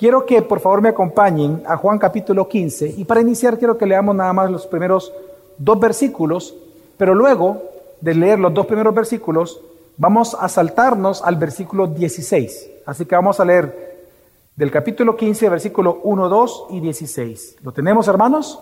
quiero 0.00 0.24
que 0.24 0.40
por 0.40 0.60
favor 0.60 0.80
me 0.80 0.88
acompañen 0.88 1.62
a 1.66 1.76
Juan 1.76 1.98
capítulo 1.98 2.48
15 2.48 2.94
y 2.96 3.04
para 3.04 3.20
iniciar 3.20 3.58
quiero 3.58 3.76
que 3.76 3.84
leamos 3.84 4.16
nada 4.16 4.32
más 4.32 4.50
los 4.50 4.66
primeros 4.66 5.12
dos 5.58 5.78
versículos, 5.78 6.54
pero 6.96 7.14
luego 7.14 7.64
de 8.00 8.14
leer 8.14 8.38
los 8.38 8.54
dos 8.54 8.64
primeros 8.64 8.94
versículos 8.94 9.60
vamos 9.98 10.34
a 10.40 10.48
saltarnos 10.48 11.20
al 11.20 11.36
versículo 11.36 11.86
16. 11.86 12.70
Así 12.86 13.04
que 13.04 13.14
vamos 13.14 13.40
a 13.40 13.44
leer 13.44 14.08
del 14.56 14.70
capítulo 14.70 15.14
15, 15.14 15.50
versículo 15.50 16.00
1, 16.02 16.28
2 16.30 16.66
y 16.70 16.80
16. 16.80 17.56
¿Lo 17.60 17.72
tenemos, 17.72 18.08
hermanos? 18.08 18.58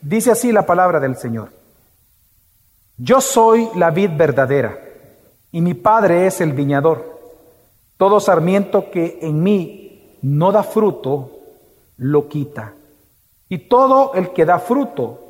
Dice 0.00 0.30
así 0.30 0.52
la 0.52 0.64
palabra 0.64 1.00
del 1.00 1.18
Señor. 1.18 1.50
Yo 2.96 3.20
soy 3.20 3.68
la 3.74 3.90
vid 3.90 4.12
verdadera 4.16 4.78
y 5.52 5.60
mi 5.60 5.74
Padre 5.74 6.26
es 6.26 6.40
el 6.40 6.54
viñador. 6.54 7.14
Todo 7.98 8.20
sarmiento 8.20 8.90
que 8.90 9.18
en 9.20 9.42
mí 9.42 9.85
no 10.26 10.50
da 10.50 10.64
fruto, 10.64 11.30
lo 11.98 12.28
quita. 12.28 12.74
Y 13.48 13.58
todo 13.68 14.12
el 14.14 14.30
que 14.30 14.44
da 14.44 14.58
fruto, 14.58 15.20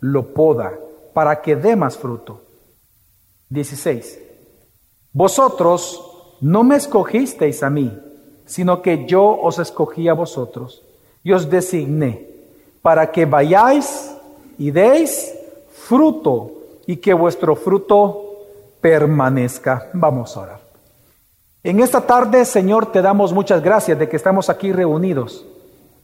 lo 0.00 0.32
poda 0.32 0.72
para 1.12 1.42
que 1.42 1.56
dé 1.56 1.76
más 1.76 1.98
fruto. 1.98 2.40
16. 3.50 4.18
Vosotros 5.12 6.02
no 6.40 6.64
me 6.64 6.76
escogisteis 6.76 7.62
a 7.62 7.68
mí, 7.68 7.92
sino 8.46 8.80
que 8.80 9.04
yo 9.06 9.38
os 9.42 9.58
escogí 9.58 10.08
a 10.08 10.14
vosotros 10.14 10.82
y 11.22 11.32
os 11.32 11.50
designé 11.50 12.26
para 12.80 13.12
que 13.12 13.26
vayáis 13.26 14.10
y 14.56 14.70
deis 14.70 15.34
fruto 15.70 16.52
y 16.86 16.96
que 16.96 17.12
vuestro 17.12 17.56
fruto 17.56 18.22
permanezca. 18.80 19.90
Vamos 19.92 20.34
a 20.36 20.40
orar. 20.40 20.65
En 21.66 21.80
esta 21.80 22.02
tarde, 22.02 22.44
Señor, 22.44 22.92
te 22.92 23.02
damos 23.02 23.32
muchas 23.32 23.60
gracias 23.60 23.98
de 23.98 24.08
que 24.08 24.14
estamos 24.14 24.48
aquí 24.48 24.70
reunidos 24.70 25.44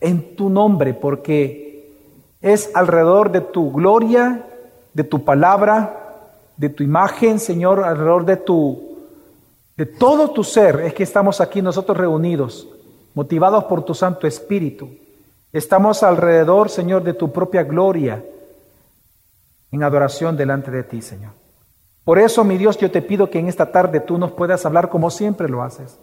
en 0.01 0.34
tu 0.34 0.51
nombre, 0.51 0.93
porque 0.93 1.89
es 2.41 2.75
alrededor 2.75 3.31
de 3.31 3.42
tu 3.42 3.70
gloria, 3.70 4.45
de 4.92 5.05
tu 5.05 5.25
palabra, 5.25 6.17
de 6.56 6.69
tu 6.69 6.83
imagen, 6.83 7.39
Señor, 7.39 7.84
alrededor 7.84 8.25
de 8.25 8.39
tu 8.39 8.89
de 9.77 9.86
todo 9.86 10.33
tu 10.33 10.42
ser 10.42 10.81
es 10.81 10.95
que 10.95 11.05
estamos 11.05 11.41
aquí 11.41 11.62
nosotros 11.62 11.97
reunidos, 11.97 12.67
motivados 13.14 13.62
por 13.62 13.84
tu 13.84 13.95
Santo 13.95 14.27
Espíritu. 14.27 14.91
Estamos 15.53 16.03
alrededor, 16.03 16.70
Señor, 16.70 17.05
de 17.05 17.14
tu 17.14 17.31
propia 17.31 17.62
gloria, 17.62 18.20
en 19.70 19.83
adoración 19.84 20.36
delante 20.36 20.73
de 20.73 20.83
ti, 20.83 21.01
Señor. 21.01 21.42
Por 22.05 22.19
eso, 22.19 22.45
mi 22.45 22.58
Dios, 22.58 22.78
yo 22.78 22.91
te 22.91 23.03
pido 23.03 23.31
que 23.31 23.39
en 23.39 23.48
esta 23.48 23.70
tarde 23.70 24.00
tú 24.00 24.19
nos 24.19 24.33
puedas 24.33 24.67
hablar 24.67 24.89
como 24.89 25.11
siempre 25.11 25.48
lo 25.48 25.62
haces. 25.62 25.98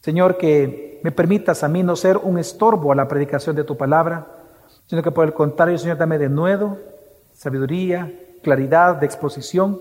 Señor, 0.00 0.38
que 0.38 1.00
me 1.02 1.12
permitas 1.12 1.62
a 1.62 1.68
mí 1.68 1.82
no 1.82 1.96
ser 1.96 2.16
un 2.16 2.38
estorbo 2.38 2.92
a 2.92 2.94
la 2.94 3.08
predicación 3.08 3.56
de 3.56 3.64
tu 3.64 3.76
palabra, 3.76 4.26
sino 4.86 5.02
que 5.02 5.10
por 5.10 5.26
el 5.26 5.34
contrario, 5.34 5.78
Señor, 5.78 5.98
dame 5.98 6.18
de 6.18 6.28
nuevo 6.28 6.78
sabiduría, 7.34 8.10
claridad 8.42 8.96
de 8.96 9.06
exposición 9.06 9.78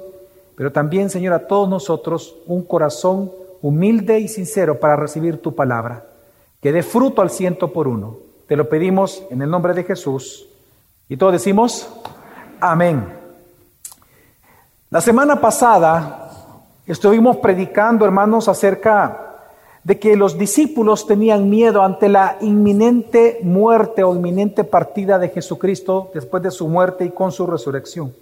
pero 0.55 0.71
también, 0.71 1.09
Señor, 1.09 1.33
a 1.33 1.47
todos 1.47 1.69
nosotros 1.69 2.37
un 2.47 2.63
corazón 2.63 3.31
humilde 3.61 4.19
y 4.19 4.27
sincero 4.27 4.79
para 4.79 4.95
recibir 4.95 5.41
tu 5.41 5.53
palabra, 5.53 6.05
que 6.61 6.71
dé 6.71 6.81
fruto 6.81 7.21
al 7.21 7.29
ciento 7.29 7.73
por 7.73 7.87
uno. 7.87 8.17
Te 8.47 8.55
lo 8.55 8.69
pedimos 8.69 9.23
en 9.29 9.41
el 9.41 9.49
nombre 9.49 9.73
de 9.73 9.83
Jesús. 9.83 10.47
Y 11.09 11.17
todos 11.17 11.33
decimos, 11.33 11.89
amén. 12.59 13.24
La 14.95 15.01
semana 15.01 15.41
pasada 15.41 16.29
estuvimos 16.87 17.35
predicando, 17.35 18.05
hermanos, 18.05 18.47
acerca 18.47 19.41
de 19.83 19.99
que 19.99 20.15
los 20.15 20.37
discípulos 20.37 21.05
tenían 21.05 21.49
miedo 21.49 21.81
ante 21.81 22.07
la 22.07 22.37
inminente 22.39 23.39
muerte 23.43 24.05
o 24.05 24.15
inminente 24.15 24.63
partida 24.63 25.19
de 25.19 25.27
Jesucristo 25.27 26.11
después 26.13 26.41
de 26.43 26.49
su 26.49 26.69
muerte 26.69 27.03
y 27.03 27.09
con 27.09 27.33
su 27.33 27.45
resurrección. 27.45 28.13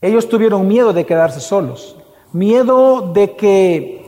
Ellos 0.00 0.28
tuvieron 0.28 0.66
miedo 0.66 0.92
de 0.92 1.06
quedarse 1.06 1.38
solos, 1.38 1.96
miedo 2.32 3.12
de 3.12 3.36
que 3.36 4.04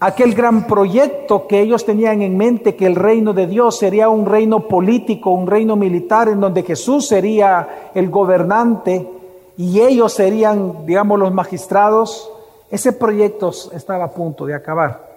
aquel 0.00 0.34
gran 0.34 0.66
proyecto 0.66 1.46
que 1.46 1.60
ellos 1.60 1.86
tenían 1.86 2.22
en 2.22 2.36
mente, 2.36 2.74
que 2.74 2.86
el 2.86 2.96
reino 2.96 3.32
de 3.32 3.46
Dios 3.46 3.78
sería 3.78 4.08
un 4.08 4.26
reino 4.26 4.66
político, 4.66 5.30
un 5.30 5.46
reino 5.46 5.76
militar, 5.76 6.26
en 6.28 6.40
donde 6.40 6.64
Jesús 6.64 7.06
sería 7.06 7.92
el 7.94 8.10
gobernante 8.10 9.14
y 9.56 9.80
ellos 9.80 10.12
serían, 10.12 10.84
digamos, 10.86 11.18
los 11.18 11.32
magistrados, 11.32 12.30
ese 12.70 12.92
proyecto 12.92 13.52
estaba 13.72 14.04
a 14.04 14.10
punto 14.12 14.46
de 14.46 14.54
acabar. 14.54 15.14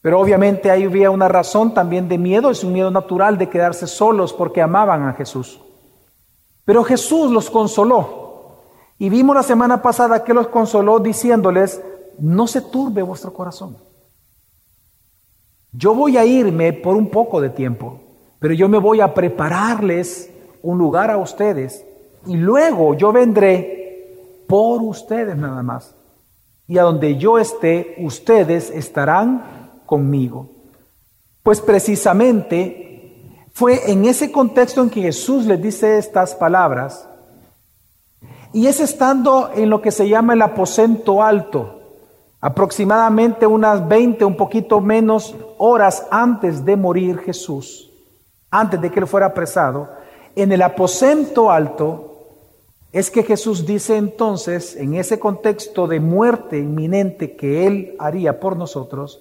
Pero 0.00 0.20
obviamente 0.20 0.70
ahí 0.70 0.84
había 0.84 1.10
una 1.10 1.28
razón 1.28 1.72
también 1.72 2.08
de 2.08 2.18
miedo, 2.18 2.50
es 2.50 2.64
un 2.64 2.72
miedo 2.72 2.90
natural 2.90 3.38
de 3.38 3.48
quedarse 3.48 3.86
solos 3.86 4.32
porque 4.32 4.60
amaban 4.60 5.08
a 5.08 5.14
Jesús. 5.14 5.60
Pero 6.64 6.84
Jesús 6.84 7.30
los 7.30 7.50
consoló. 7.50 8.24
Y 8.98 9.08
vimos 9.08 9.34
la 9.34 9.42
semana 9.42 9.80
pasada 9.80 10.24
que 10.24 10.34
los 10.34 10.48
consoló 10.48 10.98
diciéndoles, 10.98 11.80
no 12.18 12.46
se 12.46 12.60
turbe 12.60 13.02
vuestro 13.02 13.32
corazón. 13.32 13.76
Yo 15.72 15.94
voy 15.94 16.16
a 16.16 16.24
irme 16.24 16.72
por 16.72 16.96
un 16.96 17.10
poco 17.10 17.40
de 17.40 17.50
tiempo, 17.50 18.00
pero 18.38 18.54
yo 18.54 18.68
me 18.68 18.78
voy 18.78 19.00
a 19.00 19.14
prepararles 19.14 20.30
un 20.62 20.78
lugar 20.78 21.10
a 21.10 21.16
ustedes 21.16 21.84
y 22.26 22.36
luego 22.36 22.94
yo 22.94 23.12
vendré 23.12 24.44
por 24.46 24.82
ustedes 24.82 25.36
nada 25.36 25.62
más. 25.62 25.94
Y 26.66 26.78
a 26.78 26.82
donde 26.82 27.16
yo 27.16 27.38
esté, 27.38 27.96
ustedes 27.98 28.70
estarán 28.70 29.80
conmigo. 29.84 30.50
Pues 31.42 31.60
precisamente 31.60 33.40
fue 33.52 33.90
en 33.90 34.04
ese 34.06 34.32
contexto 34.32 34.82
en 34.82 34.90
que 34.90 35.02
Jesús 35.02 35.44
les 35.44 35.60
dice 35.60 35.98
estas 35.98 36.34
palabras 36.34 37.06
y 38.52 38.66
es 38.66 38.80
estando 38.80 39.50
en 39.54 39.68
lo 39.68 39.82
que 39.82 39.90
se 39.90 40.08
llama 40.08 40.32
el 40.32 40.42
aposento 40.42 41.22
alto, 41.22 41.82
aproximadamente 42.40 43.46
unas 43.46 43.86
20, 43.86 44.24
un 44.24 44.36
poquito 44.36 44.80
menos 44.80 45.34
horas 45.58 46.06
antes 46.10 46.64
de 46.64 46.76
morir 46.76 47.18
Jesús, 47.18 47.90
antes 48.50 48.80
de 48.80 48.90
que 48.90 49.00
él 49.00 49.08
fuera 49.08 49.26
apresado, 49.26 49.88
en 50.36 50.52
el 50.52 50.62
aposento 50.62 51.50
alto 51.50 52.13
es 52.94 53.10
que 53.10 53.24
Jesús 53.24 53.66
dice 53.66 53.96
entonces, 53.96 54.76
en 54.76 54.94
ese 54.94 55.18
contexto 55.18 55.88
de 55.88 55.98
muerte 55.98 56.58
inminente 56.58 57.34
que 57.34 57.66
Él 57.66 57.96
haría 57.98 58.38
por 58.38 58.56
nosotros, 58.56 59.20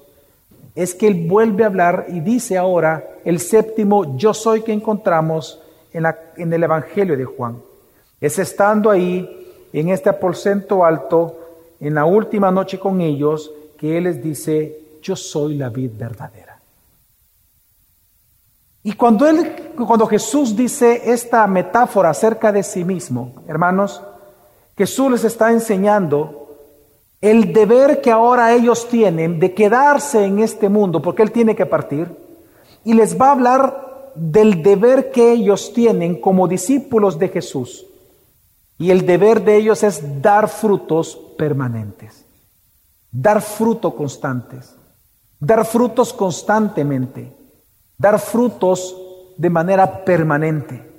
es 0.75 0.93
que 0.93 1.07
Él 1.07 1.25
vuelve 1.27 1.63
a 1.63 1.67
hablar 1.67 2.05
y 2.07 2.19
dice 2.19 2.55
ahora 2.55 3.03
el 3.25 3.39
séptimo 3.39 4.15
yo 4.15 4.31
soy 4.35 4.61
que 4.61 4.73
encontramos 4.73 5.59
en, 5.91 6.05
en 6.37 6.53
el 6.53 6.61
Evangelio 6.61 7.17
de 7.17 7.25
Juan. 7.25 7.57
Es 8.21 8.37
estando 8.37 8.91
ahí 8.91 9.27
en 9.73 9.89
este 9.89 10.07
aposento 10.07 10.85
alto, 10.85 11.39
en 11.79 11.95
la 11.95 12.05
última 12.05 12.51
noche 12.51 12.77
con 12.77 13.01
ellos, 13.01 13.51
que 13.75 13.97
Él 13.97 14.03
les 14.03 14.21
dice, 14.21 14.81
yo 15.01 15.15
soy 15.15 15.55
la 15.55 15.69
vid 15.69 15.93
verdadera. 15.97 16.52
Y 18.83 18.93
cuando, 18.93 19.25
él, 19.27 19.73
cuando 19.77 20.05
Jesús 20.05 20.55
dice 20.55 21.01
esta 21.05 21.47
metáfora 21.47 22.09
acerca 22.09 22.51
de 22.51 22.63
sí 22.63 22.83
mismo, 22.83 23.33
hermanos, 23.47 24.03
Jesús 24.77 25.11
les 25.11 25.23
está 25.23 25.51
enseñando 25.51 26.43
el 27.21 27.53
deber 27.53 28.01
que 28.01 28.11
ahora 28.11 28.53
ellos 28.53 28.89
tienen 28.89 29.39
de 29.39 29.53
quedarse 29.53 30.25
en 30.25 30.39
este 30.39 30.67
mundo, 30.67 31.01
porque 31.01 31.23
Él 31.23 31.31
tiene 31.31 31.55
que 31.55 31.65
partir, 31.65 32.13
y 32.83 32.93
les 32.93 33.19
va 33.19 33.27
a 33.27 33.31
hablar 33.31 34.11
del 34.15 34.61
deber 34.61 35.11
que 35.11 35.31
ellos 35.31 35.71
tienen 35.73 36.19
como 36.19 36.49
discípulos 36.49 37.17
de 37.17 37.29
Jesús. 37.29 37.85
Y 38.77 38.91
el 38.91 39.05
deber 39.05 39.45
de 39.45 39.55
ellos 39.55 39.83
es 39.83 40.21
dar 40.21 40.49
frutos 40.49 41.17
permanentes, 41.37 42.25
dar 43.09 43.41
fruto 43.41 43.95
constantes, 43.95 44.75
dar 45.39 45.65
frutos 45.65 46.11
constantemente, 46.11 47.31
dar 48.03 48.19
frutos 48.19 48.97
de 49.37 49.49
manera 49.49 50.03
permanente. 50.03 50.91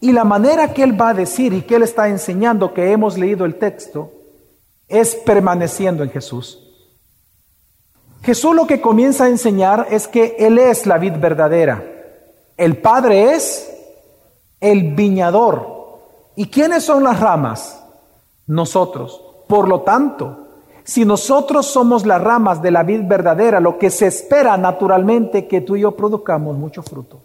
Y 0.00 0.12
la 0.12 0.24
manera 0.24 0.72
que 0.72 0.82
Él 0.82 0.98
va 0.98 1.10
a 1.10 1.14
decir 1.14 1.52
y 1.52 1.60
que 1.60 1.76
Él 1.76 1.82
está 1.82 2.08
enseñando, 2.08 2.72
que 2.72 2.90
hemos 2.90 3.18
leído 3.18 3.44
el 3.44 3.56
texto, 3.56 4.10
es 4.88 5.14
permaneciendo 5.14 6.02
en 6.02 6.10
Jesús. 6.10 6.58
Jesús 8.22 8.54
lo 8.54 8.66
que 8.66 8.80
comienza 8.80 9.24
a 9.24 9.28
enseñar 9.28 9.88
es 9.90 10.08
que 10.08 10.36
Él 10.38 10.58
es 10.58 10.86
la 10.86 10.96
vid 10.96 11.18
verdadera. 11.18 11.84
El 12.56 12.78
Padre 12.78 13.34
es 13.34 13.70
el 14.58 14.94
viñador, 14.94 15.82
¿Y 16.34 16.46
quiénes 16.46 16.84
son 16.84 17.04
las 17.04 17.20
ramas? 17.20 17.78
Nosotros. 18.46 19.22
Por 19.46 19.68
lo 19.68 19.82
tanto, 19.82 20.46
si 20.84 21.04
nosotros 21.04 21.66
somos 21.66 22.04
las 22.06 22.20
ramas 22.20 22.60
de 22.60 22.70
la 22.70 22.82
vid 22.82 23.02
verdadera, 23.04 23.60
lo 23.60 23.78
que 23.78 23.90
se 23.90 24.06
espera 24.06 24.56
naturalmente 24.56 25.46
que 25.46 25.60
tú 25.60 25.76
y 25.76 25.80
yo 25.80 25.92
produzcamos 25.92 26.56
mucho 26.56 26.82
fruto. 26.82 27.22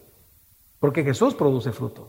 Porque 0.79 1.03
Jesús 1.03 1.33
produce 1.33 1.71
fruto. 1.71 2.07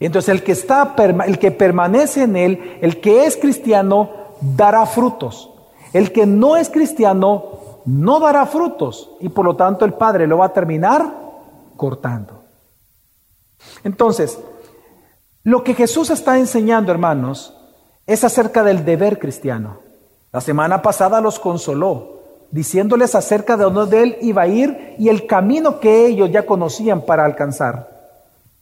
Entonces 0.00 0.30
el 0.30 0.42
que 0.42 0.52
está 0.52 0.94
el 1.26 1.38
que 1.38 1.52
permanece 1.52 2.24
en 2.24 2.36
él, 2.36 2.78
el 2.80 3.00
que 3.00 3.24
es 3.24 3.36
cristiano 3.36 4.10
dará 4.40 4.84
frutos. 4.86 5.50
El 5.92 6.10
que 6.10 6.26
no 6.26 6.56
es 6.56 6.70
cristiano 6.70 7.44
no 7.84 8.18
dará 8.18 8.46
frutos 8.46 9.10
y 9.20 9.28
por 9.28 9.44
lo 9.44 9.54
tanto 9.54 9.84
el 9.84 9.94
Padre 9.94 10.26
lo 10.26 10.38
va 10.38 10.46
a 10.46 10.52
terminar 10.52 11.14
cortando. 11.76 12.42
Entonces, 13.84 14.38
lo 15.44 15.62
que 15.62 15.74
Jesús 15.74 16.10
está 16.10 16.38
enseñando, 16.38 16.90
hermanos, 16.90 17.56
es 18.06 18.24
acerca 18.24 18.62
del 18.62 18.84
deber 18.84 19.18
cristiano. 19.18 19.81
La 20.32 20.40
semana 20.40 20.80
pasada 20.80 21.20
los 21.20 21.38
consoló, 21.38 22.20
diciéndoles 22.50 23.14
acerca 23.14 23.58
de 23.58 23.64
dónde 23.64 24.02
él 24.02 24.16
iba 24.22 24.42
a 24.42 24.46
ir 24.46 24.94
y 24.98 25.10
el 25.10 25.26
camino 25.26 25.78
que 25.78 26.06
ellos 26.06 26.30
ya 26.30 26.46
conocían 26.46 27.02
para 27.02 27.26
alcanzar. 27.26 27.90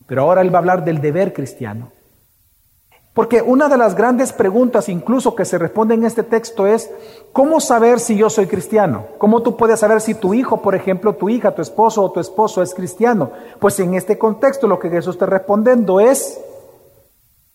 Pero 0.06 0.22
ahora 0.22 0.40
él 0.40 0.52
va 0.52 0.58
a 0.58 0.62
hablar 0.62 0.84
del 0.84 1.00
deber 1.00 1.32
cristiano. 1.32 1.92
Porque 3.14 3.40
una 3.40 3.68
de 3.68 3.76
las 3.76 3.94
grandes 3.94 4.32
preguntas 4.32 4.88
incluso 4.88 5.36
que 5.36 5.44
se 5.44 5.58
responde 5.58 5.94
en 5.94 6.04
este 6.04 6.24
texto 6.24 6.66
es, 6.66 6.90
¿cómo 7.32 7.60
saber 7.60 8.00
si 8.00 8.16
yo 8.16 8.30
soy 8.30 8.46
cristiano? 8.46 9.06
¿Cómo 9.18 9.42
tú 9.42 9.56
puedes 9.56 9.78
saber 9.78 10.00
si 10.00 10.14
tu 10.14 10.34
hijo, 10.34 10.62
por 10.62 10.74
ejemplo, 10.74 11.14
tu 11.14 11.28
hija, 11.28 11.54
tu 11.54 11.62
esposo 11.62 12.02
o 12.02 12.10
tu 12.10 12.18
esposo 12.18 12.62
es 12.62 12.74
cristiano? 12.74 13.30
Pues 13.60 13.78
en 13.78 13.94
este 13.94 14.18
contexto 14.18 14.66
lo 14.66 14.80
que 14.80 14.90
Jesús 14.90 15.14
está 15.14 15.26
respondiendo 15.26 16.00
es 16.00 16.40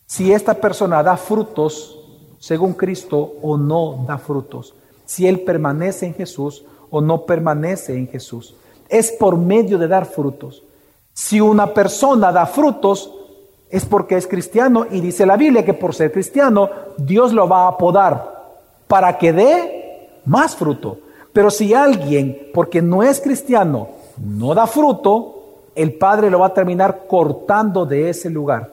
si 0.06 0.32
esta 0.32 0.54
persona 0.54 1.04
da 1.04 1.18
frutos 1.18 2.05
según 2.46 2.74
Cristo 2.74 3.38
o 3.42 3.58
no 3.58 4.06
da 4.08 4.20
frutos, 4.20 4.76
si 5.04 5.28
él 5.28 5.40
permanece 5.40 6.06
en 6.06 6.14
Jesús 6.14 6.64
o 6.92 7.02
no 7.02 7.26
permanece 7.26 7.98
en 7.98 8.08
Jesús. 8.08 8.54
Es 8.88 9.12
por 9.14 9.36
medio 9.36 9.80
de 9.80 9.88
dar 9.88 10.06
frutos. 10.06 10.62
Si 11.12 11.42
una 11.42 11.74
persona 11.74 12.32
da 12.32 12.46
frutos, 12.46 13.12
es 13.68 13.84
porque 13.84 14.16
es 14.16 14.28
cristiano 14.28 14.86
y 14.92 15.02
dice 15.02 15.26
la 15.26 15.38
Biblia 15.38 15.66
que 15.66 15.74
por 15.74 15.96
ser 15.96 16.12
cristiano 16.12 16.70
Dios 16.98 17.34
lo 17.34 17.50
va 17.50 17.64
a 17.64 17.70
apodar 17.70 18.60
para 18.88 19.18
que 19.18 19.34
dé 19.34 20.22
más 20.26 20.56
fruto. 20.56 21.00
Pero 21.34 21.50
si 21.50 21.74
alguien, 21.74 22.52
porque 22.54 22.80
no 22.80 23.02
es 23.02 23.22
cristiano, 23.22 23.88
no 24.24 24.54
da 24.54 24.68
fruto, 24.68 25.64
el 25.74 25.96
Padre 25.96 26.30
lo 26.30 26.38
va 26.38 26.46
a 26.46 26.54
terminar 26.54 27.06
cortando 27.08 27.88
de 27.88 28.12
ese 28.12 28.30
lugar. 28.30 28.72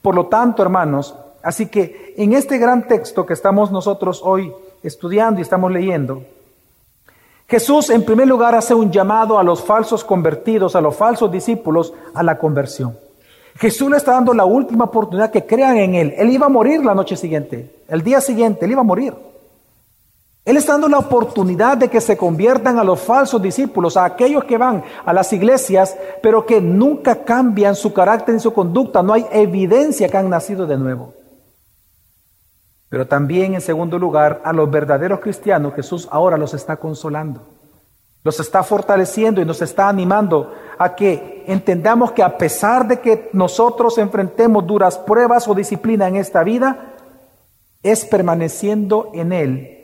Por 0.00 0.14
lo 0.14 0.28
tanto, 0.28 0.62
hermanos, 0.62 1.14
así 1.48 1.66
que 1.66 2.12
en 2.18 2.34
este 2.34 2.58
gran 2.58 2.86
texto 2.86 3.24
que 3.24 3.32
estamos 3.32 3.72
nosotros 3.72 4.20
hoy 4.22 4.52
estudiando 4.82 5.40
y 5.40 5.42
estamos 5.42 5.72
leyendo, 5.72 6.22
Jesús 7.48 7.88
en 7.88 8.04
primer 8.04 8.28
lugar 8.28 8.54
hace 8.54 8.74
un 8.74 8.92
llamado 8.92 9.38
a 9.38 9.42
los 9.42 9.62
falsos 9.62 10.04
convertidos, 10.04 10.76
a 10.76 10.82
los 10.82 10.94
falsos 10.94 11.32
discípulos, 11.32 11.94
a 12.12 12.22
la 12.22 12.36
conversión. 12.36 12.98
Jesús 13.56 13.90
le 13.90 13.96
está 13.96 14.12
dando 14.12 14.34
la 14.34 14.44
última 14.44 14.84
oportunidad 14.84 15.30
que 15.30 15.46
crean 15.46 15.78
en 15.78 15.94
Él. 15.94 16.14
Él 16.18 16.28
iba 16.28 16.44
a 16.44 16.50
morir 16.50 16.84
la 16.84 16.94
noche 16.94 17.16
siguiente, 17.16 17.74
el 17.88 18.02
día 18.02 18.20
siguiente, 18.20 18.66
Él 18.66 18.72
iba 18.72 18.82
a 18.82 18.84
morir. 18.84 19.14
Él 20.44 20.58
está 20.58 20.72
dando 20.72 20.88
la 20.88 20.98
oportunidad 20.98 21.78
de 21.78 21.88
que 21.88 22.02
se 22.02 22.18
conviertan 22.18 22.78
a 22.78 22.84
los 22.84 23.00
falsos 23.00 23.40
discípulos, 23.40 23.96
a 23.96 24.04
aquellos 24.04 24.44
que 24.44 24.58
van 24.58 24.84
a 25.02 25.14
las 25.14 25.32
iglesias, 25.32 25.96
pero 26.22 26.44
que 26.44 26.60
nunca 26.60 27.24
cambian 27.24 27.74
su 27.74 27.94
carácter 27.94 28.34
y 28.34 28.40
su 28.40 28.52
conducta. 28.52 29.02
No 29.02 29.14
hay 29.14 29.26
evidencia 29.32 30.10
que 30.10 30.16
han 30.18 30.28
nacido 30.28 30.66
de 30.66 30.76
nuevo. 30.76 31.14
Pero 32.88 33.06
también, 33.06 33.54
en 33.54 33.60
segundo 33.60 33.98
lugar, 33.98 34.40
a 34.44 34.52
los 34.52 34.70
verdaderos 34.70 35.20
cristianos 35.20 35.74
Jesús 35.74 36.08
ahora 36.10 36.38
los 36.38 36.54
está 36.54 36.76
consolando. 36.76 37.42
Los 38.24 38.40
está 38.40 38.62
fortaleciendo 38.62 39.40
y 39.40 39.44
nos 39.44 39.62
está 39.62 39.88
animando 39.88 40.52
a 40.78 40.94
que 40.94 41.44
entendamos 41.46 42.12
que 42.12 42.22
a 42.22 42.36
pesar 42.36 42.88
de 42.88 43.00
que 43.00 43.30
nosotros 43.32 43.98
enfrentemos 43.98 44.66
duras 44.66 44.98
pruebas 44.98 45.46
o 45.48 45.54
disciplina 45.54 46.08
en 46.08 46.16
esta 46.16 46.42
vida, 46.42 46.94
es 47.82 48.04
permaneciendo 48.04 49.10
en 49.14 49.32
Él 49.32 49.74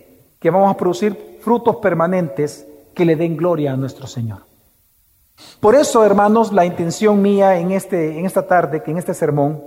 que 0.41 0.51
vamos 0.51 0.71
a 0.71 0.77
producir 0.77 1.39
frutos 1.41 1.77
permanentes 1.77 2.67
que 2.95 3.05
le 3.05 3.17
den 3.17 3.37
gloria 3.37 3.73
a 3.73 3.77
nuestro 3.77 4.07
Señor. 4.07 4.41
Por 5.61 5.75
eso, 5.75 6.05
hermanos, 6.05 6.53
la 6.53 6.65
intención 6.65 7.21
mía 7.21 7.59
en, 7.59 7.73
este, 7.73 8.19
en 8.19 8.27
esta 8.27 8.47
tarde, 8.47 8.83
que 8.83 8.91
en 8.91 8.99
este 8.99 9.15
sermón, 9.15 9.63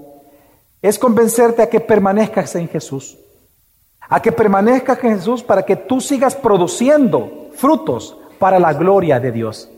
es 0.81 0.99
convencerte 0.99 1.61
a 1.61 1.69
que 1.69 1.79
permanezcas 1.79 2.55
en 2.55 2.67
Jesús, 2.67 3.17
a 4.09 4.21
que 4.21 4.31
permanezcas 4.31 5.03
en 5.03 5.17
Jesús 5.17 5.43
para 5.43 5.63
que 5.63 5.75
tú 5.75 5.99
sigas 6.01 6.35
produciendo 6.35 7.49
frutos 7.55 8.17
para 8.39 8.59
la 8.59 8.73
gloria 8.73 9.19
de 9.19 9.31
Dios. 9.31 9.69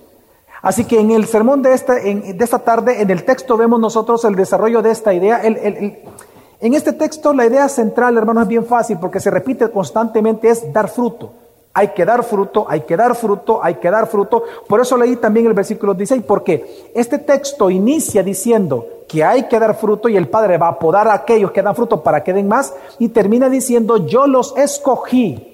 Así 0.62 0.86
que 0.86 1.00
en 1.00 1.12
el 1.12 1.26
sermón 1.26 1.62
de 1.62 1.74
esta, 1.74 1.96
de 1.96 2.38
esta 2.40 2.60
tarde, 2.60 3.02
en 3.02 3.10
el 3.10 3.24
texto 3.24 3.56
vemos 3.56 3.80
nosotros 3.80 4.26
el 4.26 4.36
desarrollo 4.36 4.82
de 4.82 4.92
esta 4.92 5.14
idea. 5.14 5.42
en 5.44 6.74
este 6.74 6.94
texto 6.94 7.34
la 7.34 7.46
idea 7.46 7.70
central, 7.70 8.18
hermanos, 8.18 8.44
es 8.44 8.50
bien 8.50 8.66
fácil 8.66 8.98
porque 9.00 9.20
se 9.20 9.32
repite 9.32 9.72
constantemente, 9.72 10.50
es 10.50 10.72
dar 10.74 10.90
fruto. 10.90 11.32
Hay 11.74 11.90
que 11.90 12.04
dar 12.04 12.24
fruto, 12.24 12.66
hay 12.68 12.82
que 12.82 12.98
dar 12.98 13.16
fruto, 13.16 13.64
hay 13.64 13.76
que 13.76 13.90
dar 13.90 14.08
fruto. 14.08 14.44
Por 14.68 14.82
eso 14.82 14.98
leí 14.98 15.16
también 15.16 15.46
el 15.46 15.54
versículo 15.54 15.94
16, 15.94 16.24
porque 16.24 16.92
este 16.96 17.20
texto 17.20 17.70
inicia 17.70 18.24
diciendo 18.24 18.86
que 19.08 19.24
hay 19.24 19.48
que 19.48 19.60
dar 19.60 19.76
fruto 19.76 20.10
y 20.10 20.18
el 20.18 20.28
Padre 20.28 20.58
va 20.58 20.70
a 20.70 20.80
podar 20.80 21.08
a 21.08 21.14
aquellos 21.14 21.52
que 21.52 21.62
dan 21.62 21.76
fruto 21.76 22.04
para 22.04 22.24
que 22.24 22.34
den 22.34 22.48
más 22.48 22.74
y 22.98 23.10
termina 23.10 23.50
diciendo, 23.50 24.06
yo 24.06 24.28
los 24.28 24.56
escogí 24.58 25.50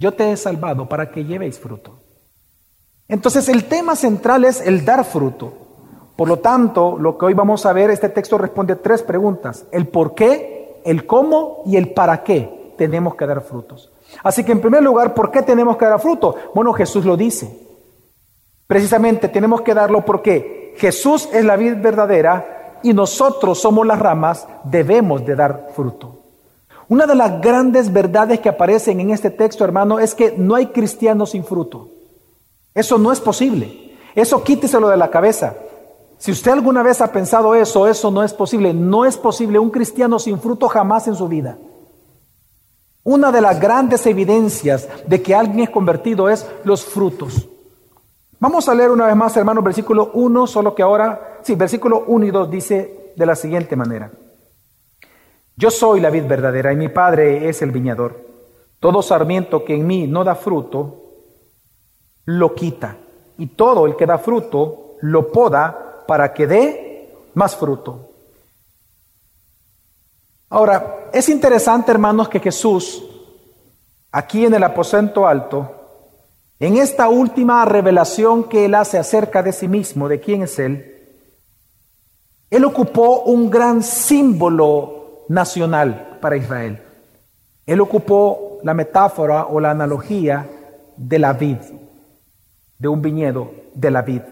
yo 0.00 0.14
te 0.14 0.32
he 0.32 0.36
salvado 0.38 0.88
para 0.88 1.12
que 1.12 1.24
llevéis 1.24 1.60
fruto. 1.60 1.98
Entonces 3.06 3.50
el 3.50 3.64
tema 3.64 3.94
central 3.94 4.46
es 4.46 4.62
el 4.62 4.84
dar 4.86 5.04
fruto. 5.04 5.52
Por 6.16 6.26
lo 6.26 6.38
tanto, 6.38 6.96
lo 6.98 7.18
que 7.18 7.26
hoy 7.26 7.34
vamos 7.34 7.66
a 7.66 7.72
ver, 7.74 7.90
este 7.90 8.08
texto 8.08 8.38
responde 8.38 8.72
a 8.72 8.76
tres 8.76 9.02
preguntas. 9.02 9.66
El 9.70 9.88
por 9.88 10.14
qué, 10.14 10.80
el 10.86 11.06
cómo 11.06 11.62
y 11.66 11.76
el 11.76 11.92
para 11.92 12.24
qué 12.24 12.72
tenemos 12.78 13.14
que 13.14 13.26
dar 13.26 13.42
frutos. 13.42 13.90
Así 14.22 14.44
que 14.44 14.52
en 14.52 14.60
primer 14.60 14.82
lugar, 14.82 15.14
¿por 15.14 15.30
qué 15.30 15.42
tenemos 15.42 15.76
que 15.76 15.86
dar 15.86 16.00
fruto? 16.00 16.34
Bueno, 16.54 16.72
Jesús 16.72 17.04
lo 17.04 17.16
dice. 17.16 17.50
Precisamente 18.66 19.28
tenemos 19.28 19.62
que 19.62 19.74
darlo 19.74 20.04
porque 20.04 20.74
Jesús 20.76 21.28
es 21.32 21.44
la 21.44 21.56
vida 21.56 21.74
verdadera 21.74 22.78
y 22.82 22.92
nosotros 22.92 23.60
somos 23.60 23.86
las 23.86 23.98
ramas, 23.98 24.46
debemos 24.64 25.24
de 25.24 25.34
dar 25.34 25.70
fruto. 25.74 26.20
Una 26.88 27.06
de 27.06 27.14
las 27.14 27.40
grandes 27.40 27.92
verdades 27.92 28.40
que 28.40 28.48
aparecen 28.48 29.00
en 29.00 29.10
este 29.10 29.30
texto, 29.30 29.64
hermano, 29.64 29.98
es 29.98 30.14
que 30.14 30.34
no 30.36 30.56
hay 30.56 30.66
cristiano 30.66 31.24
sin 31.24 31.44
fruto. 31.44 31.88
Eso 32.74 32.98
no 32.98 33.12
es 33.12 33.20
posible. 33.20 33.96
Eso 34.14 34.42
quíteselo 34.42 34.88
de 34.88 34.96
la 34.96 35.10
cabeza. 35.10 35.54
Si 36.18 36.32
usted 36.32 36.50
alguna 36.50 36.82
vez 36.82 37.00
ha 37.00 37.12
pensado 37.12 37.54
eso, 37.54 37.86
eso 37.86 38.10
no 38.10 38.22
es 38.22 38.34
posible. 38.34 38.74
No 38.74 39.04
es 39.04 39.16
posible 39.16 39.58
un 39.58 39.70
cristiano 39.70 40.18
sin 40.18 40.40
fruto 40.40 40.68
jamás 40.68 41.06
en 41.06 41.14
su 41.14 41.28
vida. 41.28 41.58
Una 43.02 43.32
de 43.32 43.40
las 43.40 43.58
grandes 43.58 44.06
evidencias 44.06 44.88
de 45.06 45.22
que 45.22 45.34
alguien 45.34 45.60
es 45.60 45.70
convertido 45.70 46.28
es 46.28 46.46
los 46.64 46.84
frutos. 46.84 47.48
Vamos 48.38 48.68
a 48.68 48.74
leer 48.74 48.90
una 48.90 49.06
vez 49.06 49.16
más, 49.16 49.36
hermano, 49.36 49.62
versículo 49.62 50.10
1, 50.14 50.46
solo 50.46 50.74
que 50.74 50.82
ahora, 50.82 51.38
sí, 51.42 51.54
versículo 51.54 52.04
1 52.06 52.26
y 52.26 52.30
2 52.30 52.50
dice 52.50 53.12
de 53.16 53.26
la 53.26 53.34
siguiente 53.34 53.76
manera. 53.76 54.10
Yo 55.56 55.70
soy 55.70 56.00
la 56.00 56.10
vid 56.10 56.26
verdadera 56.26 56.72
y 56.72 56.76
mi 56.76 56.88
Padre 56.88 57.48
es 57.48 57.60
el 57.60 57.70
viñador. 57.70 58.16
Todo 58.80 59.02
sarmiento 59.02 59.62
que 59.64 59.74
en 59.74 59.86
mí 59.86 60.06
no 60.06 60.24
da 60.24 60.34
fruto, 60.34 61.00
lo 62.24 62.54
quita. 62.54 62.96
Y 63.36 63.48
todo 63.48 63.86
el 63.86 63.96
que 63.96 64.06
da 64.06 64.18
fruto, 64.18 64.96
lo 65.02 65.30
poda 65.30 66.04
para 66.06 66.32
que 66.32 66.46
dé 66.46 67.14
más 67.34 67.56
fruto. 67.56 68.09
Ahora, 70.50 71.08
es 71.12 71.28
interesante, 71.28 71.92
hermanos, 71.92 72.28
que 72.28 72.40
Jesús, 72.40 73.04
aquí 74.10 74.44
en 74.44 74.54
el 74.54 74.64
aposento 74.64 75.26
alto, 75.26 75.76
en 76.58 76.76
esta 76.76 77.08
última 77.08 77.64
revelación 77.64 78.44
que 78.44 78.64
él 78.64 78.74
hace 78.74 78.98
acerca 78.98 79.44
de 79.44 79.52
sí 79.52 79.68
mismo, 79.68 80.08
de 80.08 80.18
quién 80.18 80.42
es 80.42 80.58
él, 80.58 80.90
él 82.50 82.64
ocupó 82.64 83.22
un 83.22 83.48
gran 83.48 83.80
símbolo 83.84 85.24
nacional 85.28 86.18
para 86.20 86.36
Israel. 86.36 86.82
Él 87.64 87.80
ocupó 87.80 88.58
la 88.64 88.74
metáfora 88.74 89.46
o 89.46 89.60
la 89.60 89.70
analogía 89.70 90.50
de 90.96 91.18
la 91.20 91.32
vid, 91.32 91.58
de 92.76 92.88
un 92.88 93.00
viñedo 93.00 93.52
de 93.72 93.90
la 93.92 94.02
vid. 94.02 94.22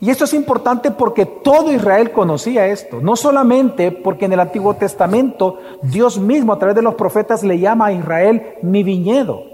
Y 0.00 0.10
esto 0.10 0.24
es 0.24 0.34
importante 0.34 0.90
porque 0.90 1.26
todo 1.26 1.72
Israel 1.72 2.10
conocía 2.12 2.66
esto, 2.66 3.00
no 3.00 3.14
solamente 3.16 3.92
porque 3.92 4.24
en 4.24 4.32
el 4.32 4.40
Antiguo 4.40 4.74
Testamento 4.74 5.58
Dios 5.82 6.18
mismo 6.18 6.52
a 6.52 6.58
través 6.58 6.74
de 6.76 6.82
los 6.82 6.94
profetas 6.94 7.42
le 7.42 7.58
llama 7.58 7.86
a 7.86 7.92
Israel 7.92 8.54
mi 8.62 8.82
viñedo, 8.82 9.44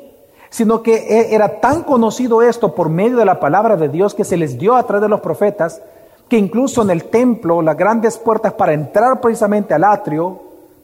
sino 0.51 0.83
que 0.83 0.95
e, 0.97 1.35
era 1.35 1.61
tan 1.61 1.83
conocido 1.83 2.43
esto 2.43 2.75
por 2.75 2.89
medio 2.89 3.19
de 3.19 3.25
la 3.25 3.41
palabra 3.41 3.77
de 3.77 3.89
Dios 3.89 4.15
que 4.15 4.25
se 4.25 4.37
les 4.37 4.59
dio 4.59 4.75
a 4.75 4.85
través 4.85 5.03
de 5.03 5.09
los 5.09 5.21
profetas, 5.21 5.83
que 6.29 6.39
incluso 6.39 6.83
en 6.83 6.91
el 6.91 7.05
templo 7.05 7.61
las 7.63 7.77
grandes 7.77 8.17
puertas 8.19 8.53
para 8.55 8.73
entrar 8.73 9.21
precisamente 9.21 9.75
al 9.75 9.85
atrio 9.85 10.41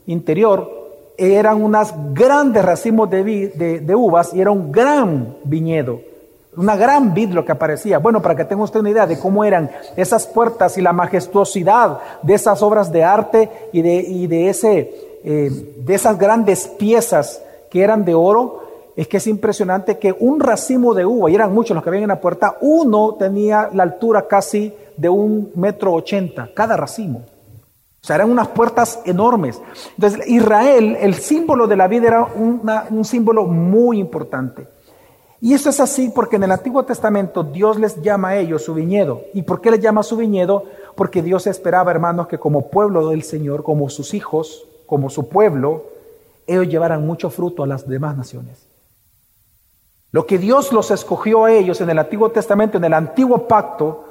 interior 0.06 0.84
eran 1.16 1.62
unas 1.62 1.94
grandes 2.12 2.64
racimos 2.64 3.08
de, 3.08 3.94
uvas 3.96 4.34
y 4.34 4.40
era 4.40 4.50
un 4.50 4.72
gran 4.72 5.36
viñedo, 5.44 6.00
una 6.56 6.76
gran 6.76 7.14
vid 7.14 7.30
lo 7.30 7.44
que 7.44 7.52
aparecía. 7.52 7.98
Bueno, 7.98 8.22
para 8.22 8.36
que 8.36 8.44
tenga 8.44 8.62
usted 8.62 8.80
una 8.80 8.90
idea 8.90 9.06
de 9.06 9.18
cómo 9.18 9.44
eran 9.44 9.70
esas 9.96 10.26
puertas 10.26 10.78
y 10.78 10.82
la 10.82 10.92
majestuosidad 10.92 11.98
de 12.22 12.34
esas 12.34 12.62
obras 12.62 12.92
de 12.92 13.04
arte 13.04 13.50
y 13.72 13.82
de, 13.82 14.28
de, 14.28 14.48
ese, 14.48 14.94
eh, 15.24 15.74
de 15.78 15.94
esas 15.94 16.18
grandes 16.18 16.66
piezas 16.66 17.42
que 17.70 17.82
eran 17.82 18.04
de 18.04 18.14
oro, 18.14 18.62
es 18.96 19.08
que 19.08 19.16
es 19.16 19.26
impresionante 19.26 19.98
que 19.98 20.14
un 20.18 20.38
racimo 20.38 20.94
de 20.94 21.04
uva, 21.04 21.28
y 21.28 21.34
eran 21.34 21.52
muchos 21.52 21.74
los 21.74 21.82
que 21.82 21.90
habían 21.90 22.04
en 22.04 22.10
la 22.10 22.20
puerta, 22.20 22.56
uno 22.60 23.14
tenía 23.14 23.68
la 23.72 23.82
altura 23.82 24.28
casi 24.28 24.72
de 24.96 25.08
un 25.08 25.50
metro 25.56 25.92
ochenta, 25.92 26.48
cada 26.54 26.76
racimo. 26.76 27.22
O 28.00 28.06
sea, 28.06 28.16
eran 28.16 28.30
unas 28.30 28.48
puertas 28.48 29.00
enormes. 29.06 29.60
Entonces, 29.96 30.28
Israel, 30.28 30.96
el 31.00 31.14
símbolo 31.14 31.66
de 31.66 31.74
la 31.74 31.88
vida 31.88 32.06
era 32.06 32.28
un 32.34 33.04
símbolo 33.04 33.46
muy 33.46 33.98
importante. 33.98 34.73
Y 35.44 35.52
eso 35.52 35.68
es 35.68 35.78
así 35.78 36.08
porque 36.08 36.36
en 36.36 36.44
el 36.44 36.52
Antiguo 36.52 36.86
Testamento 36.86 37.42
Dios 37.42 37.78
les 37.78 38.00
llama 38.00 38.28
a 38.28 38.36
ellos 38.38 38.64
su 38.64 38.72
viñedo. 38.72 39.24
¿Y 39.34 39.42
por 39.42 39.60
qué 39.60 39.70
les 39.70 39.80
llama 39.80 40.02
su 40.02 40.16
viñedo? 40.16 40.64
Porque 40.94 41.20
Dios 41.20 41.46
esperaba, 41.46 41.90
hermanos, 41.90 42.28
que 42.28 42.38
como 42.38 42.70
pueblo 42.70 43.10
del 43.10 43.24
Señor, 43.24 43.62
como 43.62 43.90
sus 43.90 44.14
hijos, 44.14 44.64
como 44.86 45.10
su 45.10 45.28
pueblo, 45.28 45.84
ellos 46.46 46.68
llevaran 46.68 47.06
mucho 47.06 47.28
fruto 47.28 47.62
a 47.62 47.66
las 47.66 47.86
demás 47.86 48.16
naciones. 48.16 48.66
Lo 50.12 50.24
que 50.24 50.38
Dios 50.38 50.72
los 50.72 50.90
escogió 50.90 51.44
a 51.44 51.52
ellos 51.52 51.78
en 51.82 51.90
el 51.90 51.98
Antiguo 51.98 52.30
Testamento, 52.30 52.78
en 52.78 52.84
el 52.84 52.94
Antiguo 52.94 53.46
Pacto, 53.46 54.06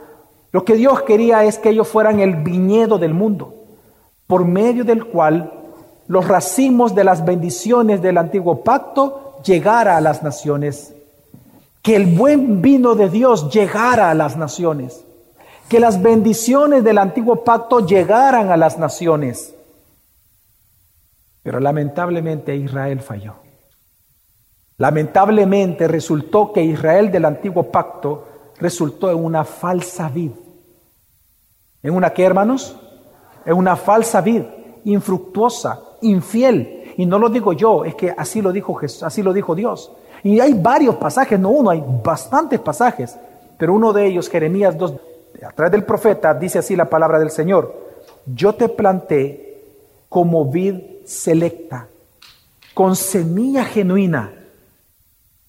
lo 0.51 0.63
que 0.63 0.75
Dios 0.75 1.01
quería 1.01 1.45
es 1.45 1.57
que 1.57 1.69
ellos 1.69 1.87
fueran 1.87 2.19
el 2.19 2.35
viñedo 2.43 2.99
del 2.99 3.15
mundo, 3.15 3.55
por 4.27 4.45
medio 4.45 4.83
del 4.83 5.05
cual 5.05 5.51
los 6.05 6.27
racimos 6.27 6.93
de 6.93 7.03
las 7.03 7.25
bendiciones 7.25 8.03
del 8.03 8.19
Antiguo 8.19 8.63
Pacto 8.63 9.39
llegara 9.43 9.97
a 9.97 10.01
las 10.01 10.21
naciones, 10.21 10.93
que 11.83 11.95
el 11.95 12.07
buen 12.07 12.61
vino 12.61 12.95
de 12.95 13.09
Dios 13.09 13.53
llegara 13.53 14.09
a 14.09 14.13
las 14.15 14.37
naciones, 14.37 15.05
que 15.69 15.79
las 15.79 16.01
bendiciones 16.01 16.83
del 16.83 16.97
Antiguo 16.97 17.43
Pacto 17.43 17.85
llegaran 17.85 18.51
a 18.51 18.57
las 18.57 18.79
naciones. 18.79 19.53
Pero 21.43 21.59
lamentablemente 21.59 22.55
Israel 22.55 23.01
falló. 23.01 23.35
Lamentablemente 24.77 25.87
resultó 25.87 26.51
que 26.51 26.63
Israel 26.63 27.11
del 27.11 27.25
antiguo 27.25 27.71
pacto 27.71 28.27
resultó 28.59 29.11
en 29.11 29.23
una 29.23 29.43
falsa 29.43 30.09
vid. 30.09 30.31
¿En 31.83 31.93
una 31.93 32.11
qué, 32.11 32.23
hermanos? 32.23 32.75
En 33.45 33.53
una 33.53 33.75
falsa 33.75 34.21
vid, 34.21 34.43
infructuosa, 34.85 35.79
infiel. 36.01 36.93
Y 36.97 37.05
no 37.05 37.19
lo 37.19 37.29
digo 37.29 37.53
yo, 37.53 37.85
es 37.85 37.95
que 37.95 38.13
así 38.17 38.41
lo 38.41 38.51
dijo 38.51 38.73
Jesús, 38.73 39.03
así 39.03 39.21
lo 39.21 39.33
dijo 39.33 39.53
Dios. 39.53 39.91
Y 40.23 40.39
hay 40.39 40.53
varios 40.53 40.95
pasajes, 40.95 41.39
no 41.39 41.49
uno, 41.49 41.69
hay 41.69 41.83
bastantes 42.03 42.59
pasajes. 42.59 43.17
Pero 43.57 43.73
uno 43.73 43.93
de 43.93 44.05
ellos, 44.07 44.29
Jeremías 44.29 44.77
2, 44.77 44.93
a 45.45 45.51
través 45.51 45.71
del 45.71 45.83
profeta, 45.83 46.33
dice 46.33 46.59
así 46.59 46.75
la 46.75 46.89
palabra 46.89 47.19
del 47.19 47.29
Señor. 47.29 47.73
Yo 48.25 48.53
te 48.55 48.69
planté 48.69 49.61
como 50.07 50.49
vid 50.49 50.75
selecta, 51.05 51.87
con 52.73 52.95
semilla 52.95 53.65
genuina 53.65 54.31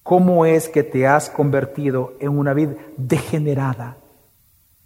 ¿Cómo 0.05 0.45
es 0.45 0.69
que 0.69 0.83
te 0.83 1.07
has 1.07 1.31
convertido 1.31 2.13
en 2.19 2.37
una 2.37 2.53
vida 2.53 2.75
degenerada 2.95 3.97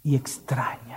y 0.02 0.16
extraña? 0.16 0.89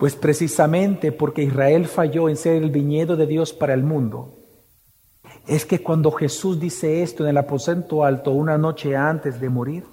Pues 0.00 0.16
precisamente 0.16 1.12
porque 1.12 1.42
Israel 1.42 1.86
falló 1.86 2.30
en 2.30 2.36
ser 2.38 2.54
el 2.54 2.70
viñedo 2.70 3.16
de 3.16 3.26
Dios 3.26 3.52
para 3.52 3.74
el 3.74 3.82
mundo, 3.82 4.38
es 5.46 5.66
que 5.66 5.82
cuando 5.82 6.10
Jesús 6.10 6.58
dice 6.58 7.02
esto 7.02 7.22
en 7.22 7.28
el 7.28 7.36
aposento 7.36 8.02
alto 8.02 8.30
una 8.30 8.56
noche 8.56 8.96
antes 8.96 9.38
de 9.38 9.50
morir, 9.50 9.84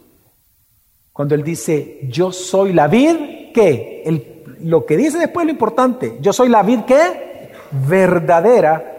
cuando 1.11 1.35
él 1.35 1.43
dice, 1.43 1.99
yo 2.09 2.31
soy 2.31 2.71
la 2.71 2.87
vid, 2.87 3.51
¿qué? 3.53 4.41
lo 4.61 4.85
que 4.85 4.95
dice 4.95 5.19
después 5.19 5.43
es 5.43 5.47
lo 5.47 5.51
importante, 5.51 6.17
yo 6.21 6.31
soy 6.31 6.47
la 6.47 6.63
vid, 6.63 6.85
¿qué? 6.87 7.51
Verdadera 7.85 8.93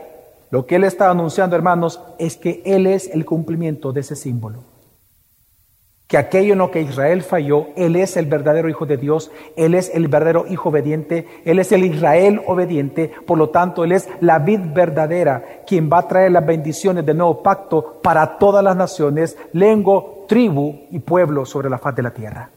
lo 0.50 0.66
que 0.66 0.76
él 0.76 0.84
está 0.84 1.10
anunciando, 1.10 1.56
hermanos, 1.56 2.02
es 2.18 2.36
que 2.36 2.60
él 2.66 2.86
es 2.86 3.08
el 3.14 3.24
cumplimiento 3.24 3.94
de 3.94 4.00
ese 4.00 4.14
símbolo. 4.14 4.62
Que 6.08 6.16
aquello 6.16 6.54
en 6.54 6.58
lo 6.58 6.70
que 6.70 6.80
Israel 6.80 7.22
falló, 7.22 7.68
él 7.76 7.94
es 7.94 8.16
el 8.16 8.26
verdadero 8.26 8.68
hijo 8.68 8.86
de 8.86 8.96
Dios, 8.96 9.30
él 9.56 9.74
es 9.74 9.90
el 9.94 10.08
verdadero 10.08 10.46
hijo 10.48 10.70
obediente, 10.70 11.28
él 11.44 11.58
es 11.58 11.70
el 11.70 11.84
Israel 11.84 12.40
obediente, 12.46 13.12
por 13.26 13.36
lo 13.36 13.50
tanto, 13.50 13.84
él 13.84 13.92
es 13.92 14.08
la 14.20 14.38
vid 14.38 14.60
verdadera, 14.72 15.62
quien 15.66 15.90
va 15.92 15.98
a 15.98 16.08
traer 16.08 16.32
las 16.32 16.46
bendiciones 16.46 17.04
del 17.04 17.18
nuevo 17.18 17.42
pacto 17.42 18.00
para 18.02 18.38
todas 18.38 18.64
las 18.64 18.74
naciones, 18.74 19.36
lengua, 19.52 20.02
tribu 20.26 20.86
y 20.90 20.98
pueblo 20.98 21.44
sobre 21.44 21.68
la 21.68 21.78
faz 21.78 21.94
de 21.94 22.02
la 22.02 22.10
tierra. 22.10 22.50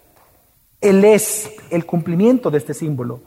Él 0.80 1.04
es 1.04 1.52
el 1.70 1.86
cumplimiento 1.86 2.50
de 2.50 2.58
este 2.58 2.74
símbolo. 2.74 3.20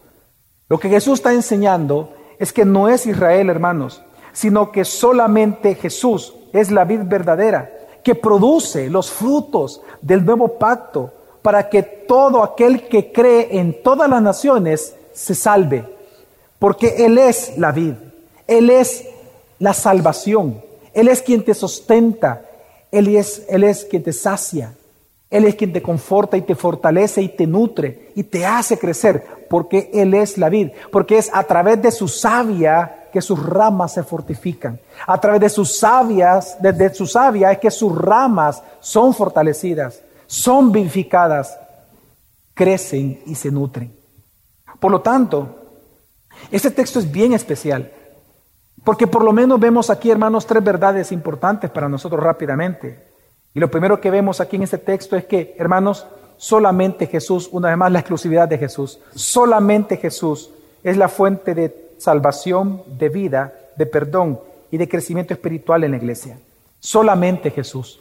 Lo 0.69 0.79
que 0.79 0.89
Jesús 0.89 1.21
está 1.21 1.33
enseñando 1.35 2.15
es 2.39 2.53
que 2.53 2.65
no 2.65 2.89
es 2.89 3.07
Israel, 3.07 3.51
hermanos, 3.51 4.03
sino 4.33 4.73
que 4.73 4.85
solamente 4.85 5.75
Jesús 5.75 6.35
es 6.53 6.71
la 6.71 6.85
vid 6.85 7.03
verdadera, 7.05 7.71
que 8.05 8.15
produce 8.15 8.89
los 8.89 9.11
frutos 9.11 9.81
del 10.01 10.25
nuevo 10.25 10.59
pacto 10.59 11.11
para 11.43 11.69
que 11.69 11.83
todo 11.83 12.45
aquel 12.45 12.87
que 12.87 13.11
cree 13.11 13.59
en 13.59 13.83
todas 13.83 14.09
las 14.09 14.23
naciones 14.23 14.95
se 15.13 15.35
salve, 15.35 15.85
porque 16.59 17.05
Él 17.05 17.19
es 17.19 17.59
la 17.59 17.73
vid, 17.73 17.95
Él 18.47 18.71
es 18.71 19.05
la 19.59 19.73
salvación, 19.73 20.63
Él 20.93 21.09
es 21.09 21.23
quien 21.23 21.45
te 21.45 21.55
sustenta, 21.55 22.45
Él 22.93 23.15
es, 23.17 23.43
Él 23.49 23.65
es 23.65 23.85
quien 23.85 24.03
te 24.03 24.13
sacia, 24.13 24.75
Él 25.31 25.47
es 25.47 25.55
quien 25.55 25.73
te 25.73 25.83
conforta 25.83 26.37
y 26.37 26.43
te 26.43 26.55
fortalece 26.55 27.23
y 27.23 27.29
te 27.29 27.47
nutre 27.47 28.13
y 28.15 28.23
te 28.23 28.45
hace 28.45 28.79
crecer, 28.79 29.25
porque 29.49 29.91
Él 29.93 30.15
es 30.15 30.39
la 30.39 30.49
vid, 30.49 30.71
porque 30.91 31.19
es 31.19 31.31
a 31.33 31.43
través 31.45 31.81
de 31.83 31.91
su 31.91 32.09
savia 32.09 33.09
que 33.13 33.23
sus 33.23 33.41
ramas 33.45 33.93
se 33.93 34.03
fortifican. 34.03 34.81
A 35.07 35.21
través 35.21 35.41
de 35.41 35.49
sus 35.49 35.79
sabias, 35.79 36.57
desde 36.61 36.93
su 36.93 37.07
savia 37.07 37.53
es 37.53 37.59
que 37.59 37.71
sus 37.71 37.97
ramas 37.97 38.63
son 38.81 39.15
fortalecidas, 39.15 40.03
son 40.27 40.73
vivificadas, 40.73 41.57
crecen 42.55 43.23
y 43.27 43.35
se 43.37 43.51
nutren. 43.51 43.95
Por 44.81 44.91
lo 44.91 45.01
tanto, 45.01 45.65
este 46.51 46.71
texto 46.71 46.99
es 46.99 47.11
bien 47.11 47.33
especial, 47.33 47.93
porque 48.83 49.07
por 49.07 49.23
lo 49.23 49.33
menos 49.33 49.61
vemos 49.61 49.91
aquí, 49.91 50.11
hermanos, 50.11 50.47
tres 50.47 50.63
verdades 50.63 51.13
importantes 51.13 51.71
para 51.71 51.89
nosotros 51.89 52.23
rápidamente. 52.23 53.13
Y 53.55 53.61
lo 53.61 53.71
primero 53.71 54.01
que 54.01 54.11
vemos 54.11 54.41
aquí 54.41 54.57
en 54.57 54.65
este 54.65 54.79
texto 54.79 55.17
es 55.17 55.25
que, 55.25 55.55
hermanos, 55.59 56.07
solamente 56.37 57.07
Jesús, 57.07 57.49
una 57.53 57.69
vez 57.69 57.79
más 57.79 57.93
la 57.93 58.01
exclusividad 58.01 58.49
de 58.49 58.59
Jesús, 58.59 58.99
solamente 59.15 59.97
Jesús 59.97 60.51
es 60.83 60.97
la 60.97 61.09
fuente 61.09 61.55
de 61.55 61.95
salvación, 61.99 62.83
de 62.99 63.09
vida, 63.09 63.53
de 63.77 63.87
perdón 63.87 64.41
y 64.71 64.77
de 64.77 64.89
crecimiento 64.89 65.35
espiritual 65.35 65.85
en 65.85 65.93
la 65.93 65.97
iglesia. 65.97 66.39
Solamente 66.81 67.51
Jesús. 67.51 68.01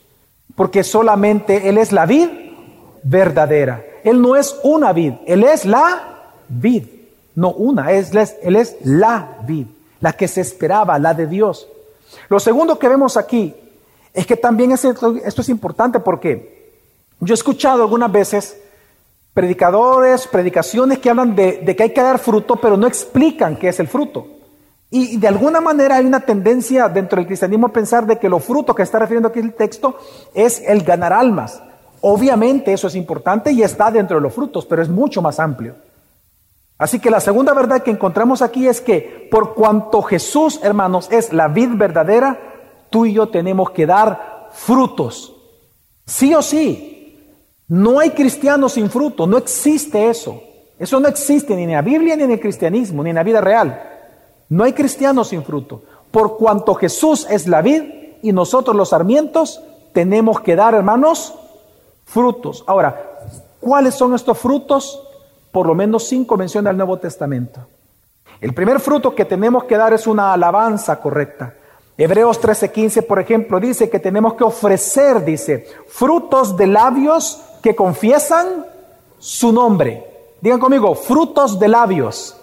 Porque 0.55 0.83
solamente 0.83 1.69
Él 1.69 1.77
es 1.77 1.91
la 1.91 2.05
vid 2.05 2.29
verdadera. 3.03 3.83
Él 4.03 4.21
no 4.21 4.35
es 4.35 4.59
una 4.63 4.91
vid, 4.91 5.13
Él 5.25 5.43
es 5.43 5.65
la 5.65 6.33
vid. 6.49 6.83
No 7.35 7.51
una, 7.51 7.91
es, 7.91 8.11
Él 8.43 8.55
es 8.55 8.77
la 8.83 9.37
vid, 9.47 9.65
la 9.99 10.13
que 10.13 10.27
se 10.27 10.41
esperaba, 10.41 10.99
la 10.99 11.13
de 11.13 11.25
Dios. 11.25 11.67
Lo 12.29 12.39
segundo 12.39 12.77
que 12.77 12.89
vemos 12.89 13.17
aquí 13.17 13.55
es 14.13 14.27
que 14.27 14.35
también 14.35 14.71
esto, 14.71 15.15
esto 15.23 15.41
es 15.41 15.49
importante 15.49 15.99
porque 15.99 16.62
yo 17.25 17.33
he 17.33 17.35
escuchado 17.35 17.83
algunas 17.83 18.11
veces 18.11 18.57
predicadores, 19.33 20.27
predicaciones 20.27 20.99
que 20.99 21.09
hablan 21.09 21.35
de, 21.35 21.75
que 21.75 21.83
hay 21.83 21.93
que 21.93 22.01
dar 22.01 22.19
fruto, 22.19 22.55
pero 22.57 22.77
no 22.77 22.87
explican 22.87 23.55
qué 23.55 23.69
es 23.69 23.79
el 23.79 23.87
fruto. 23.87 24.27
Y, 24.89 25.17
de 25.17 25.27
alguna 25.27 25.59
manera 25.59 25.95
hay 25.95 26.05
una 26.05 26.19
tendencia 26.19 26.87
dentro 26.87 27.17
del 27.17 27.25
cristianismo 27.25 27.67
a 27.67 27.73
pensar 27.73 28.05
de 28.05 28.19
que 28.19 28.29
lo 28.29 28.39
fruto 28.39 28.75
que 28.75 28.83
está 28.83 28.99
refiriendo 28.99 29.29
aquí 29.29 29.39
el 29.39 29.55
texto 29.55 29.97
es 30.35 30.61
el 30.67 30.83
ganar 30.83 31.13
almas. 31.13 31.63
Obviamente 32.01 32.73
eso 32.73 32.87
es 32.87 32.95
importante 32.95 33.51
y 33.51 33.63
está 33.63 33.89
dentro 33.89 34.17
de 34.17 34.21
los 34.21 34.33
frutos, 34.33 34.65
pero 34.67 34.83
es 34.83 34.89
mucho 34.89 35.21
más 35.21 35.39
amplio. 35.39 35.75
Así 36.77 36.99
que 36.99 37.09
la 37.09 37.19
segunda 37.19 37.53
verdad 37.53 37.81
que 37.81 37.91
encontramos 37.91 38.41
aquí 38.41 38.67
es 38.67 38.81
que 38.81 39.27
por 39.31 39.55
cuanto 39.55 40.01
Jesús, 40.03 40.59
hermanos, 40.61 41.07
es 41.11 41.33
la 41.33 41.47
vid 41.47 41.69
verdadera, 41.75 42.39
tú 42.89 43.05
y 43.05 43.13
yo 43.13 43.29
tenemos 43.29 43.71
que 43.71 43.87
dar 43.87 44.49
frutos. 44.51 45.33
Sí 46.05 46.35
o 46.35 46.41
sí, 46.41 46.92
no 47.73 47.99
hay 47.99 48.11
cristianos 48.11 48.73
sin 48.73 48.87
fruto, 48.87 49.25
no 49.25 49.35
existe 49.35 50.07
eso. 50.07 50.43
Eso 50.77 50.99
no 50.99 51.07
existe 51.07 51.55
ni 51.55 51.63
en 51.63 51.71
la 51.71 51.81
Biblia 51.81 52.15
ni 52.15 52.21
en 52.21 52.29
el 52.29 52.39
cristianismo, 52.39 53.01
ni 53.01 53.09
en 53.09 53.15
la 53.15 53.23
vida 53.23 53.41
real. 53.41 53.81
No 54.49 54.63
hay 54.63 54.73
cristianos 54.73 55.29
sin 55.29 55.43
fruto. 55.43 55.81
Por 56.11 56.37
cuanto 56.37 56.75
Jesús 56.75 57.25
es 57.31 57.47
la 57.47 57.63
vid 57.63 57.81
y 58.21 58.31
nosotros 58.31 58.75
los 58.75 58.89
sarmientos, 58.89 59.59
tenemos 59.91 60.39
que 60.41 60.55
dar, 60.55 60.75
hermanos, 60.75 61.33
frutos. 62.05 62.63
Ahora, 62.67 63.17
¿cuáles 63.59 63.95
son 63.95 64.13
estos 64.13 64.37
frutos? 64.37 65.01
Por 65.51 65.65
lo 65.65 65.73
menos 65.73 66.03
cinco 66.03 66.37
menciona 66.37 66.69
el 66.69 66.77
Nuevo 66.77 66.99
Testamento. 66.99 67.61
El 68.39 68.53
primer 68.53 68.81
fruto 68.81 69.15
que 69.15 69.25
tenemos 69.25 69.63
que 69.63 69.77
dar 69.77 69.93
es 69.93 70.05
una 70.05 70.31
alabanza 70.31 70.99
correcta. 70.99 71.55
Hebreos 71.97 72.39
13:15, 72.41 73.03
por 73.03 73.19
ejemplo, 73.19 73.59
dice 73.59 73.89
que 73.89 73.99
tenemos 73.99 74.33
que 74.33 74.43
ofrecer, 74.43 75.23
dice, 75.23 75.67
frutos 75.87 76.57
de 76.57 76.67
labios 76.67 77.41
que 77.61 77.75
confiesan 77.75 78.65
su 79.19 79.51
nombre. 79.51 80.35
Digan 80.41 80.59
conmigo, 80.59 80.95
frutos 80.95 81.59
de 81.59 81.67
labios. 81.67 82.35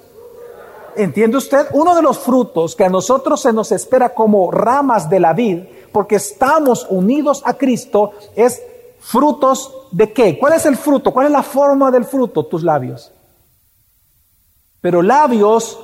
¿entiende 0.96 1.36
usted? 1.36 1.66
Uno 1.72 1.94
de 1.94 2.02
los 2.02 2.18
frutos 2.18 2.74
que 2.74 2.84
a 2.84 2.88
nosotros 2.88 3.40
se 3.40 3.52
nos 3.52 3.72
espera 3.72 4.14
como 4.14 4.50
ramas 4.50 5.08
de 5.08 5.20
la 5.20 5.32
vid, 5.32 5.64
porque 5.92 6.16
estamos 6.16 6.86
unidos 6.88 7.42
a 7.44 7.54
Cristo, 7.54 8.12
es 8.36 8.62
frutos 9.00 9.88
de 9.90 10.12
qué? 10.12 10.38
¿Cuál 10.38 10.54
es 10.54 10.66
el 10.66 10.76
fruto? 10.76 11.12
¿Cuál 11.12 11.26
es 11.26 11.32
la 11.32 11.42
forma 11.42 11.90
del 11.90 12.04
fruto? 12.04 12.46
Tus 12.46 12.62
labios. 12.62 13.12
Pero 14.80 15.02
labios 15.02 15.78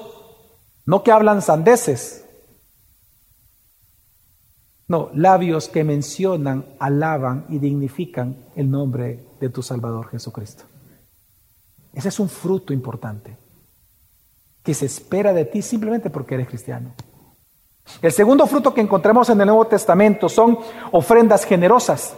no 0.84 1.02
que 1.02 1.12
hablan 1.12 1.42
sandeces. 1.42 2.24
No, 4.88 5.10
labios 5.14 5.68
que 5.68 5.82
mencionan, 5.82 6.64
alaban 6.78 7.46
y 7.48 7.58
dignifican 7.58 8.36
el 8.54 8.70
nombre 8.70 9.24
de 9.40 9.48
tu 9.48 9.62
Salvador 9.62 10.08
Jesucristo. 10.08 10.64
Ese 11.92 12.08
es 12.08 12.20
un 12.20 12.28
fruto 12.28 12.72
importante 12.72 13.36
que 14.62 14.74
se 14.74 14.86
espera 14.86 15.32
de 15.32 15.44
ti 15.44 15.62
simplemente 15.62 16.10
porque 16.10 16.34
eres 16.34 16.48
cristiano. 16.48 16.92
El 18.02 18.12
segundo 18.12 18.46
fruto 18.46 18.74
que 18.74 18.80
encontramos 18.80 19.28
en 19.30 19.40
el 19.40 19.46
Nuevo 19.46 19.66
Testamento 19.66 20.28
son 20.28 20.58
ofrendas 20.92 21.44
generosas. 21.44 22.16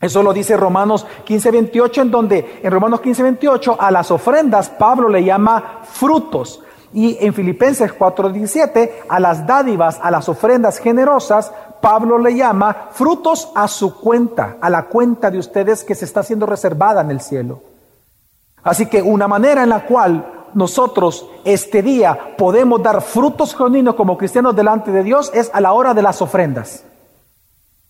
Eso 0.00 0.22
lo 0.22 0.32
dice 0.32 0.56
Romanos 0.56 1.06
15, 1.24 1.50
28, 1.50 2.02
en 2.02 2.10
donde 2.10 2.60
en 2.62 2.70
Romanos 2.70 3.00
15, 3.00 3.22
28 3.22 3.80
a 3.80 3.90
las 3.90 4.10
ofrendas 4.10 4.68
Pablo 4.68 5.08
le 5.08 5.24
llama 5.24 5.80
frutos. 5.84 6.62
Y 6.96 7.18
en 7.20 7.34
Filipenses 7.34 7.92
4, 7.92 8.30
17 8.30 9.02
a 9.06 9.20
las 9.20 9.46
dádivas, 9.46 9.98
a 10.00 10.10
las 10.10 10.30
ofrendas 10.30 10.78
generosas, 10.78 11.52
Pablo 11.82 12.16
le 12.16 12.34
llama 12.34 12.88
frutos 12.90 13.50
a 13.54 13.68
su 13.68 14.00
cuenta, 14.00 14.56
a 14.62 14.70
la 14.70 14.84
cuenta 14.84 15.30
de 15.30 15.36
ustedes 15.36 15.84
que 15.84 15.94
se 15.94 16.06
está 16.06 16.22
siendo 16.22 16.46
reservada 16.46 17.02
en 17.02 17.10
el 17.10 17.20
cielo. 17.20 17.60
Así 18.62 18.86
que 18.86 19.02
una 19.02 19.28
manera 19.28 19.62
en 19.62 19.68
la 19.68 19.84
cual 19.84 20.46
nosotros 20.54 21.28
este 21.44 21.82
día 21.82 22.34
podemos 22.38 22.82
dar 22.82 23.02
frutos 23.02 23.54
genuinos 23.54 23.94
como 23.94 24.16
cristianos 24.16 24.56
delante 24.56 24.90
de 24.90 25.02
Dios 25.02 25.30
es 25.34 25.50
a 25.52 25.60
la 25.60 25.74
hora 25.74 25.92
de 25.92 26.00
las 26.00 26.22
ofrendas. 26.22 26.82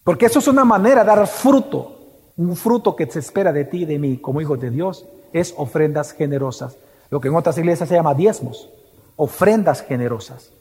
Porque 0.03 0.27
eso 0.27 0.41
es 0.41 0.49
una 0.49 0.65
manera 0.65 1.03
de 1.03 1.07
dar 1.07 1.29
fruto. 1.29 1.93
Un 2.37 2.57
fruto 2.57 2.97
que 2.97 3.09
se 3.09 3.21
espera 3.21 3.53
de 3.53 3.67
ti 3.67 3.83
y 3.83 3.87
de 3.87 4.01
mí 4.01 4.17
como 4.17 4.41
hijos 4.41 4.59
de 4.59 4.71
Dios 4.71 5.07
es 5.33 5.55
ofrendas 5.57 6.11
generosas. 6.11 6.77
Lo 7.09 7.21
que 7.21 7.29
en 7.29 7.37
otras 7.37 7.57
iglesias 7.57 7.89
se 7.89 7.95
llama 7.95 8.13
diezmos. 8.13 8.69
Ofrendas 9.17 9.83
generosas. 9.83 10.53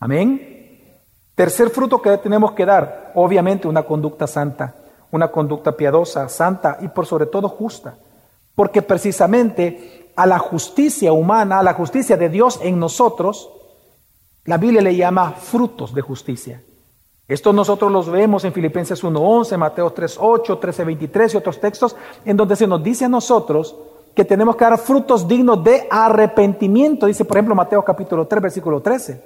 Amén. 0.00 0.58
Tercer 1.34 1.70
fruto 1.70 2.02
que 2.02 2.18
tenemos 2.18 2.52
que 2.52 2.66
dar, 2.66 3.12
obviamente 3.14 3.68
una 3.68 3.84
conducta 3.84 4.26
santa, 4.26 4.74
una 5.12 5.28
conducta 5.28 5.72
piadosa, 5.72 6.28
santa 6.28 6.78
y 6.80 6.88
por 6.88 7.06
sobre 7.06 7.26
todo 7.26 7.48
justa. 7.48 7.96
Porque 8.54 8.82
precisamente 8.82 10.10
a 10.16 10.26
la 10.26 10.38
justicia 10.38 11.12
humana, 11.12 11.60
a 11.60 11.62
la 11.62 11.74
justicia 11.74 12.16
de 12.16 12.28
Dios 12.28 12.58
en 12.62 12.80
nosotros, 12.80 13.50
la 14.44 14.56
Biblia 14.56 14.82
le 14.82 14.96
llama 14.96 15.32
frutos 15.32 15.94
de 15.94 16.02
justicia. 16.02 16.62
Esto 17.28 17.52
nosotros 17.52 17.92
los 17.92 18.10
vemos 18.10 18.44
en 18.44 18.54
Filipenses 18.54 19.04
1.11, 19.04 19.58
Mateo 19.58 19.94
3.8, 19.94 20.58
13.23 20.58 21.34
y 21.34 21.36
otros 21.36 21.60
textos 21.60 21.94
en 22.24 22.36
donde 22.36 22.56
se 22.56 22.66
nos 22.66 22.82
dice 22.82 23.04
a 23.04 23.08
nosotros 23.08 23.76
que 24.18 24.24
tenemos 24.24 24.56
que 24.56 24.64
dar 24.64 24.76
frutos 24.78 25.28
dignos 25.28 25.62
de 25.62 25.86
arrepentimiento. 25.88 27.06
Dice, 27.06 27.24
por 27.24 27.36
ejemplo, 27.36 27.54
Mateo 27.54 27.84
capítulo 27.84 28.26
3, 28.26 28.42
versículo 28.42 28.80
13. 28.80 29.22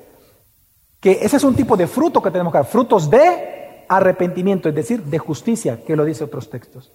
Que 1.00 1.12
ese 1.12 1.38
es 1.38 1.44
un 1.44 1.54
tipo 1.54 1.78
de 1.78 1.86
fruto 1.86 2.20
que 2.20 2.30
tenemos 2.30 2.52
que 2.52 2.58
dar. 2.58 2.66
Frutos 2.66 3.08
de 3.08 3.86
arrepentimiento, 3.88 4.68
es 4.68 4.74
decir, 4.74 5.02
de 5.02 5.18
justicia, 5.18 5.82
que 5.82 5.96
lo 5.96 6.04
dice 6.04 6.24
otros 6.24 6.50
textos. 6.50 6.92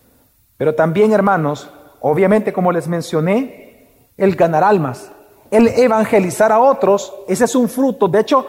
Pero 0.58 0.75
también, 0.75 1.12
hermanos, 1.12 1.72
obviamente, 2.00 2.54
como 2.54 2.72
les 2.72 2.88
mencioné, 2.88 4.12
el 4.16 4.36
ganar 4.36 4.63
almas, 4.63 5.12
el 5.50 5.68
evangelizar 5.68 6.51
a 6.51 6.60
otros, 6.60 7.12
ese 7.27 7.46
es 7.46 7.56
un 7.56 7.68
fruto. 7.68 8.08
De 8.08 8.20
hecho, 8.20 8.46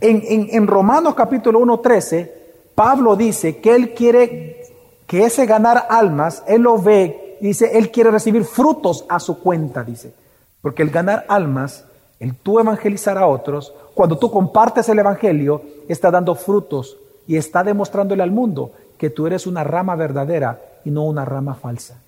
en, 0.00 0.66
Romanos 0.66 1.14
capítulo 1.14 1.60
1, 1.60 1.78
13, 1.78 2.34
Pablo 2.74 3.14
dice 3.14 3.58
que 3.58 3.72
él 3.72 3.94
quiere 3.94 4.64
que 5.06 5.26
ese 5.26 5.46
ganar 5.46 5.86
almas, 5.90 6.42
él 6.48 6.62
lo 6.62 6.76
ve, 6.76 7.23
dice, 7.40 7.76
él 7.78 7.90
quiere 7.90 8.10
recibir 8.10 8.44
frutos 8.44 9.04
a 9.08 9.20
su 9.20 9.40
cuenta, 9.40 9.84
dice. 9.84 10.14
Porque 10.60 10.82
el 10.82 10.90
ganar 10.90 11.24
almas, 11.28 11.84
el 12.20 12.34
tú 12.36 12.58
evangelizar 12.58 13.18
a 13.18 13.26
otros, 13.26 13.72
cuando 13.94 14.18
tú 14.18 14.30
compartes 14.30 14.88
el 14.88 14.98
evangelio, 14.98 15.62
está 15.88 16.10
dando 16.10 16.34
frutos 16.34 16.96
y 17.26 17.36
está 17.36 17.62
demostrándole 17.62 18.22
al 18.22 18.30
mundo 18.30 18.72
que 18.98 19.10
tú 19.10 19.26
eres 19.26 19.46
una 19.46 19.64
rama 19.64 19.96
verdadera 19.96 20.60
y 20.84 20.90
no 20.90 21.04
una 21.04 21.24
rama 21.24 21.54
falsa. 21.54 22.00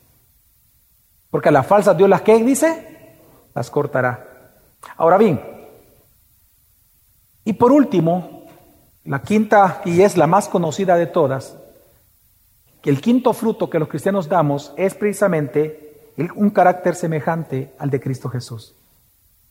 Porque 1.30 1.48
a 1.48 1.52
las 1.52 1.66
falsas 1.66 1.96
Dios 1.96 2.08
las 2.08 2.22
que 2.22 2.42
dice, 2.42 3.16
las 3.54 3.70
cortará. 3.70 4.26
Ahora 4.96 5.18
bien, 5.18 5.40
y 7.44 7.52
por 7.52 7.72
último, 7.72 8.44
la 9.04 9.22
quinta 9.22 9.80
y 9.84 10.02
es 10.02 10.16
la 10.16 10.26
más 10.26 10.48
conocida 10.48 10.96
de 10.96 11.06
todas, 11.06 11.56
el 12.90 13.00
quinto 13.00 13.32
fruto 13.32 13.68
que 13.68 13.78
los 13.78 13.88
cristianos 13.88 14.28
damos 14.28 14.72
es 14.76 14.94
precisamente 14.94 16.12
un 16.34 16.50
carácter 16.50 16.94
semejante 16.94 17.72
al 17.78 17.90
de 17.90 18.00
Cristo 18.00 18.28
Jesús. 18.28 18.74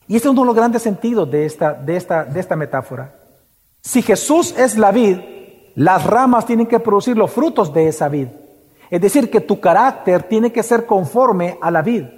Y 0.08 0.16
este 0.16 0.28
es 0.28 0.32
uno 0.32 0.42
de 0.42 0.46
los 0.46 0.56
grandes 0.56 0.82
sentidos 0.82 1.30
de 1.30 1.44
esta, 1.44 1.74
de 1.74 1.96
esta, 1.96 2.24
de 2.24 2.40
esta 2.40 2.56
metáfora. 2.56 3.14
Si 3.82 4.02
Jesús 4.02 4.54
es 4.56 4.78
la 4.78 4.90
vid, 4.90 5.18
las 5.74 6.04
ramas 6.04 6.46
tienen 6.46 6.66
que 6.66 6.80
producir 6.80 7.16
los 7.16 7.30
frutos 7.30 7.72
de 7.72 7.88
esa 7.88 8.08
vid. 8.08 8.28
Es 8.90 9.00
decir, 9.00 9.30
que 9.30 9.40
tu 9.40 9.60
carácter 9.60 10.22
tiene 10.22 10.52
que 10.52 10.62
ser 10.62 10.86
conforme 10.86 11.58
a 11.60 11.70
la 11.70 11.82
vida. 11.82 12.10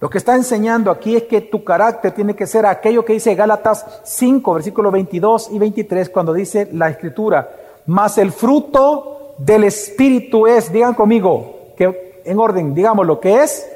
Lo 0.00 0.10
que 0.10 0.18
está 0.18 0.34
enseñando 0.34 0.90
aquí 0.90 1.16
es 1.16 1.22
que 1.24 1.42
tu 1.42 1.62
carácter 1.62 2.12
tiene 2.12 2.34
que 2.34 2.46
ser 2.46 2.66
aquello 2.66 3.04
que 3.04 3.14
dice 3.14 3.34
Gálatas 3.34 4.02
5, 4.04 4.54
versículos 4.54 4.92
22 4.92 5.50
y 5.52 5.58
23, 5.58 6.10
cuando 6.10 6.32
dice 6.32 6.68
la 6.72 6.90
escritura, 6.90 7.48
más 7.86 8.18
el 8.18 8.32
fruto 8.32 9.14
del 9.38 9.64
Espíritu 9.64 10.46
es, 10.46 10.72
digan 10.72 10.94
conmigo, 10.94 11.72
que 11.76 12.22
en 12.24 12.38
orden, 12.38 12.74
digamos 12.74 13.06
lo 13.06 13.20
que 13.20 13.42
es, 13.42 13.66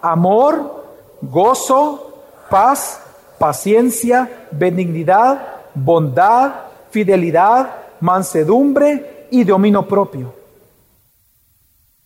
amor, 0.00 0.84
gozo, 1.20 2.22
paz, 2.50 3.00
paciencia, 3.38 4.46
benignidad, 4.50 5.56
bondad, 5.74 6.52
fidelidad, 6.90 7.76
mansedumbre 8.00 9.26
y 9.30 9.44
dominio 9.44 9.86
propio. 9.86 10.34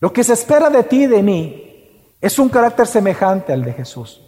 Lo 0.00 0.12
que 0.12 0.24
se 0.24 0.32
espera 0.32 0.70
de 0.70 0.84
ti 0.84 1.04
y 1.04 1.06
de 1.06 1.22
mí 1.22 2.14
es 2.20 2.38
un 2.38 2.48
carácter 2.48 2.86
semejante 2.86 3.52
al 3.52 3.64
de 3.64 3.72
Jesús. 3.72 4.22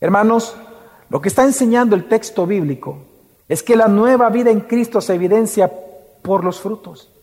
Hermanos, 0.00 0.56
lo 1.08 1.20
que 1.20 1.28
está 1.28 1.44
enseñando 1.44 1.94
el 1.94 2.08
texto 2.08 2.46
bíblico 2.46 2.98
es 3.48 3.62
que 3.62 3.76
la 3.76 3.88
nueva 3.88 4.30
vida 4.30 4.50
en 4.50 4.60
Cristo 4.60 5.00
se 5.00 5.14
evidencia 5.14 5.70
por 6.22 6.44
los 6.44 6.60
frutos. 6.60 7.13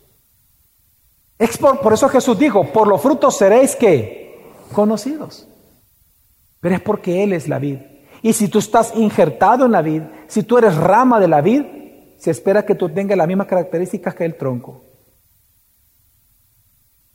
Por, 1.82 1.92
eso 1.92 2.08
Jesús 2.08 2.38
dijo, 2.38 2.72
por 2.72 2.88
los 2.88 3.00
frutos 3.00 3.36
seréis 3.36 3.76
que 3.76 4.40
conocidos. 4.72 5.48
Pero 6.60 6.74
es 6.76 6.80
porque 6.80 7.22
Él 7.24 7.32
es 7.32 7.48
la 7.48 7.58
vid. 7.58 7.78
Y 8.22 8.32
si 8.32 8.48
tú 8.48 8.58
estás 8.58 8.94
injertado 8.94 9.66
en 9.66 9.72
la 9.72 9.82
vid, 9.82 10.02
si 10.28 10.42
tú 10.44 10.58
eres 10.58 10.76
rama 10.76 11.18
de 11.18 11.28
la 11.28 11.40
vid, 11.40 11.64
se 12.18 12.30
espera 12.30 12.64
que 12.64 12.74
tú 12.74 12.88
tengas 12.88 13.18
las 13.18 13.26
mismas 13.26 13.48
características 13.48 14.14
que 14.14 14.24
el 14.24 14.36
tronco 14.36 14.92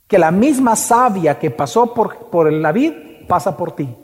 que 0.08 0.18
la 0.18 0.30
misma 0.30 0.74
savia 0.74 1.38
que 1.38 1.50
pasó 1.50 1.92
por, 1.92 2.30
por 2.30 2.50
la 2.50 2.72
vid 2.72 3.26
pasa 3.28 3.56
por 3.56 3.76
ti. 3.76 3.94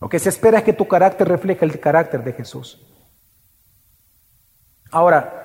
Lo 0.00 0.08
que 0.08 0.18
se 0.18 0.30
espera 0.30 0.58
es 0.58 0.64
que 0.64 0.72
tu 0.72 0.88
carácter 0.88 1.28
refleje 1.28 1.64
el 1.66 1.78
carácter 1.78 2.24
de 2.24 2.32
Jesús. 2.32 2.84
Ahora, 4.90 5.41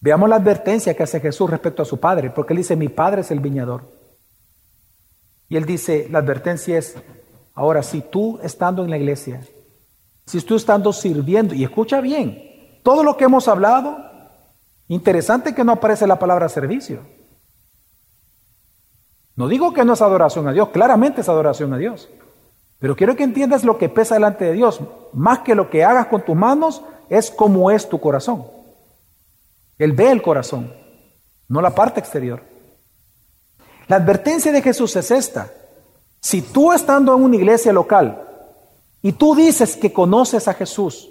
veamos 0.00 0.28
la 0.28 0.36
advertencia 0.36 0.94
que 0.94 1.02
hace 1.02 1.20
Jesús 1.20 1.50
respecto 1.50 1.82
a 1.82 1.86
su 1.86 2.00
Padre, 2.00 2.30
porque 2.30 2.54
él 2.54 2.58
dice, 2.58 2.76
mi 2.76 2.88
Padre 2.88 3.20
es 3.20 3.30
el 3.30 3.40
viñador. 3.40 3.92
Y 5.48 5.56
él 5.56 5.66
dice, 5.66 6.08
la 6.10 6.20
advertencia 6.20 6.78
es, 6.78 6.96
ahora, 7.54 7.82
si 7.82 8.00
tú 8.00 8.38
estando 8.42 8.82
en 8.82 8.90
la 8.90 8.96
iglesia, 8.96 9.40
si 10.26 10.40
tú 10.40 10.56
estando 10.56 10.92
sirviendo, 10.92 11.54
y 11.54 11.64
escucha 11.64 12.00
bien, 12.00 12.80
todo 12.82 13.02
lo 13.02 13.16
que 13.16 13.24
hemos 13.24 13.48
hablado, 13.48 13.98
interesante 14.88 15.54
que 15.54 15.64
no 15.64 15.72
aparece 15.72 16.06
la 16.06 16.18
palabra 16.18 16.48
servicio. 16.48 17.00
No 19.36 19.48
digo 19.48 19.72
que 19.72 19.84
no 19.84 19.94
es 19.94 20.02
adoración 20.02 20.48
a 20.48 20.52
Dios, 20.52 20.68
claramente 20.68 21.20
es 21.20 21.28
adoración 21.28 21.72
a 21.72 21.78
Dios. 21.78 22.08
Pero 22.78 22.96
quiero 22.96 23.16
que 23.16 23.24
entiendas 23.24 23.64
lo 23.64 23.76
que 23.76 23.88
pesa 23.88 24.14
delante 24.14 24.46
de 24.46 24.52
Dios. 24.52 24.80
Más 25.12 25.40
que 25.40 25.54
lo 25.54 25.68
que 25.68 25.84
hagas 25.84 26.06
con 26.06 26.24
tus 26.24 26.36
manos, 26.36 26.82
es 27.08 27.30
cómo 27.30 27.70
es 27.70 27.88
tu 27.88 28.00
corazón. 28.00 28.59
Él 29.80 29.92
ve 29.94 30.12
el 30.12 30.20
corazón, 30.20 30.70
no 31.48 31.62
la 31.62 31.74
parte 31.74 32.00
exterior. 32.00 32.42
La 33.88 33.96
advertencia 33.96 34.52
de 34.52 34.60
Jesús 34.60 34.94
es 34.94 35.10
esta. 35.10 35.50
Si 36.20 36.42
tú 36.42 36.70
estando 36.70 37.16
en 37.16 37.22
una 37.22 37.36
iglesia 37.36 37.72
local 37.72 38.28
y 39.00 39.12
tú 39.12 39.34
dices 39.34 39.78
que 39.78 39.90
conoces 39.90 40.46
a 40.48 40.52
Jesús 40.52 41.08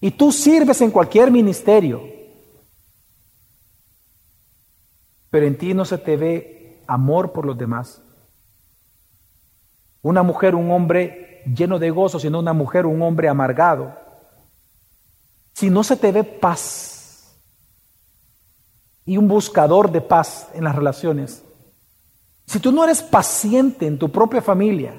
y 0.00 0.12
tú 0.12 0.32
sirves 0.32 0.80
en 0.80 0.90
cualquier 0.90 1.30
ministerio, 1.30 2.02
pero 5.28 5.44
en 5.44 5.58
ti 5.58 5.74
no 5.74 5.84
se 5.84 5.98
te 5.98 6.16
ve 6.16 6.82
amor 6.86 7.32
por 7.32 7.44
los 7.44 7.58
demás. 7.58 8.00
Una 10.00 10.22
mujer, 10.22 10.54
un 10.54 10.70
hombre 10.70 11.42
lleno 11.54 11.78
de 11.78 11.90
gozo, 11.90 12.18
sino 12.18 12.38
una 12.38 12.54
mujer 12.54 12.86
un 12.86 13.02
hombre 13.02 13.28
amargado. 13.28 13.94
Si 15.52 15.68
no 15.68 15.84
se 15.84 15.98
te 15.98 16.12
ve 16.12 16.24
paz 16.24 16.95
y 19.06 19.16
un 19.16 19.28
buscador 19.28 19.90
de 19.90 20.00
paz 20.00 20.48
en 20.52 20.64
las 20.64 20.74
relaciones, 20.74 21.42
si 22.44 22.60
tú 22.60 22.72
no 22.72 22.84
eres 22.84 23.02
paciente 23.02 23.86
en 23.86 23.98
tu 23.98 24.10
propia 24.10 24.42
familia, 24.42 24.94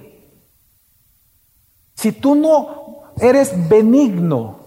si 1.93 2.11
tú 2.13 2.35
no 2.35 3.13
eres 3.19 3.69
benigno, 3.69 4.59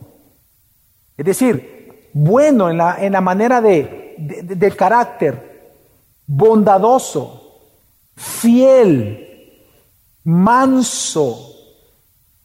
es 1.16 1.24
decir, 1.24 2.10
bueno 2.12 2.70
en 2.70 2.78
la, 2.78 3.04
en 3.04 3.12
la 3.12 3.20
manera 3.20 3.60
de, 3.60 4.14
de 4.18 4.70
carácter, 4.72 5.72
bondadoso, 6.26 7.40
fiel, 8.16 9.64
manso, 10.24 11.50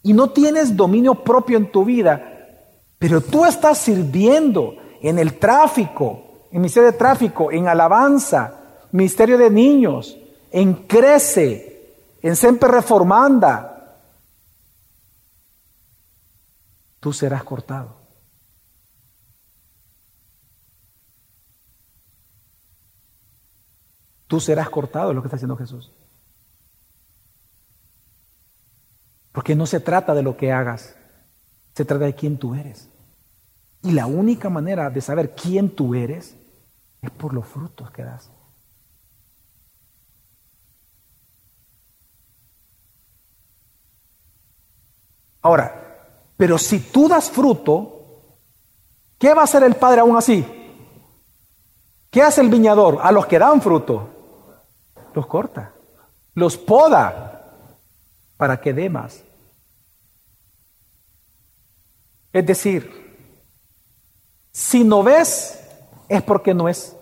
y 0.03 0.13
no 0.13 0.29
tienes 0.29 0.75
dominio 0.75 1.15
propio 1.15 1.57
en 1.57 1.71
tu 1.71 1.83
vida, 1.83 2.31
pero 2.99 3.21
tú 3.21 3.43
estás 3.45 3.79
sirviendo 3.79 4.75
en 5.01 5.17
el 5.19 5.39
tráfico, 5.39 6.24
en 6.55 6.61
ministerio 6.61 6.89
de 6.89 6.97
tráfico, 6.97 7.51
en 7.51 7.67
alabanza, 7.67 8.87
ministerio 8.93 9.37
de 9.37 9.49
niños, 9.49 10.17
en 10.51 10.87
crece, 10.87 12.15
en 12.21 12.37
siempre 12.37 12.69
reformanda, 12.69 13.99
tú 17.01 17.11
serás 17.11 17.43
cortado. 17.43 17.97
Tú 24.27 24.39
serás 24.39 24.69
cortado, 24.69 25.09
es 25.09 25.15
lo 25.15 25.21
que 25.21 25.27
está 25.27 25.35
diciendo 25.35 25.57
Jesús. 25.57 25.91
Porque 29.33 29.55
no 29.57 29.65
se 29.65 29.81
trata 29.81 30.13
de 30.13 30.23
lo 30.23 30.37
que 30.37 30.53
hagas, 30.53 30.95
se 31.73 31.83
trata 31.83 32.05
de 32.05 32.15
quién 32.15 32.37
tú 32.37 32.55
eres. 32.55 32.87
Y 33.81 33.91
la 33.91 34.05
única 34.05 34.49
manera 34.49 34.89
de 34.89 35.01
saber 35.01 35.35
quién 35.35 35.75
tú 35.75 35.95
eres 35.95 36.37
es 37.01 37.11
por 37.11 37.33
los 37.33 37.45
frutos 37.45 37.91
que 37.91 38.03
das. 38.03 38.29
Ahora, 45.41 45.85
pero 46.37 46.57
si 46.57 46.79
tú 46.79 47.07
das 47.07 47.29
fruto, 47.29 48.31
¿qué 49.19 49.33
va 49.33 49.41
a 49.41 49.43
hacer 49.45 49.63
el 49.63 49.75
Padre 49.75 50.01
aún 50.01 50.17
así? 50.17 50.43
¿Qué 52.09 52.23
hace 52.23 52.41
el 52.41 52.49
viñador? 52.49 52.99
A 53.01 53.11
los 53.11 53.27
que 53.27 53.37
dan 53.37 53.61
fruto, 53.61 54.09
los 55.13 55.27
corta, 55.27 55.73
los 56.33 56.57
poda 56.57 57.35
para 58.37 58.59
que 58.59 58.73
dé 58.73 58.89
más. 58.89 59.21
Es 62.33 62.45
decir, 62.45 63.05
si 64.51 64.83
no 64.83 65.03
ves, 65.03 65.59
es 66.09 66.21
porque 66.21 66.53
no 66.53 66.69
es. 66.69 66.95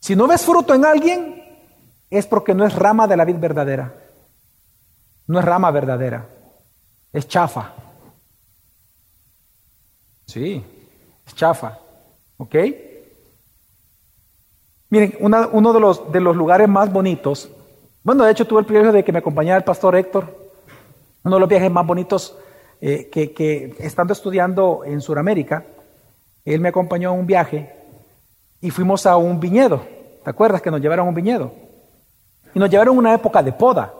Si 0.00 0.16
no 0.16 0.26
ves 0.26 0.44
fruto 0.44 0.74
en 0.74 0.84
alguien, 0.84 1.42
es 2.10 2.26
porque 2.26 2.54
no 2.54 2.66
es 2.66 2.74
rama 2.74 3.06
de 3.06 3.16
la 3.16 3.24
vid 3.24 3.36
verdadera. 3.36 3.94
No 5.26 5.38
es 5.38 5.44
rama 5.44 5.70
verdadera, 5.70 6.28
es 7.12 7.28
chafa. 7.28 7.72
Sí, 10.26 10.64
es 11.26 11.34
chafa. 11.34 11.78
¿Ok? 12.36 12.56
Miren, 14.90 15.16
uno 15.20 15.72
de 15.72 15.80
los, 15.80 16.12
de 16.12 16.20
los 16.20 16.36
lugares 16.36 16.68
más 16.68 16.92
bonitos, 16.92 17.50
bueno, 18.02 18.24
de 18.24 18.32
hecho 18.32 18.46
tuve 18.46 18.60
el 18.60 18.66
privilegio 18.66 18.92
de 18.92 19.04
que 19.04 19.12
me 19.12 19.20
acompañara 19.20 19.56
el 19.56 19.64
pastor 19.64 19.96
Héctor, 19.96 20.36
uno 21.24 21.36
de 21.36 21.40
los 21.40 21.48
viajes 21.48 21.70
más 21.70 21.86
bonitos 21.86 22.36
eh, 22.80 23.08
que, 23.10 23.32
que, 23.32 23.74
estando 23.78 24.12
estudiando 24.12 24.82
en 24.84 25.00
Sudamérica, 25.00 25.64
él 26.44 26.60
me 26.60 26.68
acompañó 26.68 27.10
a 27.10 27.12
un 27.12 27.26
viaje 27.26 27.72
y 28.60 28.70
fuimos 28.70 29.06
a 29.06 29.16
un 29.16 29.38
viñedo. 29.38 29.82
¿Te 30.24 30.30
acuerdas 30.30 30.62
que 30.62 30.70
nos 30.70 30.80
llevaron 30.80 31.06
a 31.06 31.08
un 31.08 31.14
viñedo? 31.14 31.52
Y 32.54 32.58
nos 32.58 32.70
llevaron 32.70 32.96
una 32.98 33.14
época 33.14 33.42
de 33.42 33.52
poda. 33.52 33.92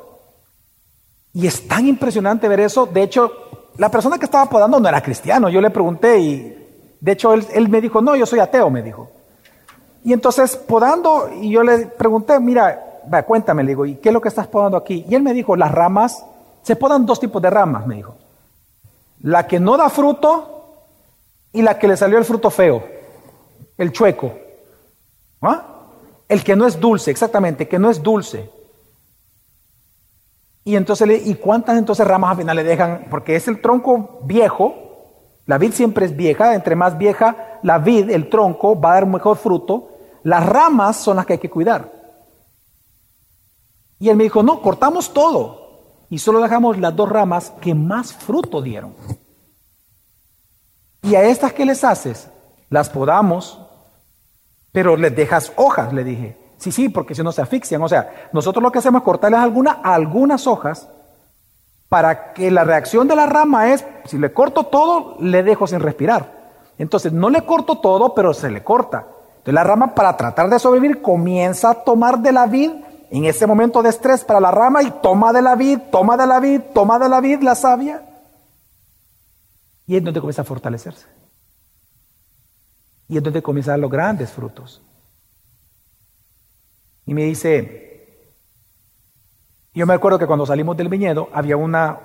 Y 1.32 1.46
es 1.46 1.66
tan 1.66 1.86
impresionante 1.86 2.48
ver 2.48 2.60
eso. 2.60 2.86
De 2.86 3.02
hecho, 3.02 3.32
la 3.78 3.90
persona 3.90 4.18
que 4.18 4.26
estaba 4.26 4.48
podando 4.50 4.78
no 4.78 4.88
era 4.88 5.02
cristiano. 5.02 5.48
Yo 5.48 5.60
le 5.60 5.70
pregunté 5.70 6.18
y 6.18 6.58
de 7.00 7.12
hecho 7.12 7.32
él, 7.32 7.68
me 7.68 7.80
dijo, 7.80 8.00
no, 8.00 8.14
yo 8.16 8.26
soy 8.26 8.40
ateo, 8.40 8.70
me 8.70 8.82
dijo. 8.82 9.10
Y 10.04 10.12
entonces 10.12 10.56
podando, 10.56 11.30
y 11.40 11.50
yo 11.50 11.62
le 11.62 11.86
pregunté, 11.86 12.38
mira, 12.38 13.00
va, 13.12 13.22
cuéntame, 13.22 13.62
le 13.62 13.70
digo, 13.70 13.86
¿y 13.86 13.96
qué 13.96 14.10
es 14.10 14.12
lo 14.12 14.20
que 14.20 14.28
estás 14.28 14.46
podando 14.48 14.76
aquí? 14.76 15.04
Y 15.08 15.14
él 15.14 15.22
me 15.22 15.32
dijo, 15.32 15.56
las 15.56 15.72
ramas, 15.72 16.24
se 16.62 16.76
podan 16.76 17.06
dos 17.06 17.18
tipos 17.18 17.40
de 17.40 17.50
ramas, 17.50 17.86
me 17.86 17.96
dijo. 17.96 18.16
La 19.22 19.46
que 19.46 19.58
no 19.58 19.76
da 19.76 19.88
fruto 19.88 20.61
y 21.52 21.62
la 21.62 21.78
que 21.78 21.88
le 21.88 21.96
salió 21.96 22.18
el 22.18 22.24
fruto 22.24 22.50
feo, 22.50 22.84
el 23.76 23.92
chueco. 23.92 24.32
¿Ah? 25.40 25.88
El 26.28 26.42
que 26.44 26.56
no 26.56 26.66
es 26.66 26.78
dulce, 26.80 27.10
exactamente, 27.10 27.68
que 27.68 27.78
no 27.78 27.90
es 27.90 28.02
dulce. 28.02 28.50
Y 30.64 30.76
entonces, 30.76 31.26
¿y 31.26 31.34
cuántas 31.34 31.76
entonces 31.76 32.06
ramas 32.06 32.30
al 32.30 32.36
final 32.38 32.56
le 32.56 32.64
dejan? 32.64 33.06
Porque 33.10 33.36
es 33.36 33.48
el 33.48 33.60
tronco 33.60 34.20
viejo, 34.24 34.82
la 35.46 35.58
vid 35.58 35.72
siempre 35.72 36.06
es 36.06 36.16
vieja, 36.16 36.54
entre 36.54 36.76
más 36.76 36.96
vieja 36.96 37.58
la 37.62 37.78
vid, 37.78 38.10
el 38.10 38.28
tronco, 38.28 38.80
va 38.80 38.92
a 38.92 38.94
dar 38.94 39.06
mejor 39.06 39.36
fruto. 39.36 39.88
Las 40.22 40.46
ramas 40.46 40.96
son 40.96 41.16
las 41.16 41.26
que 41.26 41.34
hay 41.34 41.38
que 41.38 41.50
cuidar. 41.50 41.90
Y 43.98 44.08
él 44.08 44.16
me 44.16 44.24
dijo, 44.24 44.42
no, 44.42 44.60
cortamos 44.60 45.12
todo 45.12 45.62
y 46.10 46.18
solo 46.18 46.40
dejamos 46.40 46.78
las 46.78 46.94
dos 46.94 47.08
ramas 47.08 47.52
que 47.60 47.74
más 47.74 48.12
fruto 48.12 48.60
dieron. 48.60 48.94
Y 51.02 51.14
a 51.16 51.24
estas 51.24 51.52
que 51.52 51.64
les 51.64 51.84
haces, 51.84 52.28
las 52.70 52.88
podamos, 52.88 53.60
pero 54.72 54.96
les 54.96 55.14
dejas 55.14 55.52
hojas, 55.56 55.92
le 55.92 56.04
dije. 56.04 56.38
Sí, 56.58 56.70
sí, 56.70 56.88
porque 56.88 57.14
si 57.14 57.22
no 57.22 57.32
se 57.32 57.42
asfixian. 57.42 57.82
O 57.82 57.88
sea, 57.88 58.28
nosotros 58.32 58.62
lo 58.62 58.70
que 58.70 58.78
hacemos 58.78 59.00
es 59.00 59.04
cortarles 59.04 59.40
alguna, 59.40 59.80
algunas 59.82 60.46
hojas 60.46 60.88
para 61.88 62.32
que 62.32 62.50
la 62.50 62.64
reacción 62.64 63.08
de 63.08 63.16
la 63.16 63.26
rama 63.26 63.72
es, 63.72 63.84
si 64.06 64.16
le 64.16 64.32
corto 64.32 64.64
todo, 64.64 65.16
le 65.18 65.42
dejo 65.42 65.66
sin 65.66 65.80
respirar. 65.80 66.40
Entonces, 66.78 67.12
no 67.12 67.28
le 67.28 67.44
corto 67.44 67.78
todo, 67.80 68.14
pero 68.14 68.32
se 68.32 68.48
le 68.48 68.62
corta. 68.62 69.06
Entonces, 69.28 69.54
la 69.54 69.64
rama 69.64 69.94
para 69.94 70.16
tratar 70.16 70.48
de 70.48 70.58
sobrevivir 70.58 71.02
comienza 71.02 71.70
a 71.70 71.74
tomar 71.74 72.20
de 72.20 72.32
la 72.32 72.46
vid 72.46 72.70
en 73.10 73.24
ese 73.26 73.46
momento 73.46 73.82
de 73.82 73.90
estrés 73.90 74.24
para 74.24 74.40
la 74.40 74.50
rama 74.50 74.82
y 74.82 74.90
toma 75.02 75.32
de 75.32 75.42
la 75.42 75.54
vid, 75.54 75.80
toma 75.90 76.16
de 76.16 76.26
la 76.26 76.40
vid, 76.40 76.60
toma 76.72 76.98
de 76.98 77.08
la 77.08 77.20
vid 77.20 77.42
la 77.42 77.54
savia. 77.54 78.02
Y 79.92 79.96
es 79.96 80.02
donde 80.02 80.20
comienza 80.20 80.40
a 80.40 80.46
fortalecerse. 80.46 81.06
Y 83.08 83.18
es 83.18 83.22
donde 83.22 83.42
comienzan 83.42 83.78
los 83.78 83.90
grandes 83.90 84.30
frutos. 84.30 84.80
Y 87.04 87.12
me 87.12 87.24
dice, 87.24 88.32
yo 89.74 89.86
me 89.86 89.92
acuerdo 89.92 90.18
que 90.18 90.26
cuando 90.26 90.46
salimos 90.46 90.78
del 90.78 90.88
viñedo 90.88 91.28
había 91.30 91.58
una, 91.58 91.98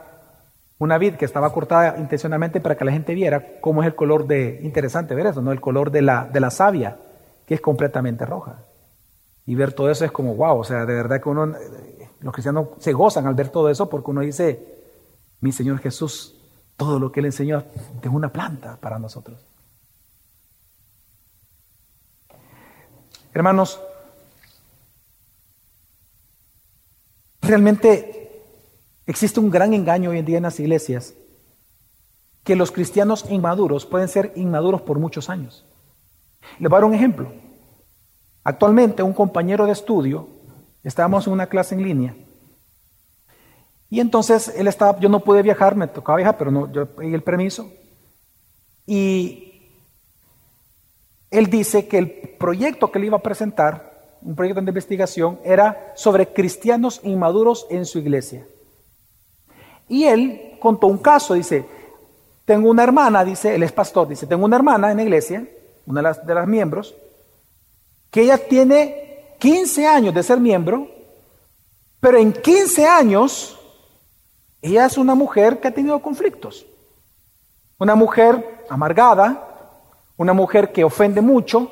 una 0.79 0.97
vid 0.97 1.15
que 1.15 1.23
estaba 1.23 1.53
cortada 1.53 1.97
intencionalmente 1.97 2.59
para 2.59 2.75
que 2.75 2.83
la 2.83 2.91
gente 2.91 3.13
viera 3.13 3.61
cómo 3.61 3.83
es 3.83 3.87
el 3.87 3.95
color 3.95 4.27
de, 4.27 4.59
interesante 4.63 5.15
ver 5.15 5.27
eso, 5.27 5.41
¿no? 5.41 5.53
El 5.53 5.61
color 5.61 5.89
de 5.89 6.01
la, 6.01 6.25
de 6.25 6.41
la 6.41 6.51
savia, 6.51 6.99
que 7.45 7.53
es 7.53 7.61
completamente 7.61 8.25
roja. 8.25 8.65
Y 9.45 9.55
ver 9.55 9.71
todo 9.71 9.89
eso 9.89 10.03
es 10.03 10.11
como, 10.11 10.35
wow, 10.35 10.59
o 10.59 10.63
sea, 10.65 10.85
de 10.85 10.93
verdad 10.93 11.21
que 11.21 11.29
uno, 11.29 11.53
los 12.19 12.33
cristianos 12.33 12.67
se 12.79 12.91
gozan 12.91 13.27
al 13.27 13.35
ver 13.35 13.47
todo 13.47 13.69
eso 13.69 13.89
porque 13.89 14.11
uno 14.11 14.19
dice, 14.19 14.75
mi 15.39 15.53
Señor 15.53 15.79
Jesús, 15.79 16.36
todo 16.77 16.99
lo 16.99 17.11
que 17.11 17.19
Él 17.19 17.27
enseñó 17.27 17.63
es 18.01 18.09
una 18.09 18.31
planta 18.31 18.77
para 18.77 18.99
nosotros. 18.99 19.45
Hermanos, 23.33 23.79
Realmente 27.47 28.43
existe 29.05 29.39
un 29.39 29.49
gran 29.49 29.73
engaño 29.73 30.09
hoy 30.09 30.17
en 30.17 30.25
día 30.25 30.35
en 30.35 30.43
las 30.43 30.59
iglesias, 30.59 31.13
que 32.43 32.57
los 32.57 32.73
cristianos 32.73 33.23
inmaduros 33.29 33.85
pueden 33.85 34.09
ser 34.09 34.33
inmaduros 34.35 34.81
por 34.81 34.99
muchos 34.99 35.29
años. 35.29 35.63
Les 36.59 36.69
voy 36.69 36.75
a 36.75 36.81
dar 36.81 36.89
un 36.89 36.93
ejemplo. 36.93 37.31
Actualmente 38.43 39.01
un 39.01 39.13
compañero 39.13 39.65
de 39.65 39.71
estudio, 39.71 40.27
estábamos 40.83 41.25
en 41.25 41.33
una 41.33 41.47
clase 41.47 41.73
en 41.75 41.83
línea, 41.83 42.15
y 43.89 43.99
entonces 43.99 44.53
él 44.55 44.67
estaba, 44.67 44.99
yo 44.99 45.09
no 45.09 45.21
pude 45.21 45.41
viajar, 45.41 45.75
me 45.75 45.87
tocaba 45.87 46.17
viajar, 46.17 46.37
pero 46.37 46.51
no, 46.51 46.71
yo 46.71 46.85
pedí 46.85 47.13
el 47.13 47.23
permiso. 47.23 47.71
Y 48.85 49.61
él 51.31 51.49
dice 51.49 51.87
que 51.87 51.97
el 51.97 52.11
proyecto 52.37 52.91
que 52.91 52.99
le 52.99 53.07
iba 53.07 53.17
a 53.17 53.23
presentar 53.23 53.97
un 54.21 54.35
proyecto 54.35 54.61
de 54.61 54.69
investigación, 54.69 55.39
era 55.43 55.93
sobre 55.95 56.27
cristianos 56.27 56.99
inmaduros 57.03 57.65
en 57.69 57.85
su 57.85 57.99
iglesia. 57.99 58.45
Y 59.87 60.05
él 60.05 60.57
contó 60.59 60.87
un 60.87 60.97
caso, 60.97 61.33
dice, 61.33 61.65
tengo 62.45 62.69
una 62.69 62.83
hermana, 62.83 63.23
dice, 63.23 63.55
él 63.55 63.63
es 63.63 63.71
pastor, 63.71 64.07
dice, 64.07 64.27
tengo 64.27 64.45
una 64.45 64.57
hermana 64.57 64.91
en 64.91 64.97
la 64.97 65.03
iglesia, 65.03 65.47
una 65.85 65.99
de 65.99 66.03
las, 66.03 66.25
de 66.25 66.33
las 66.33 66.47
miembros, 66.47 66.95
que 68.11 68.21
ella 68.21 68.37
tiene 68.37 69.35
15 69.39 69.85
años 69.85 70.13
de 70.13 70.23
ser 70.23 70.39
miembro, 70.39 70.87
pero 71.99 72.17
en 72.17 72.33
15 72.33 72.85
años 72.85 73.57
ella 74.61 74.85
es 74.85 74.97
una 74.97 75.15
mujer 75.15 75.59
que 75.59 75.67
ha 75.67 75.73
tenido 75.73 75.99
conflictos. 76.01 76.65
Una 77.79 77.95
mujer 77.95 78.65
amargada, 78.69 79.47
una 80.17 80.33
mujer 80.33 80.71
que 80.71 80.83
ofende 80.83 81.21
mucho, 81.21 81.69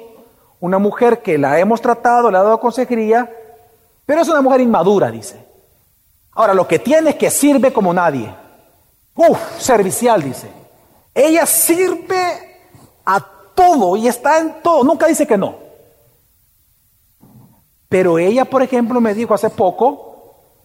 una 0.59 0.77
mujer 0.77 1.21
que 1.21 1.37
la 1.37 1.59
hemos 1.59 1.81
tratado, 1.81 2.29
le 2.29 2.37
ha 2.37 2.43
dado 2.43 2.59
consejería, 2.59 3.29
pero 4.05 4.21
es 4.21 4.27
una 4.27 4.41
mujer 4.41 4.61
inmadura, 4.61 5.09
dice. 5.09 5.43
Ahora, 6.31 6.53
lo 6.53 6.67
que 6.67 6.79
tiene 6.79 7.11
es 7.11 7.15
que 7.15 7.31
sirve 7.31 7.73
como 7.73 7.93
nadie. 7.93 8.33
Uf, 9.15 9.39
servicial, 9.59 10.21
dice. 10.21 10.49
Ella 11.13 11.45
sirve 11.45 12.59
a 13.05 13.25
todo 13.55 13.95
y 13.95 14.07
está 14.07 14.39
en 14.39 14.61
todo, 14.61 14.83
nunca 14.83 15.07
dice 15.07 15.25
que 15.25 15.37
no. 15.37 15.55
Pero 17.87 18.19
ella, 18.19 18.45
por 18.45 18.61
ejemplo, 18.61 18.99
me 18.99 19.13
dijo 19.13 19.33
hace 19.33 19.49
poco, 19.49 20.04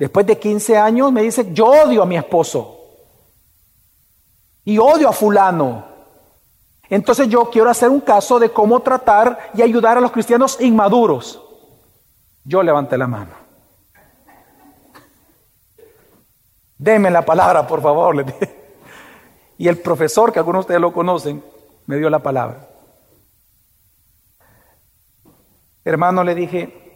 después 0.01 0.27
de 0.27 0.39
15 0.39 0.79
años, 0.79 1.13
me 1.13 1.21
dice, 1.21 1.53
yo 1.53 1.67
odio 1.67 2.03
a 2.03 2.07
mi 2.07 2.17
esposo. 2.17 2.79
Y 4.65 4.79
odio 4.79 5.11
a 5.11 5.13
fulano. 5.13 5.85
Entonces 6.89 7.29
yo 7.29 7.51
quiero 7.51 7.69
hacer 7.69 7.91
un 7.91 8.01
caso 8.01 8.39
de 8.39 8.51
cómo 8.51 8.81
tratar 8.81 9.51
y 9.53 9.61
ayudar 9.61 9.99
a 9.99 10.01
los 10.01 10.11
cristianos 10.11 10.59
inmaduros. 10.59 11.41
Yo 12.45 12.63
levanté 12.63 12.97
la 12.97 13.07
mano. 13.07 13.35
Deme 16.79 17.11
la 17.11 17.23
palabra, 17.23 17.67
por 17.67 17.83
favor. 17.83 18.25
Y 19.59 19.69
el 19.69 19.77
profesor, 19.81 20.33
que 20.33 20.39
algunos 20.39 20.61
de 20.61 20.63
ustedes 20.63 20.81
lo 20.81 20.95
conocen, 20.95 21.45
me 21.85 21.99
dio 21.99 22.09
la 22.09 22.21
palabra. 22.21 22.71
Hermano, 25.85 26.25
le 26.25 26.35
dije, 26.35 26.90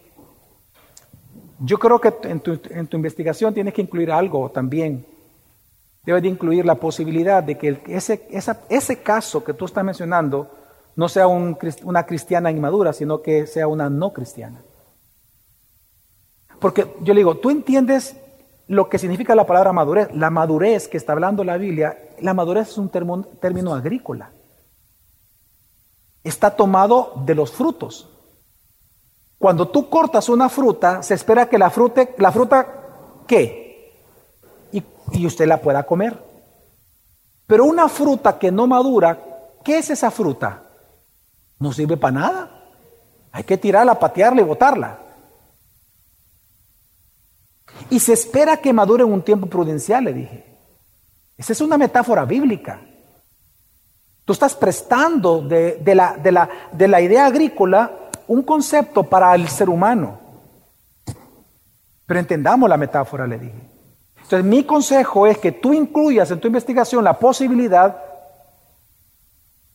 yo 1.61 1.79
creo 1.79 2.01
que 2.01 2.13
en 2.25 2.41
tu, 2.41 2.97
investigación 2.97 3.55
tienes 3.55 3.75
que 3.75 3.83
incluir 3.83 4.11
algo 4.11 4.51
también. 4.51 5.07
Debes 6.05 6.23
de 6.23 6.29
incluir 6.29 6.67
la 6.67 6.75
posibilidad 6.75 7.43
de 7.43 7.57
que 7.57 7.81
ese, 7.87 8.27
ese 8.69 9.03
caso 9.03 9.43
que 9.43 9.55
tú 9.55 9.65
estás 9.65 9.85
mencionando 9.85 10.51
no 10.97 11.09
sea 11.09 11.27
una 11.27 12.07
cristiana 12.07 12.51
inmadura, 12.51 12.93
sino 12.93 13.23
que 13.23 13.47
sea 13.47 13.67
una 13.67 13.89
no 13.89 14.13
cristiana. 14.13 14.63
Porque 16.61 16.95
yo 17.01 17.15
le 17.15 17.21
digo, 17.21 17.37
tú 17.37 17.51
entiendes 17.51 18.17
lo 18.67 18.89
que 18.89 18.99
significa 18.99 19.35
la 19.35 19.47
palabra 19.47 19.73
madurez. 19.73 20.09
La 20.15 20.31
madurez 20.31 20.89
que 20.89 20.97
está 20.97 21.13
hablando 21.13 21.45
la 21.45 21.57
Biblia, 21.57 21.99
la 22.21 22.35
madurez 22.35 22.71
es 22.71 22.79
un 22.79 22.89
término, 22.89 23.75
agrícola. 23.75 24.33
Está 26.23 26.57
tomado 26.57 27.13
de 27.27 27.35
los 27.35 27.53
frutos. 27.53 28.09
Cuando 29.39 29.69
tú 29.69 29.91
cortas 29.91 30.29
una 30.29 30.49
fruta, 30.49 31.03
se 31.03 31.15
espera 31.15 31.49
que 31.49 31.59
la 31.59 31.71
fruta, 31.71 32.09
la 32.19 32.33
fruta 32.33 32.67
¿qué? 33.27 34.01
Y, 34.73 34.83
y 35.13 35.27
usted 35.27 35.47
la 35.47 35.61
pueda 35.61 35.85
comer. 35.85 36.23
Pero 37.47 37.65
una 37.65 37.89
fruta 37.89 38.39
que 38.39 38.51
no 38.51 38.67
madura, 38.67 39.19
¿qué 39.63 39.79
es 39.79 39.91
esa 39.91 40.11
fruta? 40.11 40.63
No 41.59 41.73
sirve 41.73 41.97
para 41.97 42.13
nada. 42.13 42.51
Hay 43.33 43.45
que 43.45 43.59
tirarla, 43.59 43.99
patearla 43.99 44.41
y 44.41 44.45
botarla. 44.45 44.99
Y 47.91 48.01
se 48.01 48.13
espera 48.13 48.57
que 48.59 48.73
madure 48.73 49.05
en 49.05 49.13
un 49.13 49.23
tiempo 49.23 49.47
prudencial, 49.47 50.05
le 50.05 50.13
dije. 50.13 50.45
Esa 51.37 51.53
es 51.53 51.61
una 51.61 51.77
metáfora 51.77 52.25
bíblica. 52.25 52.81
Tú 54.25 54.33
estás 54.33 54.55
prestando 54.55 55.43
de, 55.43 55.81
la, 55.95 56.17
de, 56.17 56.33
la, 56.33 56.49
de 56.73 56.89
la 56.89 57.01
idea 57.01 57.27
agrícola 57.27 58.04
un 58.29 58.43
concepto 58.43 59.05
para 59.05 59.35
el 59.35 59.49
ser 59.49 59.69
humano. 59.69 60.19
Pero 62.07 62.21
entendamos 62.21 62.69
la 62.69 62.77
metáfora, 62.77 63.27
le 63.27 63.39
dije. 63.39 63.71
Entonces 64.17 64.45
mi 64.45 64.65
consejo 64.65 65.27
es 65.27 65.39
que 65.39 65.53
tú 65.53 65.73
incluyas 65.73 66.31
en 66.31 66.41
tu 66.41 66.49
investigación 66.49 67.05
la 67.05 67.19
posibilidad 67.19 68.14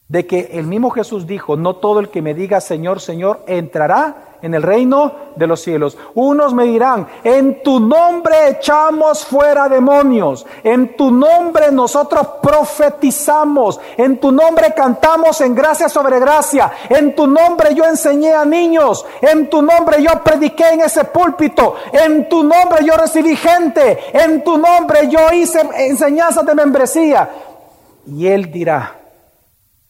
de 0.09 0.25
que 0.25 0.49
el 0.53 0.65
mismo 0.65 0.89
Jesús 0.89 1.27
dijo, 1.27 1.55
no 1.55 1.75
todo 1.75 1.99
el 1.99 2.09
que 2.09 2.23
me 2.23 2.33
diga 2.33 2.59
Señor, 2.59 2.99
Señor, 2.99 3.43
entrará 3.45 4.29
en 4.41 4.55
el 4.55 4.63
reino 4.63 5.11
de 5.35 5.45
los 5.45 5.61
cielos. 5.61 5.97
Unos 6.15 6.53
me 6.53 6.63
dirán, 6.63 7.07
en 7.23 7.61
tu 7.61 7.79
nombre 7.79 8.49
echamos 8.49 9.23
fuera 9.23 9.69
demonios, 9.69 10.47
en 10.63 10.95
tu 10.95 11.11
nombre 11.11 11.71
nosotros 11.71 12.27
profetizamos, 12.41 13.79
en 13.97 14.17
tu 14.19 14.31
nombre 14.31 14.73
cantamos 14.75 15.41
en 15.41 15.53
gracia 15.53 15.87
sobre 15.87 16.19
gracia, 16.19 16.71
en 16.89 17.13
tu 17.15 17.27
nombre 17.27 17.75
yo 17.75 17.85
enseñé 17.85 18.33
a 18.33 18.45
niños, 18.45 19.05
en 19.21 19.47
tu 19.47 19.61
nombre 19.61 20.01
yo 20.01 20.23
prediqué 20.23 20.69
en 20.69 20.81
ese 20.81 21.05
púlpito, 21.05 21.75
en 21.91 22.27
tu 22.27 22.43
nombre 22.43 22.83
yo 22.83 22.95
recibí 22.95 23.35
gente, 23.35 23.99
en 24.11 24.43
tu 24.43 24.57
nombre 24.57 25.07
yo 25.07 25.31
hice 25.33 25.61
enseñanzas 25.77 26.45
de 26.47 26.55
membresía. 26.55 27.29
Y 28.07 28.25
él 28.25 28.51
dirá, 28.51 28.98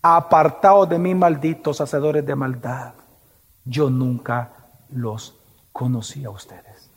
apartaos 0.02 0.88
de 0.90 0.98
mí 1.00 1.14
malditos 1.16 1.82
hacedores 1.82 2.26
de 2.26 2.36
maldad 2.36 2.94
yo 3.66 3.90
nunca 3.90 4.52
los 4.90 5.36
conocí 5.72 6.26
a 6.26 6.32
ustedes. 6.32 6.90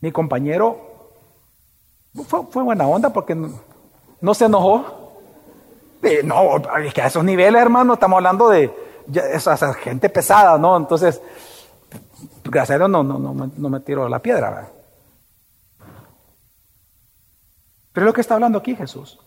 Mi 0.00 0.12
compañero 0.12 0.78
fue, 2.26 2.62
buena 2.62 2.86
onda 2.86 3.10
porque 3.12 3.34
no, 3.34 4.34
se 4.34 4.46
enojó. 4.46 5.18
no, 6.24 6.56
es 6.78 6.94
que 6.94 7.02
a 7.02 7.08
esos 7.08 7.24
niveles, 7.24 7.60
hermano, 7.60 7.94
estamos 7.94 8.16
hablando 8.16 8.48
de 8.48 8.72
esa, 9.32 9.74
gente 9.74 10.08
pesada, 10.08 10.56
¿no? 10.56 10.76
Entonces, 10.76 11.20
gracias 12.44 12.76
a 12.76 12.78
Dios 12.78 12.90
no, 12.90 13.02
no, 13.02 13.18
no, 13.18 13.68
me 13.68 13.80
tiró 13.80 14.08
la 14.08 14.20
piedra. 14.20 14.70
Pero 17.92 18.06
es 18.06 18.08
lo 18.08 18.12
que 18.12 18.20
está 18.20 18.34
hablando 18.34 18.58
aquí 18.58 18.74
Jesús. 18.74 19.18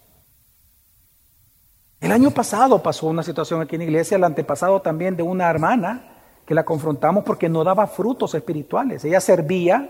El 2.00 2.12
año 2.12 2.32
pasado 2.32 2.84
pasó 2.84 3.08
una 3.08 3.24
situación 3.24 3.62
aquí 3.62 3.76
en 3.76 3.80
la 3.80 3.86
iglesia, 3.86 4.18
el 4.18 4.24
antepasado 4.24 4.82
también 4.82 5.16
de 5.16 5.24
una 5.24 5.50
hermana 5.50 6.14
que 6.46 6.54
la 6.54 6.66
confrontamos 6.66 7.24
porque 7.24 7.48
no 7.48 7.64
daba 7.64 7.88
frutos 7.88 8.36
espirituales. 8.36 9.06
Ella 9.06 9.22
servía 9.22 9.90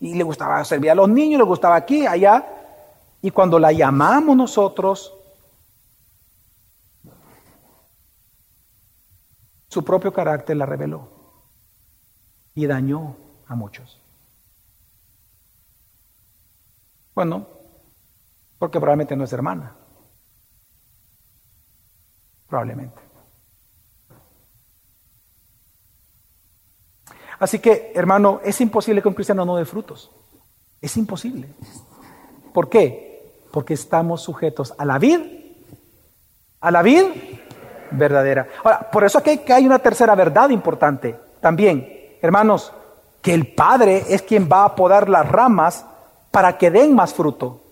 y 0.00 0.14
le 0.14 0.24
gustaba 0.24 0.64
servir 0.64 0.90
a 0.90 0.94
los 0.94 1.08
niños, 1.08 1.38
le 1.38 1.44
gustaba 1.44 1.76
aquí, 1.76 2.06
allá. 2.06 2.46
Y 3.20 3.30
cuando 3.30 3.58
la 3.58 3.72
llamamos 3.72 4.36
nosotros, 4.36 5.14
su 9.68 9.84
propio 9.84 10.12
carácter 10.12 10.56
la 10.56 10.64
reveló 10.64 11.08
y 12.54 12.66
dañó 12.66 13.16
a 13.46 13.54
muchos. 13.54 14.00
Bueno, 17.14 17.59
porque 18.60 18.78
probablemente 18.78 19.16
no 19.16 19.24
es 19.24 19.32
hermana 19.32 19.74
probablemente. 22.50 23.00
Así 27.38 27.60
que, 27.60 27.92
hermano, 27.94 28.40
es 28.44 28.60
imposible 28.60 29.00
que 29.00 29.08
un 29.08 29.14
cristiano 29.14 29.46
no 29.46 29.56
dé 29.56 29.64
frutos. 29.64 30.10
Es 30.82 30.96
imposible. 30.98 31.48
¿Por 32.52 32.68
qué? 32.68 33.46
Porque 33.50 33.72
estamos 33.72 34.20
sujetos 34.20 34.74
a 34.76 34.84
la 34.84 34.98
vid, 34.98 35.20
a 36.60 36.70
la 36.70 36.82
vid 36.82 37.04
verdadera. 37.92 38.48
Ahora, 38.62 38.90
por 38.90 39.04
eso 39.04 39.18
aquí 39.18 39.40
hay 39.50 39.64
una 39.64 39.78
tercera 39.78 40.14
verdad 40.14 40.50
importante 40.50 41.18
también, 41.40 42.18
hermanos, 42.20 42.72
que 43.22 43.32
el 43.32 43.54
Padre 43.54 44.04
es 44.08 44.22
quien 44.22 44.48
va 44.50 44.64
a 44.64 44.74
podar 44.74 45.08
las 45.08 45.26
ramas 45.26 45.86
para 46.30 46.58
que 46.58 46.70
den 46.70 46.94
más 46.94 47.14
fruto. 47.14 47.62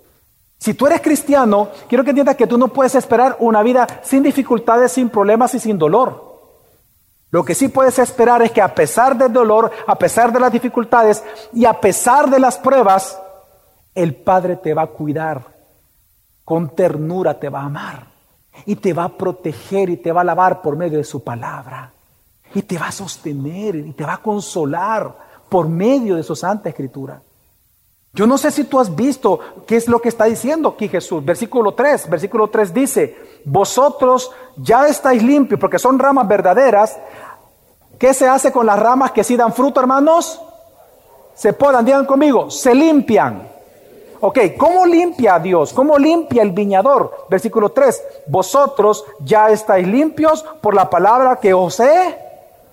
Si 0.58 0.74
tú 0.74 0.86
eres 0.86 1.00
cristiano, 1.00 1.68
quiero 1.88 2.02
que 2.02 2.10
entiendas 2.10 2.36
que 2.36 2.46
tú 2.46 2.58
no 2.58 2.68
puedes 2.68 2.94
esperar 2.96 3.36
una 3.38 3.62
vida 3.62 3.86
sin 4.02 4.24
dificultades, 4.24 4.92
sin 4.92 5.08
problemas 5.08 5.54
y 5.54 5.60
sin 5.60 5.78
dolor. 5.78 6.28
Lo 7.30 7.44
que 7.44 7.54
sí 7.54 7.68
puedes 7.68 7.98
esperar 7.98 8.42
es 8.42 8.50
que 8.50 8.62
a 8.62 8.74
pesar 8.74 9.16
del 9.16 9.32
dolor, 9.32 9.70
a 9.86 9.96
pesar 9.96 10.32
de 10.32 10.40
las 10.40 10.50
dificultades 10.50 11.22
y 11.52 11.64
a 11.64 11.74
pesar 11.74 12.28
de 12.28 12.40
las 12.40 12.58
pruebas, 12.58 13.20
el 13.94 14.16
Padre 14.16 14.56
te 14.56 14.74
va 14.74 14.82
a 14.82 14.86
cuidar, 14.88 15.42
con 16.44 16.74
ternura 16.74 17.38
te 17.38 17.48
va 17.48 17.60
a 17.60 17.66
amar 17.66 18.06
y 18.66 18.76
te 18.76 18.92
va 18.92 19.04
a 19.04 19.16
proteger 19.16 19.90
y 19.90 19.98
te 19.98 20.10
va 20.10 20.22
a 20.22 20.24
lavar 20.24 20.62
por 20.62 20.76
medio 20.76 20.98
de 20.98 21.04
su 21.04 21.22
palabra 21.22 21.92
y 22.54 22.62
te 22.62 22.78
va 22.78 22.88
a 22.88 22.92
sostener 22.92 23.76
y 23.76 23.92
te 23.92 24.04
va 24.04 24.14
a 24.14 24.22
consolar 24.22 25.14
por 25.48 25.68
medio 25.68 26.16
de 26.16 26.22
su 26.22 26.34
santa 26.34 26.70
escritura. 26.70 27.20
Yo 28.18 28.26
no 28.26 28.36
sé 28.36 28.50
si 28.50 28.64
tú 28.64 28.80
has 28.80 28.96
visto 28.96 29.38
qué 29.64 29.76
es 29.76 29.86
lo 29.86 30.00
que 30.00 30.08
está 30.08 30.24
diciendo 30.24 30.70
aquí 30.70 30.88
Jesús. 30.88 31.24
Versículo 31.24 31.74
3, 31.74 32.10
versículo 32.10 32.48
3 32.50 32.74
dice, 32.74 33.16
vosotros 33.44 34.32
ya 34.56 34.88
estáis 34.88 35.22
limpios 35.22 35.60
porque 35.60 35.78
son 35.78 36.00
ramas 36.00 36.26
verdaderas. 36.26 36.98
¿Qué 37.96 38.12
se 38.12 38.26
hace 38.26 38.50
con 38.50 38.66
las 38.66 38.76
ramas 38.76 39.12
que 39.12 39.22
sí 39.22 39.36
dan 39.36 39.52
fruto, 39.52 39.78
hermanos? 39.78 40.40
Se 41.32 41.52
podan, 41.52 41.84
digan 41.84 42.06
conmigo, 42.06 42.50
se 42.50 42.74
limpian. 42.74 43.48
Ok, 44.18 44.38
¿cómo 44.58 44.84
limpia 44.84 45.38
Dios? 45.38 45.72
¿Cómo 45.72 45.96
limpia 45.96 46.42
el 46.42 46.50
viñador? 46.50 47.26
Versículo 47.30 47.68
3, 47.68 48.02
vosotros 48.26 49.04
ya 49.20 49.50
estáis 49.50 49.86
limpios 49.86 50.42
por 50.60 50.74
la 50.74 50.90
palabra 50.90 51.36
que 51.36 51.54
os 51.54 51.78
he 51.78 52.18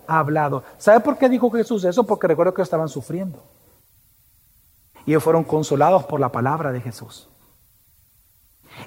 ha 0.08 0.18
hablado. 0.18 0.64
¿Sabe 0.80 1.02
por 1.02 1.20
qué 1.20 1.30
dijo 1.30 1.52
Jesús 1.52 1.84
eso? 1.84 2.04
Porque 2.04 2.26
recuerdo 2.26 2.52
que 2.52 2.64
estaban 2.64 2.90
sufriendo. 2.90 3.38
Y 5.06 5.12
ellos 5.12 5.24
fueron 5.24 5.44
consolados 5.44 6.04
por 6.06 6.20
la 6.20 6.30
palabra 6.30 6.72
de 6.72 6.82
Jesús. 6.82 7.30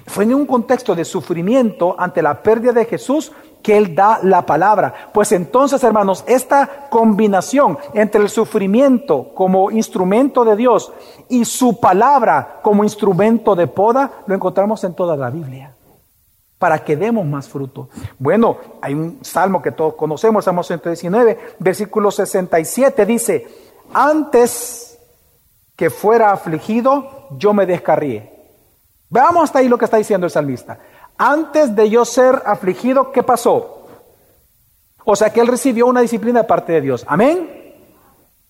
Fue 0.05 0.23
en 0.23 0.33
un 0.33 0.45
contexto 0.45 0.95
de 0.95 1.05
sufrimiento 1.05 1.95
ante 1.97 2.21
la 2.21 2.41
pérdida 2.41 2.73
de 2.73 2.85
Jesús 2.85 3.31
que 3.61 3.77
Él 3.77 3.95
da 3.95 4.19
la 4.23 4.45
palabra. 4.45 4.93
Pues 5.13 5.31
entonces, 5.31 5.83
hermanos, 5.83 6.23
esta 6.27 6.87
combinación 6.89 7.77
entre 7.93 8.21
el 8.21 8.29
sufrimiento 8.29 9.31
como 9.33 9.71
instrumento 9.71 10.45
de 10.45 10.55
Dios 10.55 10.91
y 11.27 11.45
su 11.45 11.79
palabra 11.79 12.59
como 12.61 12.83
instrumento 12.83 13.55
de 13.55 13.67
poda, 13.67 14.23
lo 14.25 14.35
encontramos 14.35 14.83
en 14.83 14.93
toda 14.93 15.15
la 15.15 15.29
Biblia. 15.29 15.75
Para 16.57 16.83
que 16.83 16.97
demos 16.97 17.25
más 17.25 17.47
fruto. 17.47 17.89
Bueno, 18.17 18.57
hay 18.81 18.93
un 18.93 19.19
salmo 19.21 19.61
que 19.61 19.71
todos 19.71 19.93
conocemos, 19.93 20.43
Salmo 20.43 20.63
119, 20.63 21.55
versículo 21.59 22.11
67, 22.11 23.05
dice, 23.05 23.47
antes 23.93 24.88
que 25.79 25.89
fuera 25.89 26.33
afligido, 26.33 27.29
yo 27.37 27.53
me 27.53 27.65
descarrié. 27.65 28.29
Veamos 29.09 29.45
hasta 29.45 29.59
ahí 29.59 29.69
lo 29.69 29.77
que 29.77 29.85
está 29.85 29.95
diciendo 29.95 30.25
el 30.27 30.31
salmista. 30.31 30.77
Antes 31.17 31.73
de 31.73 31.89
yo 31.89 32.03
ser 32.03 32.43
afligido, 32.45 33.13
¿qué 33.13 33.23
pasó? 33.23 33.87
O 35.05 35.15
sea 35.15 35.29
que 35.29 35.39
él 35.39 35.47
recibió 35.47 35.87
una 35.87 36.01
disciplina 36.01 36.41
de 36.41 36.47
parte 36.49 36.73
de 36.73 36.81
Dios. 36.81 37.05
Amén. 37.07 37.77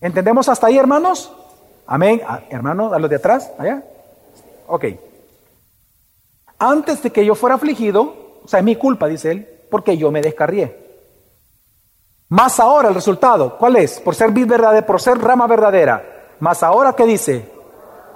¿Entendemos 0.01 0.49
hasta 0.49 0.65
ahí, 0.65 0.79
hermanos? 0.79 1.31
Amén. 1.85 2.19
Ah, 2.27 2.39
hermano, 2.49 2.91
a 2.91 2.97
los 2.97 3.11
de 3.11 3.17
atrás, 3.17 3.51
allá. 3.59 3.83
Ok. 4.65 4.85
Antes 6.57 7.03
de 7.03 7.11
que 7.11 7.23
yo 7.23 7.35
fuera 7.35 7.57
afligido, 7.57 8.39
o 8.43 8.47
sea, 8.47 8.57
es 8.57 8.65
mi 8.65 8.75
culpa, 8.75 9.05
dice 9.05 9.29
él, 9.29 9.47
porque 9.69 9.95
yo 9.99 10.09
me 10.09 10.23
descarrié. 10.23 10.75
Más 12.29 12.59
ahora 12.59 12.89
el 12.89 12.95
resultado, 12.95 13.55
¿cuál 13.55 13.75
es? 13.75 13.99
Por 13.99 14.15
ser 14.15 14.31
vid 14.31 14.47
verdadera, 14.47 14.87
por 14.87 14.99
ser 14.99 15.19
rama 15.19 15.45
verdadera. 15.45 16.15
Más 16.39 16.63
ahora, 16.63 16.93
¿qué 16.93 17.05
dice? 17.05 17.51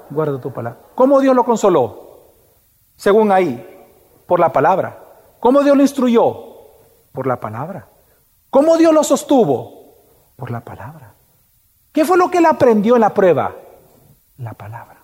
Guarda 0.09 0.39
tu 0.39 0.51
palabra. 0.51 0.79
¿Cómo 0.95 1.19
Dios 1.19 1.36
lo 1.36 1.43
consoló? 1.43 2.31
Según 2.95 3.31
ahí, 3.31 3.86
por 4.27 4.39
la 4.39 4.51
palabra. 4.51 4.99
¿Cómo 5.39 5.62
Dios 5.63 5.75
lo 5.75 5.83
instruyó? 5.83 6.36
Por 7.12 7.27
la 7.27 7.39
palabra. 7.39 7.88
¿Cómo 8.49 8.77
Dios 8.77 8.93
lo 8.93 9.03
sostuvo? 9.03 9.95
Por 10.36 10.51
la 10.51 10.62
palabra. 10.62 11.13
¿Qué 11.91 12.05
fue 12.05 12.17
lo 12.17 12.29
que 12.31 12.38
él 12.39 12.45
aprendió 12.45 12.95
en 12.95 13.01
la 13.01 13.13
prueba? 13.13 13.55
La 14.38 14.53
palabra. 14.53 15.03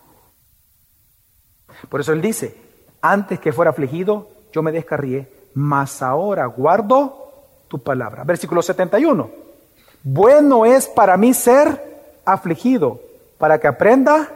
Por 1.87 2.01
eso 2.01 2.13
él 2.13 2.21
dice, 2.21 2.57
antes 3.01 3.39
que 3.39 3.53
fuera 3.53 3.71
afligido, 3.71 4.27
yo 4.51 4.61
me 4.61 4.71
descarrié, 4.71 5.49
mas 5.53 6.01
ahora 6.01 6.45
guardo 6.45 7.19
tu 7.67 7.79
palabra. 7.79 8.23
Versículo 8.23 8.61
71. 8.61 9.29
Bueno 10.03 10.65
es 10.65 10.87
para 10.87 11.17
mí 11.17 11.33
ser 11.33 12.21
afligido, 12.25 13.01
para 13.39 13.57
que 13.57 13.67
aprenda 13.67 14.29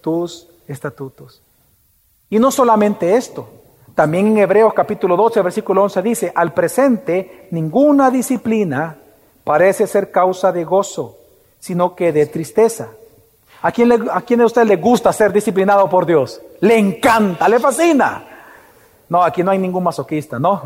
tus 0.00 0.48
estatutos. 0.66 1.40
Y 2.28 2.40
no 2.40 2.50
solamente 2.50 3.14
esto, 3.14 3.48
también 3.94 4.26
en 4.28 4.38
Hebreos 4.38 4.72
capítulo 4.74 5.16
12, 5.16 5.42
versículo 5.42 5.82
11 5.84 6.02
dice, 6.02 6.32
al 6.34 6.52
presente 6.52 7.46
ninguna 7.50 8.10
disciplina 8.10 8.96
parece 9.44 9.86
ser 9.86 10.10
causa 10.10 10.50
de 10.50 10.64
gozo, 10.64 11.18
sino 11.60 11.94
que 11.94 12.10
de 12.10 12.26
tristeza. 12.26 12.88
¿A 13.60 13.70
quién, 13.70 14.10
¿A 14.10 14.22
quién 14.22 14.40
de 14.40 14.46
ustedes 14.46 14.66
le 14.66 14.76
gusta 14.76 15.12
ser 15.12 15.32
disciplinado 15.32 15.88
por 15.88 16.06
Dios? 16.06 16.40
Le 16.60 16.78
encanta, 16.78 17.48
le 17.48 17.60
fascina. 17.60 18.24
No, 19.10 19.22
aquí 19.22 19.42
no 19.42 19.50
hay 19.50 19.58
ningún 19.58 19.84
masoquista, 19.84 20.38
¿no? 20.38 20.62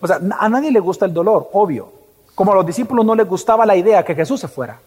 O 0.00 0.06
sea, 0.06 0.20
a 0.38 0.48
nadie 0.48 0.70
le 0.70 0.80
gusta 0.80 1.06
el 1.06 1.14
dolor, 1.14 1.48
obvio. 1.54 1.90
Como 2.34 2.52
a 2.52 2.56
los 2.56 2.66
discípulos 2.66 3.04
no 3.06 3.14
les 3.14 3.26
gustaba 3.26 3.64
la 3.64 3.74
idea 3.74 4.04
que 4.04 4.14
Jesús 4.14 4.38
se 4.38 4.48
fuera. 4.48 4.78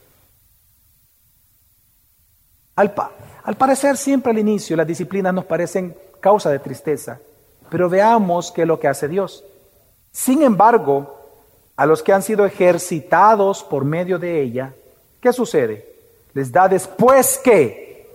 Al, 2.81 3.55
parecer 3.57 3.95
siempre 3.97 4.31
al 4.31 4.39
inicio 4.39 4.75
las 4.75 4.87
disciplinas 4.87 5.33
nos 5.33 5.45
parecen 5.45 5.95
causa 6.19 6.49
de 6.49 6.59
tristeza, 6.59 7.19
pero 7.69 7.89
veamos 7.89 8.51
qué 8.51 8.61
es 8.63 8.67
lo 8.67 8.79
que 8.79 8.87
hace 8.87 9.07
Dios. 9.07 9.43
Sin 10.11 10.41
embargo, 10.41 11.17
a 11.75 11.85
los 11.85 12.01
que 12.01 12.11
han 12.11 12.23
sido 12.23 12.45
ejercitados 12.45 13.63
por 13.63 13.85
medio 13.85 14.17
de 14.17 14.41
ella, 14.41 14.73
¿qué 15.19 15.31
sucede? 15.31 15.87
Les 16.33 16.51
da 16.51 16.67
después 16.67 17.39
que, 17.43 18.07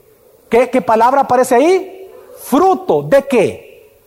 ¿qué, 0.48 0.68
qué 0.68 0.82
palabra 0.82 1.22
aparece 1.22 1.54
ahí? 1.54 2.10
Fruto 2.42 3.02
de 3.02 3.26
qué? 3.26 4.00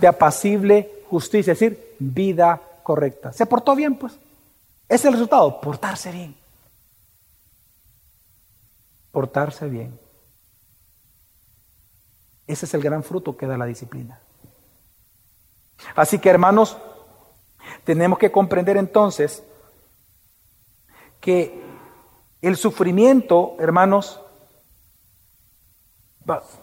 De 0.00 0.06
apacible 0.06 1.02
justicia, 1.10 1.52
es 1.52 1.58
decir, 1.58 1.96
vida 1.98 2.60
correcta. 2.82 3.32
¿Se 3.32 3.46
portó 3.46 3.74
bien? 3.74 3.96
Pues 3.96 4.14
es 4.88 5.04
el 5.04 5.12
resultado, 5.12 5.60
portarse 5.60 6.12
bien. 6.12 6.36
Portarse 9.10 9.68
bien. 9.68 10.03
Ese 12.46 12.66
es 12.66 12.74
el 12.74 12.82
gran 12.82 13.02
fruto 13.02 13.36
que 13.36 13.46
da 13.46 13.56
la 13.56 13.66
disciplina. 13.66 14.20
Así 15.94 16.18
que 16.18 16.30
hermanos, 16.30 16.76
tenemos 17.84 18.18
que 18.18 18.32
comprender 18.32 18.76
entonces 18.76 19.42
que 21.20 21.62
el 22.42 22.56
sufrimiento, 22.56 23.56
hermanos, 23.58 24.20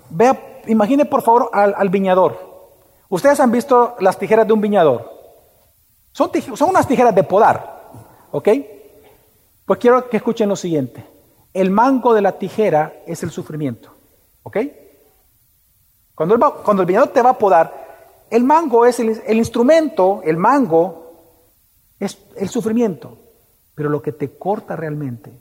vea, 0.09 0.61
imagine 0.67 1.05
por 1.05 1.23
favor 1.23 1.49
al, 1.53 1.89
viñador. 1.89 2.37
Ustedes 3.09 3.39
han 3.39 3.51
visto 3.51 3.95
las 3.99 4.17
tijeras 4.17 4.45
de 4.45 4.53
un 4.53 4.61
viñador. 4.61 5.11
Son, 6.11 6.29
son 6.55 6.69
unas 6.69 6.87
tijeras 6.87 7.15
de 7.15 7.23
podar, 7.23 7.89
¿ok? 8.31 8.49
Pues 9.65 9.79
quiero 9.79 10.09
que 10.09 10.17
escuchen 10.17 10.49
lo 10.49 10.55
siguiente. 10.55 11.05
El 11.53 11.71
mango 11.71 12.13
de 12.13 12.21
la 12.21 12.37
tijera 12.37 12.93
es 13.07 13.23
el 13.23 13.31
sufrimiento, 13.31 13.93
¿ok? 14.43 14.57
Cuando 16.21 16.35
el, 16.35 16.41
cuando 16.63 16.85
viñador 16.85 17.09
te 17.09 17.23
va 17.23 17.31
a 17.31 17.37
podar, 17.39 17.73
el 18.29 18.43
mango 18.43 18.85
es 18.85 18.99
el, 18.99 19.19
el 19.25 19.37
instrumento, 19.37 20.21
el 20.23 20.37
mango 20.37 21.13
es 21.99 22.15
el 22.35 22.47
sufrimiento, 22.47 23.17
pero 23.73 23.89
lo 23.89 24.03
que 24.03 24.11
te 24.11 24.37
corta 24.37 24.75
realmente 24.75 25.31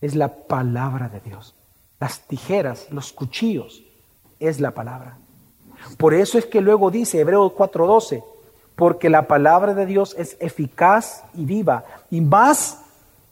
es 0.00 0.14
la 0.14 0.28
palabra 0.28 1.10
de 1.10 1.20
Dios. 1.20 1.54
Las 2.00 2.20
tijeras, 2.20 2.86
los 2.90 3.12
cuchillos, 3.12 3.82
es 4.40 4.60
la 4.60 4.70
palabra. 4.70 5.18
Por 5.98 6.14
eso 6.14 6.38
es 6.38 6.46
que 6.46 6.62
luego 6.62 6.90
dice 6.90 7.20
Hebreos 7.20 7.52
4:12, 7.52 8.24
porque 8.74 9.10
la 9.10 9.28
palabra 9.28 9.74
de 9.74 9.84
Dios 9.84 10.14
es 10.16 10.38
eficaz 10.40 11.22
y 11.34 11.44
viva 11.44 11.84
y 12.10 12.22
más 12.22 12.78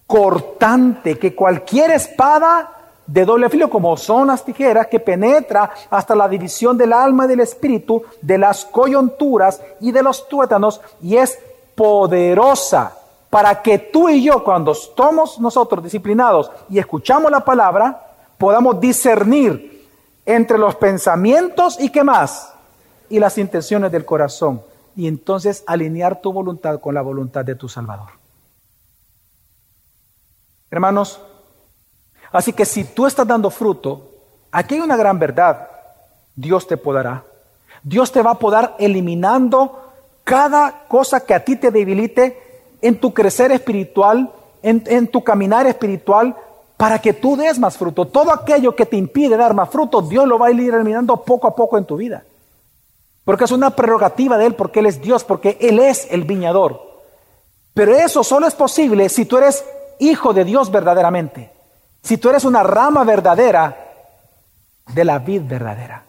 cortante 0.07 1.19
que 1.19 1.35
cualquier 1.35 1.93
espada 1.93 2.80
de 3.11 3.25
doble 3.25 3.49
filo, 3.49 3.69
como 3.69 3.97
son 3.97 4.29
las 4.29 4.45
tijeras, 4.45 4.87
que 4.87 5.01
penetra 5.01 5.71
hasta 5.91 6.15
la 6.15 6.29
división 6.29 6.79
del 6.79 6.93
alma 6.93 7.25
y 7.25 7.29
del 7.29 7.41
espíritu, 7.41 8.05
de 8.23 8.39
las 8.39 8.65
coyunturas 8.65 9.61
y 9.81 9.91
de 9.91 10.03
los 10.03 10.29
tuétanos, 10.29 10.81
y 11.03 11.17
es 11.17 11.37
poderosa 11.75 12.97
para 13.29 13.63
que 13.63 13.79
tú 13.79 14.09
y 14.09 14.23
yo, 14.23 14.45
cuando 14.45 14.73
estamos 14.73 15.41
nosotros 15.41 15.83
disciplinados 15.83 16.53
y 16.69 16.79
escuchamos 16.79 17.33
la 17.33 17.45
palabra, 17.45 18.01
podamos 18.39 18.81
discernir 18.81 19.89
entre 20.25 20.57
los 20.57 20.77
pensamientos 20.77 21.81
y 21.81 21.91
qué 21.91 22.05
más, 22.05 22.53
y 23.09 23.19
las 23.19 23.39
intenciones 23.39 23.91
del 23.91 24.05
corazón, 24.05 24.63
y 24.95 25.09
entonces 25.09 25.65
alinear 25.67 26.21
tu 26.21 26.33
voluntad 26.33 26.79
con 26.79 26.95
la 26.95 27.03
voluntad 27.03 27.45
de 27.45 27.57
tu 27.57 27.69
Salvador. 27.69 28.11
Hermanos, 30.71 31.21
Así 32.33 32.53
que 32.53 32.65
si 32.65 32.85
tú 32.85 33.07
estás 33.07 33.27
dando 33.27 33.51
fruto, 33.51 34.11
aquí 34.53 34.75
hay 34.75 34.81
una 34.81 34.97
gran 34.97 35.19
verdad. 35.19 35.69
Dios 36.35 36.67
te 36.67 36.77
podará. 36.77 37.25
Dios 37.83 38.13
te 38.13 38.23
va 38.23 38.33
a 38.33 38.39
podar 38.39 38.77
eliminando 38.79 39.81
cada 40.25 40.85
cosa 40.87 41.21
que 41.21 41.35
a 41.35 41.45
ti 41.45 41.57
te 41.57 41.71
debilite 41.71 42.39
en 42.83 43.01
tu 43.01 43.13
crecer 43.13 43.53
espiritual, 43.53 44.31
en, 44.63 45.09
tu 45.09 45.25
caminar 45.25 45.67
espiritual, 45.67 46.37
para 46.77 46.99
que 47.01 47.13
tú 47.13 47.37
des 47.37 47.59
más 47.59 47.77
fruto. 47.77 48.07
Todo 48.07 48.33
aquello 48.33 48.75
que 48.75 48.87
te 48.87 48.97
impide 48.97 49.37
dar 49.37 49.55
más 49.55 49.69
fruto, 49.71 50.03
Dios 50.03 50.27
lo 50.27 50.39
va 50.39 50.47
a 50.47 50.51
ir 50.51 50.73
eliminando 50.73 51.17
poco 51.19 51.47
a 51.47 51.55
poco 51.55 51.79
en 51.79 51.85
tu 51.85 51.97
vida. 51.97 52.25
Porque 53.25 53.45
es 53.45 53.51
una 53.51 53.71
prerrogativa 53.71 54.39
de 54.39 54.47
Él, 54.47 54.55
porque 54.55 54.81
Él 54.81 54.87
es 54.87 55.01
Dios, 55.03 55.25
porque 55.25 55.59
Él 55.61 55.79
es 55.79 56.07
el 56.11 56.25
viñador. 56.25 56.81
Pero 57.75 57.95
eso 57.95 58.25
solo 58.25 58.47
es 58.47 58.55
posible 58.55 59.09
si 59.09 59.25
tú 59.25 59.39
eres 59.39 59.65
hijo 59.99 60.33
de 60.33 60.45
Dios 60.45 60.71
verdaderamente. 60.71 61.51
Si 62.03 62.19
tú 62.19 62.31
eres 62.31 62.45
una 62.45 62.63
rama 62.63 63.05
verdadera 63.05 63.91
de 64.95 65.05
la 65.05 65.19
vid 65.19 65.43
verdadera. 65.43 66.05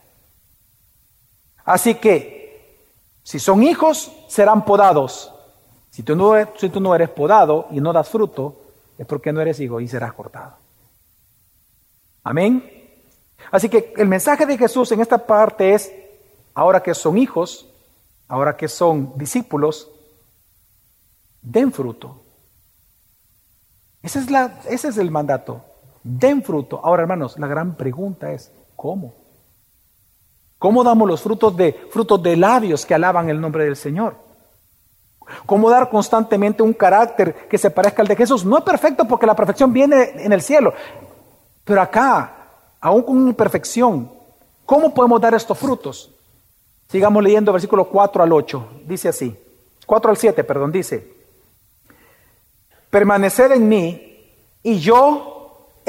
Así 1.65 1.95
que, 1.95 2.89
si 3.23 3.39
son 3.39 3.63
hijos, 3.63 4.11
serán 4.27 4.65
podados. 4.65 5.31
Si 5.89 6.03
tú, 6.03 6.15
no, 6.15 6.35
eres 6.95 7.09
podado 7.09 7.67
y 7.71 7.81
no 7.81 7.93
das 7.93 8.09
fruto, 8.09 8.61
es 8.97 9.05
porque 9.05 9.31
no 9.31 9.41
eres 9.41 9.59
hijo 9.59 9.79
y 9.79 9.87
serás 9.87 10.13
cortado. 10.13 10.55
Amén. 12.23 12.63
Así 13.51 13.69
que 13.69 13.93
el 13.97 14.07
mensaje 14.07 14.45
de 14.45 14.57
Jesús 14.57 14.91
en 14.91 15.01
esta 15.01 15.25
parte 15.25 15.73
es, 15.73 15.91
ahora 16.53 16.81
que 16.81 16.93
son 16.93 17.17
hijos, 17.17 17.67
ahora 18.27 18.55
que 18.55 18.67
son 18.67 19.17
discípulos, 19.17 19.89
den 21.41 21.73
fruto. 21.73 22.23
Ese 24.01 24.19
es, 24.19 24.31
la, 24.31 24.59
ese 24.67 24.87
es 24.87 24.97
el 24.97 25.11
mandato. 25.11 25.63
Den 26.03 26.43
fruto. 26.43 26.79
Ahora, 26.83 27.03
hermanos, 27.03 27.37
la 27.37 27.47
gran 27.47 27.75
pregunta 27.75 28.31
es, 28.31 28.51
¿cómo? 28.75 29.13
¿Cómo 30.57 30.83
damos 30.83 31.07
los 31.07 31.21
frutos 31.21 31.55
de 31.57 31.73
frutos 31.91 32.21
de 32.21 32.37
labios 32.37 32.85
que 32.85 32.93
alaban 32.93 33.29
el 33.29 33.41
nombre 33.41 33.65
del 33.65 33.75
Señor? 33.75 34.15
¿Cómo 35.45 35.69
dar 35.69 35.89
constantemente 35.89 36.61
un 36.61 36.73
carácter 36.73 37.47
que 37.47 37.57
se 37.57 37.71
parezca 37.71 38.01
al 38.01 38.07
de 38.07 38.15
Jesús? 38.15 38.45
No 38.45 38.57
es 38.57 38.63
perfecto 38.63 39.05
porque 39.05 39.25
la 39.25 39.35
perfección 39.35 39.71
viene 39.71 40.11
en 40.15 40.33
el 40.33 40.41
cielo. 40.41 40.73
Pero 41.63 41.81
acá, 41.81 42.47
aún 42.79 43.03
con 43.03 43.27
imperfección, 43.27 44.11
¿cómo 44.65 44.93
podemos 44.93 45.21
dar 45.21 45.33
estos 45.33 45.57
frutos? 45.57 46.11
Sigamos 46.89 47.23
leyendo 47.23 47.53
versículos 47.53 47.87
4 47.87 48.23
al 48.23 48.33
8. 48.33 48.69
Dice 48.85 49.09
así. 49.09 49.37
4 49.85 50.11
al 50.11 50.17
7, 50.17 50.43
perdón, 50.43 50.71
dice. 50.71 51.15
Permaneced 52.89 53.51
en 53.53 53.69
mí 53.69 54.29
y 54.61 54.79
yo 54.79 55.40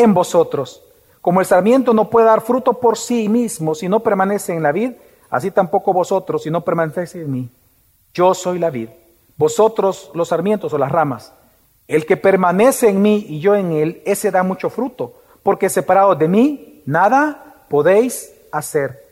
en 0.02 0.14
vosotros. 0.14 0.82
Como 1.20 1.40
el 1.40 1.46
sarmiento 1.46 1.94
no 1.94 2.10
puede 2.10 2.26
dar 2.26 2.40
fruto 2.40 2.74
por 2.74 2.98
sí 2.98 3.28
mismo 3.28 3.74
si 3.74 3.88
no 3.88 4.00
permanece 4.00 4.54
en 4.54 4.62
la 4.62 4.72
vid, 4.72 4.92
así 5.30 5.50
tampoco 5.50 5.92
vosotros 5.92 6.42
si 6.42 6.50
no 6.50 6.62
permanecéis 6.62 7.14
en 7.14 7.30
mí. 7.30 7.50
Yo 8.12 8.34
soy 8.34 8.58
la 8.58 8.70
vid, 8.70 8.88
vosotros 9.36 10.10
los 10.14 10.28
sarmientos 10.28 10.72
o 10.72 10.78
las 10.78 10.92
ramas. 10.92 11.32
El 11.86 12.06
que 12.06 12.16
permanece 12.16 12.88
en 12.88 13.02
mí 13.02 13.24
y 13.28 13.40
yo 13.40 13.54
en 13.54 13.72
él, 13.72 14.02
ese 14.04 14.30
da 14.30 14.42
mucho 14.42 14.70
fruto, 14.70 15.14
porque 15.42 15.68
separado 15.68 16.14
de 16.14 16.28
mí, 16.28 16.82
nada 16.86 17.64
podéis 17.68 18.32
hacer. 18.50 19.02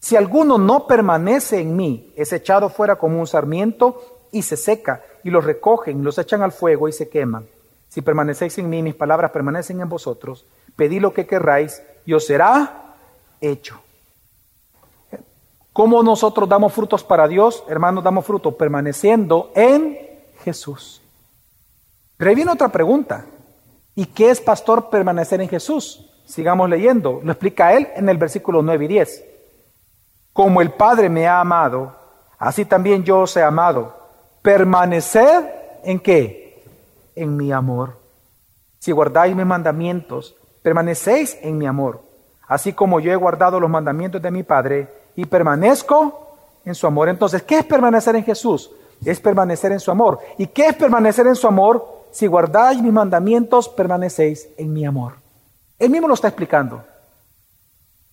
Si 0.00 0.16
alguno 0.16 0.58
no 0.58 0.86
permanece 0.86 1.60
en 1.60 1.76
mí, 1.76 2.12
es 2.16 2.32
echado 2.32 2.68
fuera 2.68 2.96
como 2.96 3.20
un 3.20 3.26
sarmiento 3.26 4.02
y 4.32 4.42
se 4.42 4.56
seca, 4.56 5.02
y 5.22 5.30
los 5.30 5.44
recogen, 5.44 6.02
los 6.02 6.18
echan 6.18 6.42
al 6.42 6.52
fuego 6.52 6.88
y 6.88 6.92
se 6.92 7.08
queman. 7.08 7.46
Si 7.92 8.00
permanecéis 8.00 8.56
en 8.56 8.70
mí, 8.70 8.82
mis 8.82 8.94
palabras 8.94 9.32
permanecen 9.32 9.82
en 9.82 9.88
vosotros, 9.90 10.46
pedid 10.76 11.02
lo 11.02 11.12
que 11.12 11.26
querráis 11.26 11.82
y 12.06 12.14
os 12.14 12.24
será 12.24 12.94
hecho. 13.38 13.82
¿Cómo 15.74 16.02
nosotros 16.02 16.48
damos 16.48 16.72
frutos 16.72 17.04
para 17.04 17.28
Dios? 17.28 17.62
Hermanos, 17.68 18.02
damos 18.02 18.24
fruto 18.24 18.56
permaneciendo 18.56 19.52
en 19.54 19.98
Jesús. 20.42 21.02
Pero 22.16 22.30
ahí 22.30 22.34
viene 22.34 22.52
otra 22.52 22.70
pregunta. 22.70 23.26
¿Y 23.94 24.06
qué 24.06 24.30
es 24.30 24.40
pastor 24.40 24.88
permanecer 24.88 25.42
en 25.42 25.50
Jesús? 25.50 26.10
Sigamos 26.24 26.70
leyendo. 26.70 27.20
Lo 27.22 27.32
explica 27.32 27.74
él 27.74 27.88
en 27.94 28.08
el 28.08 28.16
versículo 28.16 28.62
9 28.62 28.86
y 28.86 28.88
10. 28.88 29.24
Como 30.32 30.62
el 30.62 30.70
Padre 30.70 31.10
me 31.10 31.26
ha 31.26 31.40
amado, 31.40 31.94
así 32.38 32.64
también 32.64 33.04
yo 33.04 33.20
os 33.20 33.36
he 33.36 33.42
amado. 33.42 33.94
Permaneced 34.40 35.44
en 35.84 36.00
qué? 36.00 36.41
En 37.14 37.36
mi 37.36 37.52
amor. 37.52 37.98
Si 38.78 38.92
guardáis 38.92 39.34
mis 39.36 39.46
mandamientos, 39.46 40.34
permanecéis 40.62 41.38
en 41.42 41.58
mi 41.58 41.66
amor. 41.66 42.02
Así 42.46 42.72
como 42.72 43.00
yo 43.00 43.12
he 43.12 43.16
guardado 43.16 43.60
los 43.60 43.70
mandamientos 43.70 44.20
de 44.20 44.30
mi 44.30 44.42
Padre 44.42 44.92
y 45.16 45.24
permanezco 45.24 46.36
en 46.64 46.74
su 46.74 46.86
amor. 46.86 47.08
Entonces, 47.08 47.42
¿qué 47.42 47.58
es 47.58 47.64
permanecer 47.64 48.16
en 48.16 48.24
Jesús? 48.24 48.70
Es 49.04 49.20
permanecer 49.20 49.72
en 49.72 49.80
su 49.80 49.90
amor. 49.90 50.18
¿Y 50.38 50.46
qué 50.46 50.66
es 50.68 50.74
permanecer 50.74 51.26
en 51.26 51.36
su 51.36 51.46
amor? 51.46 52.06
Si 52.12 52.26
guardáis 52.26 52.80
mis 52.82 52.92
mandamientos, 52.92 53.68
permanecéis 53.68 54.48
en 54.56 54.72
mi 54.72 54.84
amor. 54.84 55.14
Él 55.78 55.90
mismo 55.90 56.08
lo 56.08 56.14
está 56.14 56.28
explicando. 56.28 56.84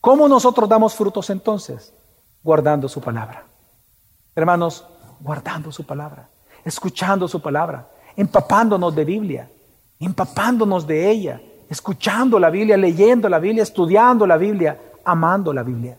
¿Cómo 0.01 0.27
nosotros 0.27 0.69
damos 0.69 0.95
frutos 0.95 1.29
entonces? 1.29 1.93
Guardando 2.41 2.87
su 2.87 3.01
palabra. 3.01 3.43
Hermanos, 4.35 4.85
guardando 5.19 5.71
su 5.71 5.85
palabra, 5.85 6.29
escuchando 6.63 7.27
su 7.27 7.41
palabra, 7.41 7.87
empapándonos 8.15 8.95
de 8.95 9.05
Biblia, 9.05 9.49
empapándonos 9.99 10.85
de 10.87 11.09
ella, 11.09 11.41
escuchando 11.69 12.39
la 12.39 12.49
Biblia, 12.49 12.77
leyendo 12.77 13.29
la 13.29 13.39
Biblia, 13.39 13.63
estudiando 13.63 14.25
la 14.25 14.37
Biblia, 14.37 14.79
amando 15.03 15.53
la 15.53 15.63
Biblia 15.63 15.97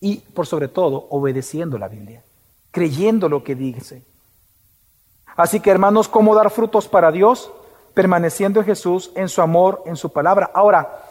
y 0.00 0.16
por 0.16 0.46
sobre 0.46 0.68
todo 0.68 1.06
obedeciendo 1.10 1.78
la 1.78 1.88
Biblia, 1.88 2.22
creyendo 2.70 3.28
lo 3.28 3.44
que 3.44 3.54
dice. 3.54 4.02
Así 5.36 5.60
que 5.60 5.70
hermanos, 5.70 6.08
¿cómo 6.08 6.34
dar 6.34 6.50
frutos 6.50 6.88
para 6.88 7.12
Dios? 7.12 7.50
Permaneciendo 7.94 8.60
en 8.60 8.66
Jesús, 8.66 9.10
en 9.14 9.28
su 9.28 9.42
amor, 9.42 9.82
en 9.86 9.96
su 9.96 10.10
palabra. 10.10 10.50
Ahora, 10.54 11.02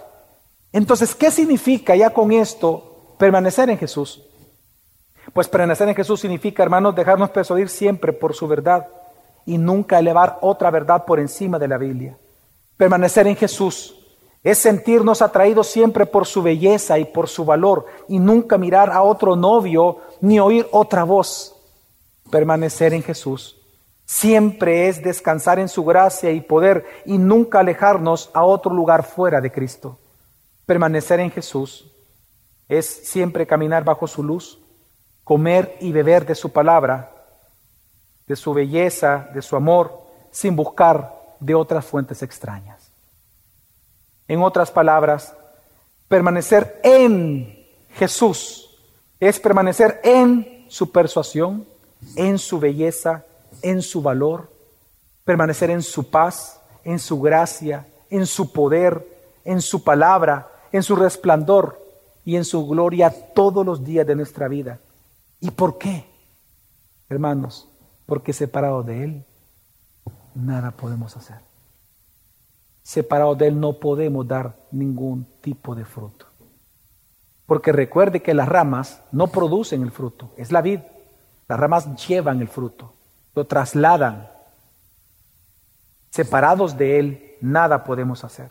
entonces, 0.72 1.16
¿qué 1.16 1.32
significa 1.32 1.96
ya 1.96 2.12
con 2.12 2.32
esto 2.32 3.16
permanecer 3.18 3.70
en 3.70 3.78
Jesús? 3.78 4.24
Pues 5.34 5.48
permanecer 5.48 5.88
en 5.90 5.96
Jesús 5.96 6.20
significa, 6.20 6.64
hermanos, 6.64 6.96
dejarnos 6.96 7.30
persuadir 7.30 7.70
siempre 7.70 8.14
por 8.14 8.34
su 8.34 8.48
verdad 8.48 8.88
y 9.46 9.58
nunca 9.58 10.00
elevar 10.00 10.38
otra 10.42 10.72
verdad 10.72 11.06
por 11.06 11.20
encima 11.20 11.60
de 11.60 11.68
la 11.68 11.78
Biblia. 11.78 12.18
Permanecer 12.78 13.28
en 13.28 13.36
Jesús 13.36 13.96
es 14.44 14.58
sentirnos 14.58 15.22
atraídos 15.22 15.68
siempre 15.68 16.06
por 16.06 16.26
su 16.26 16.42
belleza 16.42 16.98
y 16.98 17.06
por 17.06 17.28
su 17.28 17.44
valor 17.44 17.86
y 18.08 18.20
nunca 18.20 18.58
mirar 18.58 18.92
a 18.92 19.02
otro 19.02 19.36
novio 19.36 19.98
ni 20.22 20.40
oír 20.40 20.68
otra 20.72 21.04
voz. 21.04 21.56
Permanecer 22.32 22.94
en 22.94 23.04
Jesús 23.04 23.58
siempre 24.06 24.88
es 24.88 25.04
descansar 25.04 25.60
en 25.60 25.68
su 25.68 25.84
gracia 25.84 26.32
y 26.32 26.42
poder 26.42 26.86
y 27.06 27.18
nunca 27.18 27.60
alejarnos 27.60 28.32
a 28.34 28.44
otro 28.44 28.74
lugar 28.74 29.04
fuera 29.04 29.42
de 29.42 29.52
Cristo. 29.52 30.00
Permanecer 30.66 31.20
en 31.20 31.32
Jesús 31.32 31.92
es 32.68 32.88
siempre 32.88 33.46
caminar 33.46 33.84
bajo 33.84 34.08
su 34.08 34.24
luz, 34.24 34.60
comer 35.24 35.78
y 35.82 35.92
beber 35.92 36.26
de 36.26 36.36
su 36.36 36.52
palabra, 36.52 37.12
de 38.30 38.36
su 38.36 38.54
belleza, 38.54 39.28
de 39.34 39.42
su 39.42 39.56
amor, 39.56 40.04
sin 40.32 40.56
buscar 40.56 41.16
de 41.40 41.56
otras 41.56 41.84
fuentes 41.84 42.22
extrañas. 42.22 42.92
En 44.28 44.44
otras 44.44 44.70
palabras, 44.70 45.34
permanecer 46.08 46.80
en 46.84 47.66
Jesús 47.96 48.70
es 49.20 49.40
permanecer 49.40 50.00
en 50.04 50.68
su 50.70 50.92
persuasión, 50.92 51.66
en 52.16 52.38
su 52.38 52.60
belleza, 52.60 53.26
en 53.64 53.82
su 53.82 54.04
valor, 54.04 54.54
permanecer 55.26 55.72
en 55.72 55.82
su 55.82 56.12
paz, 56.12 56.62
en 56.84 57.00
su 57.00 57.20
gracia, 57.20 57.88
en 58.12 58.28
su 58.28 58.54
poder, 58.54 59.08
en 59.44 59.60
su 59.60 59.84
palabra, 59.84 60.52
en 60.72 60.84
su 60.84 60.96
resplandor 60.96 61.84
y 62.24 62.36
en 62.36 62.46
su 62.46 62.68
gloria 62.68 63.34
todos 63.34 63.66
los 63.66 63.84
días 63.84 64.06
de 64.06 64.16
nuestra 64.16 64.48
vida. 64.48 64.80
¿Y 65.40 65.50
por 65.50 65.80
qué? 65.80 66.06
Hermanos, 67.10 67.69
porque 68.10 68.34
separado 68.34 68.84
de 68.84 69.04
Él, 69.06 69.26
nada 70.36 70.72
podemos 70.72 71.16
hacer 71.16 71.50
separados 72.90 73.38
de 73.38 73.46
Él 73.46 73.60
no 73.60 73.74
podemos 73.74 74.28
dar 74.28 74.56
ningún 74.72 75.28
tipo 75.42 75.76
de 75.76 75.86
fruto. 75.86 76.26
Porque 77.46 77.72
recuerde 77.72 78.24
que 78.24 78.34
las 78.34 78.50
ramas 78.50 79.04
no 79.12 79.28
producen 79.28 79.84
el 79.84 79.92
fruto, 79.92 80.32
es 80.38 80.52
la 80.52 80.64
vid. 80.64 80.80
Las 81.48 81.60
ramas 81.60 82.08
llevan 82.08 82.42
el 82.42 82.48
fruto, 82.48 82.94
lo 83.36 83.46
trasladan. 83.46 84.28
Separados 86.10 86.80
de 86.80 86.98
Él, 86.98 87.38
nada 87.42 87.84
podemos 87.84 88.24
hacer. 88.24 88.50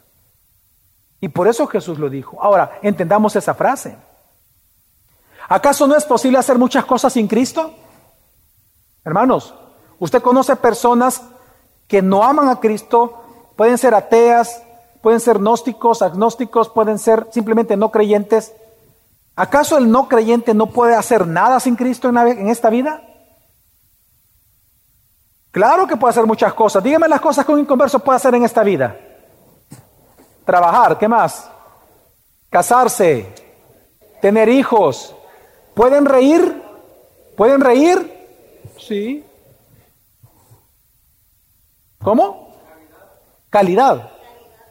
Y 1.20 1.26
por 1.26 1.48
eso 1.48 1.66
Jesús 1.66 1.98
lo 1.98 2.08
dijo. 2.08 2.40
Ahora, 2.40 2.78
entendamos 2.80 3.34
esa 3.34 3.54
frase. 3.54 3.96
¿Acaso 5.48 5.88
no 5.88 5.96
es 5.96 6.04
posible 6.04 6.38
hacer 6.38 6.58
muchas 6.58 6.84
cosas 6.84 7.12
sin 7.12 7.26
Cristo? 7.26 7.74
Hermanos, 9.08 9.54
usted 9.98 10.22
conoce 10.22 10.54
personas 10.54 11.22
que 11.88 12.02
no 12.02 12.22
aman 12.22 12.48
a 12.48 12.60
Cristo, 12.60 13.24
Pueden 13.58 13.76
ser 13.76 13.92
ateas, 13.92 14.62
pueden 15.02 15.18
ser 15.18 15.40
gnósticos, 15.40 16.00
agnósticos, 16.00 16.68
pueden 16.68 16.96
ser 16.96 17.26
simplemente 17.32 17.76
no 17.76 17.90
creyentes. 17.90 18.52
¿Acaso 19.34 19.76
el 19.78 19.90
no 19.90 20.06
creyente 20.06 20.54
no 20.54 20.66
puede 20.66 20.94
hacer 20.94 21.26
nada 21.26 21.58
sin 21.58 21.74
Cristo 21.74 22.08
en, 22.08 22.48
esta 22.50 22.70
vida? 22.70 23.02
Claro 25.50 25.88
que 25.88 25.96
puede 25.96 26.10
hacer 26.12 26.24
muchas 26.24 26.54
cosas. 26.54 26.84
Dígame 26.84 27.08
las 27.08 27.20
cosas 27.20 27.44
que 27.44 27.50
un 27.50 27.58
inconverso 27.58 27.98
puede 27.98 28.14
hacer 28.14 28.32
en 28.36 28.44
esta 28.44 28.62
vida. 28.62 28.96
Trabajar, 30.44 30.96
¿qué 30.96 31.08
más? 31.08 31.50
Casarse, 32.50 33.34
tener 34.22 34.48
hijos. 34.48 35.16
¿Pueden 35.74 36.04
reír? 36.04 36.62
¿Pueden 37.36 37.60
reír? 37.60 38.17
Sí. 38.88 39.22
¿Cómo? 42.02 42.56
Calidad. 43.50 44.12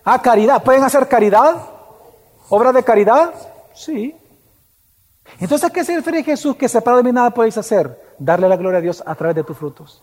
Ah, 0.03 0.19
caridad. 0.19 0.63
¿Pueden 0.63 0.83
hacer 0.83 1.07
caridad? 1.07 1.55
¿Obra 2.49 2.73
de 2.73 2.83
caridad? 2.83 3.31
Sí. 3.75 4.15
Entonces, 5.39 5.69
¿a 5.69 5.71
qué 5.71 5.83
se 5.83 5.95
refiere 5.95 6.23
Jesús 6.23 6.55
que 6.55 6.67
separado 6.67 6.97
de 6.97 7.03
mí 7.03 7.11
nada 7.13 7.29
podéis 7.29 7.59
hacer? 7.59 8.15
Darle 8.17 8.49
la 8.49 8.55
gloria 8.55 8.79
a 8.79 8.81
Dios 8.81 9.03
a 9.05 9.13
través 9.13 9.35
de 9.35 9.43
tus 9.43 9.55
frutos. 9.55 10.01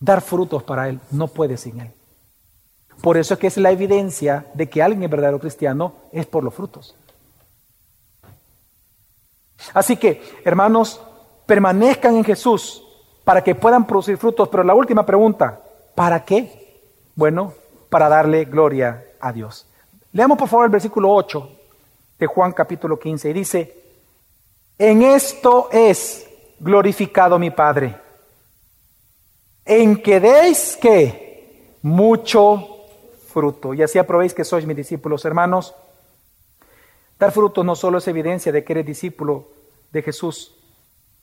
Dar 0.00 0.20
frutos 0.20 0.64
para 0.64 0.88
Él. 0.88 0.98
No 1.12 1.28
puede 1.28 1.56
sin 1.56 1.80
Él. 1.80 1.92
Por 3.00 3.18
eso 3.18 3.34
es 3.34 3.40
que 3.40 3.46
es 3.46 3.56
la 3.56 3.70
evidencia 3.70 4.46
de 4.54 4.68
que 4.68 4.82
alguien 4.82 5.04
es 5.04 5.10
verdadero 5.10 5.38
cristiano 5.38 5.94
es 6.10 6.26
por 6.26 6.42
los 6.42 6.54
frutos. 6.54 6.96
Así 9.74 9.96
que, 9.96 10.22
hermanos, 10.44 11.00
permanezcan 11.46 12.16
en 12.16 12.24
Jesús 12.24 12.84
para 13.24 13.42
que 13.42 13.54
puedan 13.54 13.86
producir 13.86 14.16
frutos. 14.16 14.48
Pero 14.48 14.64
la 14.64 14.74
última 14.74 15.04
pregunta, 15.04 15.60
¿Para 15.94 16.24
qué? 16.24 16.80
Bueno, 17.14 17.54
para 17.90 18.08
darle 18.08 18.44
gloria 18.46 19.04
a 19.20 19.32
Dios. 19.32 19.66
Leamos 20.12 20.38
por 20.38 20.48
favor 20.48 20.66
el 20.66 20.72
versículo 20.72 21.12
8 21.12 21.50
de 22.18 22.26
Juan 22.26 22.52
capítulo 22.52 22.98
15 22.98 23.30
y 23.30 23.32
dice, 23.32 23.82
en 24.78 25.02
esto 25.02 25.68
es 25.70 26.26
glorificado 26.58 27.38
mi 27.38 27.50
Padre, 27.50 27.96
en 29.64 30.02
que 30.02 30.20
deis 30.20 30.78
que 30.80 31.76
mucho 31.82 32.86
fruto. 33.28 33.74
Y 33.74 33.82
así 33.82 33.98
aprobéis 33.98 34.34
que 34.34 34.44
sois 34.44 34.66
mis 34.66 34.76
discípulos, 34.76 35.24
hermanos. 35.24 35.74
Dar 37.18 37.32
fruto 37.32 37.62
no 37.62 37.76
solo 37.76 37.98
es 37.98 38.08
evidencia 38.08 38.50
de 38.50 38.64
que 38.64 38.72
eres 38.72 38.86
discípulo 38.86 39.48
de 39.92 40.02
Jesús, 40.02 40.56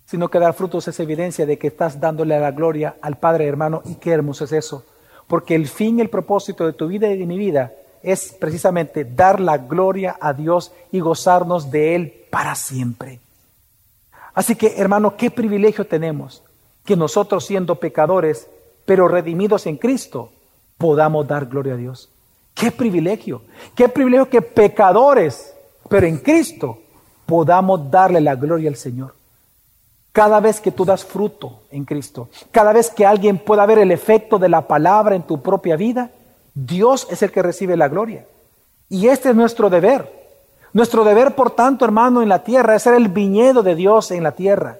sino 0.09 0.27
que 0.27 0.39
dar 0.39 0.55
frutos 0.55 0.87
es 0.87 0.99
evidencia 0.99 1.45
de 1.45 1.59
que 1.59 1.67
estás 1.67 1.99
dándole 1.99 2.39
la 2.39 2.49
gloria 2.49 2.95
al 2.99 3.19
Padre, 3.19 3.45
hermano, 3.45 3.83
y 3.85 3.93
qué 3.95 4.09
hermoso 4.09 4.45
es 4.45 4.53
eso. 4.53 4.83
Porque 5.27 5.53
el 5.53 5.67
fin, 5.67 5.99
el 5.99 6.09
propósito 6.09 6.65
de 6.65 6.73
tu 6.73 6.87
vida 6.87 7.09
y 7.09 7.17
de 7.19 7.27
mi 7.27 7.37
vida 7.37 7.73
es 8.01 8.35
precisamente 8.39 9.05
dar 9.05 9.39
la 9.39 9.59
gloria 9.59 10.17
a 10.19 10.33
Dios 10.33 10.71
y 10.91 10.99
gozarnos 10.99 11.69
de 11.69 11.93
Él 11.93 12.25
para 12.31 12.55
siempre. 12.55 13.19
Así 14.33 14.55
que, 14.55 14.77
hermano, 14.77 15.15
qué 15.15 15.29
privilegio 15.29 15.85
tenemos 15.85 16.41
que 16.83 16.95
nosotros 16.95 17.45
siendo 17.45 17.75
pecadores, 17.75 18.47
pero 18.85 19.07
redimidos 19.07 19.67
en 19.67 19.77
Cristo, 19.77 20.31
podamos 20.79 21.27
dar 21.27 21.45
gloria 21.45 21.75
a 21.75 21.77
Dios. 21.77 22.09
Qué 22.55 22.71
privilegio, 22.71 23.43
qué 23.75 23.87
privilegio 23.87 24.27
que 24.27 24.41
pecadores, 24.41 25.53
pero 25.87 26.07
en 26.07 26.17
Cristo, 26.17 26.79
podamos 27.27 27.91
darle 27.91 28.21
la 28.21 28.33
gloria 28.33 28.69
al 28.69 28.75
Señor. 28.75 29.18
Cada 30.19 30.41
vez 30.41 30.59
que 30.59 30.71
tú 30.71 30.83
das 30.83 31.05
fruto 31.05 31.61
en 31.71 31.85
Cristo, 31.85 32.27
cada 32.51 32.73
vez 32.73 32.89
que 32.89 33.05
alguien 33.05 33.37
pueda 33.37 33.65
ver 33.65 33.77
el 33.77 33.89
efecto 33.89 34.37
de 34.37 34.49
la 34.49 34.67
palabra 34.67 35.15
en 35.15 35.23
tu 35.23 35.41
propia 35.41 35.77
vida, 35.77 36.09
Dios 36.53 37.07
es 37.09 37.21
el 37.23 37.31
que 37.31 37.41
recibe 37.41 37.77
la 37.77 37.87
gloria. 37.87 38.25
Y 38.89 39.07
este 39.07 39.29
es 39.29 39.35
nuestro 39.37 39.69
deber. 39.69 40.11
Nuestro 40.73 41.05
deber, 41.05 41.35
por 41.35 41.51
tanto, 41.51 41.85
hermano, 41.85 42.21
en 42.21 42.27
la 42.27 42.43
tierra 42.43 42.75
es 42.75 42.83
ser 42.83 42.95
el 42.95 43.07
viñedo 43.07 43.63
de 43.63 43.75
Dios 43.75 44.11
en 44.11 44.23
la 44.23 44.33
tierra. 44.33 44.75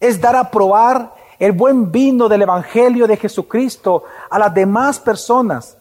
Es 0.00 0.20
dar 0.20 0.36
a 0.36 0.50
probar 0.50 1.14
el 1.38 1.52
buen 1.52 1.90
vino 1.90 2.28
del 2.28 2.42
Evangelio 2.42 3.06
de 3.06 3.16
Jesucristo 3.16 4.04
a 4.28 4.38
las 4.38 4.52
demás 4.52 5.00
personas. 5.00 5.78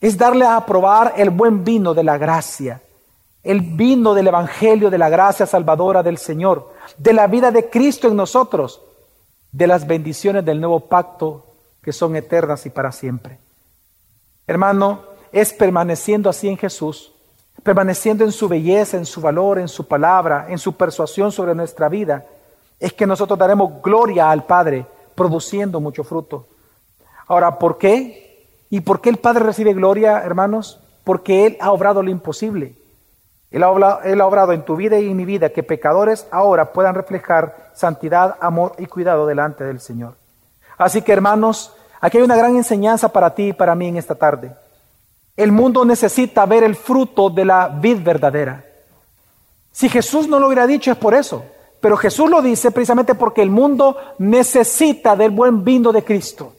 Es 0.00 0.16
darle 0.16 0.46
a 0.46 0.64
probar 0.64 1.14
el 1.16 1.30
buen 1.30 1.64
vino 1.64 1.94
de 1.94 2.04
la 2.04 2.16
gracia, 2.16 2.80
el 3.42 3.60
vino 3.60 4.14
del 4.14 4.28
Evangelio 4.28 4.88
de 4.88 4.98
la 4.98 5.08
gracia 5.08 5.46
salvadora 5.46 6.04
del 6.04 6.16
Señor, 6.16 6.78
de 6.98 7.12
la 7.12 7.26
vida 7.26 7.50
de 7.50 7.68
Cristo 7.68 8.08
en 8.08 8.16
nosotros, 8.16 8.80
de 9.52 9.66
las 9.66 9.86
bendiciones 9.86 10.44
del 10.44 10.60
nuevo 10.60 10.80
pacto 10.80 11.46
que 11.82 11.92
son 11.92 12.16
eternas 12.16 12.66
y 12.66 12.70
para 12.70 12.92
siempre. 12.92 13.38
Hermano, 14.46 15.02
es 15.32 15.52
permaneciendo 15.52 16.28
así 16.28 16.48
en 16.48 16.56
Jesús, 16.56 17.12
permaneciendo 17.62 18.24
en 18.24 18.32
su 18.32 18.48
belleza, 18.48 18.96
en 18.96 19.06
su 19.06 19.20
valor, 19.20 19.58
en 19.58 19.68
su 19.68 19.86
palabra, 19.86 20.46
en 20.48 20.58
su 20.58 20.74
persuasión 20.74 21.30
sobre 21.32 21.54
nuestra 21.54 21.88
vida, 21.88 22.26
es 22.78 22.92
que 22.92 23.06
nosotros 23.06 23.38
daremos 23.38 23.82
gloria 23.82 24.30
al 24.30 24.44
Padre, 24.44 24.86
produciendo 25.14 25.80
mucho 25.80 26.02
fruto. 26.02 26.46
Ahora, 27.26 27.58
¿por 27.58 27.78
qué? 27.78 28.48
¿Y 28.70 28.80
por 28.80 29.00
qué 29.00 29.10
el 29.10 29.18
Padre 29.18 29.44
recibe 29.44 29.74
gloria, 29.74 30.20
hermanos? 30.20 30.80
Porque 31.04 31.46
Él 31.46 31.56
ha 31.60 31.72
obrado 31.72 32.02
lo 32.02 32.10
imposible. 32.10 32.74
Él 33.50 33.62
ha, 33.62 33.70
obrado, 33.70 34.52
en 34.52 34.64
tu 34.64 34.76
vida 34.76 34.98
y 34.98 35.08
en 35.08 35.16
mi 35.16 35.24
vida 35.24 35.50
que 35.50 35.62
pecadores 35.62 36.26
ahora 36.30 36.72
puedan 36.72 36.94
reflejar 36.94 37.70
santidad, 37.74 38.36
amor 38.40 38.74
y 38.78 38.86
cuidado 38.86 39.26
delante 39.26 39.64
del 39.64 39.80
Señor. 39.80 40.14
Así 40.78 41.02
que, 41.02 41.12
hermanos, 41.12 41.74
Aquí 42.00 42.16
hay 42.16 42.24
una 42.24 42.36
gran 42.36 42.56
enseñanza 42.56 43.08
para 43.08 43.34
ti 43.34 43.48
y 43.48 43.52
para 43.52 43.74
mí 43.74 43.88
en 43.88 43.98
esta 43.98 44.14
tarde. 44.14 44.52
El 45.36 45.52
mundo 45.52 45.84
necesita 45.84 46.46
ver 46.46 46.64
el 46.64 46.74
fruto 46.74 47.28
de 47.28 47.44
la 47.44 47.68
vid 47.68 48.02
verdadera. 48.02 48.64
Si 49.70 49.88
Jesús 49.88 50.26
no 50.26 50.38
lo 50.38 50.46
hubiera 50.46 50.66
dicho 50.66 50.90
es 50.90 50.96
por 50.96 51.14
eso, 51.14 51.44
pero 51.80 51.96
Jesús 51.96 52.28
lo 52.28 52.42
dice 52.42 52.70
precisamente 52.70 53.14
porque 53.14 53.42
el 53.42 53.50
mundo 53.50 53.96
necesita 54.18 55.14
del 55.14 55.30
buen 55.30 55.62
vino 55.62 55.92
de 55.92 56.02
Cristo. 56.02 56.54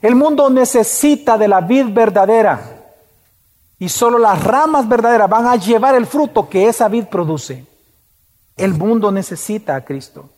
El 0.00 0.14
mundo 0.14 0.48
necesita 0.48 1.36
de 1.36 1.48
la 1.48 1.60
vid 1.60 1.86
verdadera 1.90 2.71
y 3.82 3.88
solo 3.88 4.16
las 4.16 4.44
ramas 4.44 4.88
verdaderas 4.88 5.28
van 5.28 5.48
a 5.48 5.56
llevar 5.56 5.96
el 5.96 6.06
fruto 6.06 6.48
que 6.48 6.68
esa 6.68 6.86
vid 6.86 7.06
produce. 7.06 7.66
El 8.56 8.74
mundo 8.74 9.10
necesita 9.10 9.74
a 9.74 9.80
Cristo. 9.84 10.30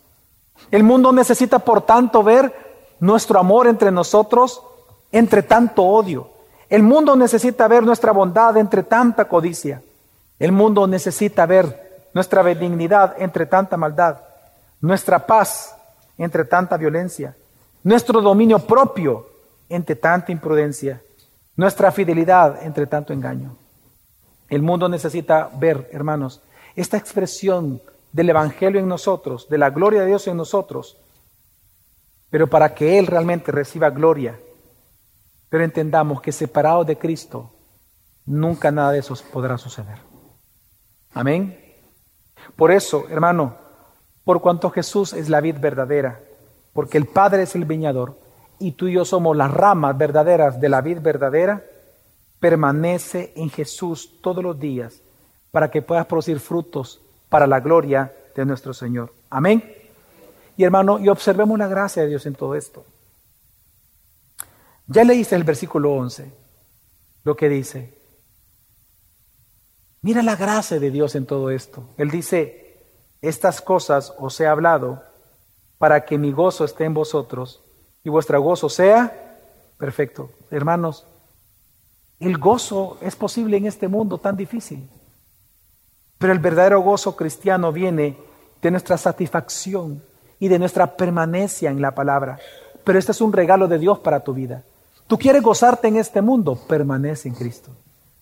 El 0.71 0.81
mundo 0.81 1.13
necesita, 1.13 1.59
por 1.59 1.83
tanto, 1.83 2.23
ver 2.23 2.51
nuestro 2.99 3.39
amor 3.39 3.67
entre 3.67 3.91
nosotros 3.91 4.63
entre 5.11 5.43
tanto 5.43 5.83
odio. 5.83 6.27
El 6.71 6.81
mundo 6.81 7.15
necesita 7.15 7.67
ver 7.67 7.83
nuestra 7.83 8.11
bondad 8.13 8.57
entre 8.57 8.81
tanta 8.81 9.25
codicia. 9.25 9.79
El 10.39 10.51
mundo 10.51 10.87
necesita 10.87 11.45
ver 11.45 12.07
nuestra 12.15 12.41
benignidad 12.41 13.13
entre 13.19 13.45
tanta 13.45 13.77
maldad, 13.77 14.21
nuestra 14.81 15.23
paz 15.23 15.75
entre 16.17 16.45
tanta 16.45 16.77
violencia, 16.77 17.35
nuestro 17.83 18.21
dominio 18.21 18.57
propio 18.57 19.27
entre 19.69 19.95
tanta 19.95 20.31
imprudencia, 20.31 20.99
nuestra 21.55 21.91
fidelidad 21.91 22.63
entre 22.63 22.87
tanto 22.87 23.13
engaño. 23.13 23.57
El 24.49 24.61
mundo 24.61 24.89
necesita 24.89 25.49
ver, 25.57 25.89
hermanos, 25.91 26.41
esta 26.75 26.97
expresión 26.97 27.81
del 28.11 28.29
Evangelio 28.29 28.79
en 28.79 28.87
nosotros, 28.87 29.47
de 29.49 29.57
la 29.57 29.69
gloria 29.69 30.01
de 30.01 30.07
Dios 30.07 30.27
en 30.27 30.37
nosotros, 30.37 30.97
pero 32.29 32.47
para 32.47 32.73
que 32.73 32.99
Él 32.99 33.07
realmente 33.07 33.51
reciba 33.51 33.89
gloria. 33.89 34.39
Pero 35.49 35.63
entendamos 35.63 36.21
que 36.21 36.31
separado 36.31 36.83
de 36.83 36.97
Cristo, 36.97 37.51
nunca 38.25 38.71
nada 38.71 38.91
de 38.91 38.99
eso 38.99 39.15
podrá 39.31 39.57
suceder. 39.57 39.99
Amén. 41.13 41.57
Por 42.55 42.71
eso, 42.71 43.05
hermano, 43.09 43.55
por 44.23 44.41
cuanto 44.41 44.69
Jesús 44.69 45.13
es 45.13 45.29
la 45.29 45.39
vid 45.39 45.57
verdadera, 45.59 46.19
porque 46.73 46.97
el 46.97 47.05
Padre 47.05 47.43
es 47.43 47.55
el 47.55 47.65
viñador 47.65 48.17
y 48.59 48.73
tú 48.73 48.87
y 48.87 48.93
yo 48.93 49.05
somos 49.05 49.35
las 49.35 49.51
ramas 49.51 49.97
verdaderas 49.97 50.59
de 50.59 50.69
la 50.69 50.81
vid 50.81 50.99
verdadera, 50.99 51.63
permanece 52.39 53.33
en 53.35 53.49
Jesús 53.49 54.21
todos 54.21 54.43
los 54.43 54.59
días 54.59 55.01
para 55.51 55.71
que 55.71 55.81
puedas 55.81 56.05
producir 56.05 56.39
frutos 56.39 57.01
para 57.29 57.47
la 57.47 57.59
gloria 57.59 58.13
de 58.35 58.45
nuestro 58.45 58.73
Señor. 58.73 59.13
Amén. 59.29 59.63
Y 60.57 60.63
hermano, 60.63 60.99
y 60.99 61.09
observemos 61.09 61.57
la 61.57 61.67
gracia 61.67 62.03
de 62.03 62.09
Dios 62.09 62.25
en 62.25 62.35
todo 62.35 62.55
esto. 62.55 62.85
Ya 64.87 65.03
leíste 65.03 65.35
el 65.35 65.43
versículo 65.43 65.93
11, 65.93 66.31
lo 67.23 67.35
que 67.35 67.49
dice. 67.49 67.97
Mira 70.01 70.21
la 70.21 70.35
gracia 70.35 70.79
de 70.79 70.91
Dios 70.91 71.15
en 71.15 71.25
todo 71.25 71.49
esto. 71.49 71.89
Él 71.97 72.11
dice, 72.11 72.85
estas 73.21 73.59
cosas 73.59 74.13
os 74.19 74.39
he 74.39 74.45
hablado 74.45 75.01
para 75.79 76.05
que 76.05 76.17
mi 76.17 76.31
gozo 76.31 76.63
esté 76.63 76.85
en 76.85 76.93
vosotros 76.93 77.64
y 78.05 78.09
vuestro 78.09 78.39
gozo 78.41 78.69
sea 78.69 79.11
perfecto. 79.77 80.29
Hermanos, 80.51 81.05
el 82.19 82.37
gozo 82.37 82.97
es 83.01 83.15
posible 83.15 83.57
en 83.57 83.65
este 83.65 83.89
mundo 83.89 84.19
tan 84.19 84.37
difícil, 84.37 84.87
pero 86.17 86.31
el 86.31 86.39
verdadero 86.39 86.79
gozo 86.79 87.15
cristiano 87.17 87.73
viene 87.73 88.17
de 88.61 88.71
nuestra 88.71 88.97
satisfacción 88.97 90.01
y 90.39 90.47
de 90.47 90.59
nuestra 90.59 90.95
permanencia 90.95 91.69
en 91.69 91.81
la 91.81 91.93
palabra. 91.93 92.39
Pero 92.83 92.99
este 92.99 93.11
es 93.11 93.19
un 93.21 93.33
regalo 93.33 93.67
de 93.67 93.79
Dios 93.79 93.99
para 93.99 94.23
tu 94.23 94.33
vida. 94.33 94.63
Tú 95.07 95.17
quieres 95.17 95.41
gozarte 95.41 95.87
en 95.87 95.97
este 95.97 96.21
mundo, 96.21 96.55
permanece 96.55 97.27
en 97.27 97.35
Cristo. 97.35 97.71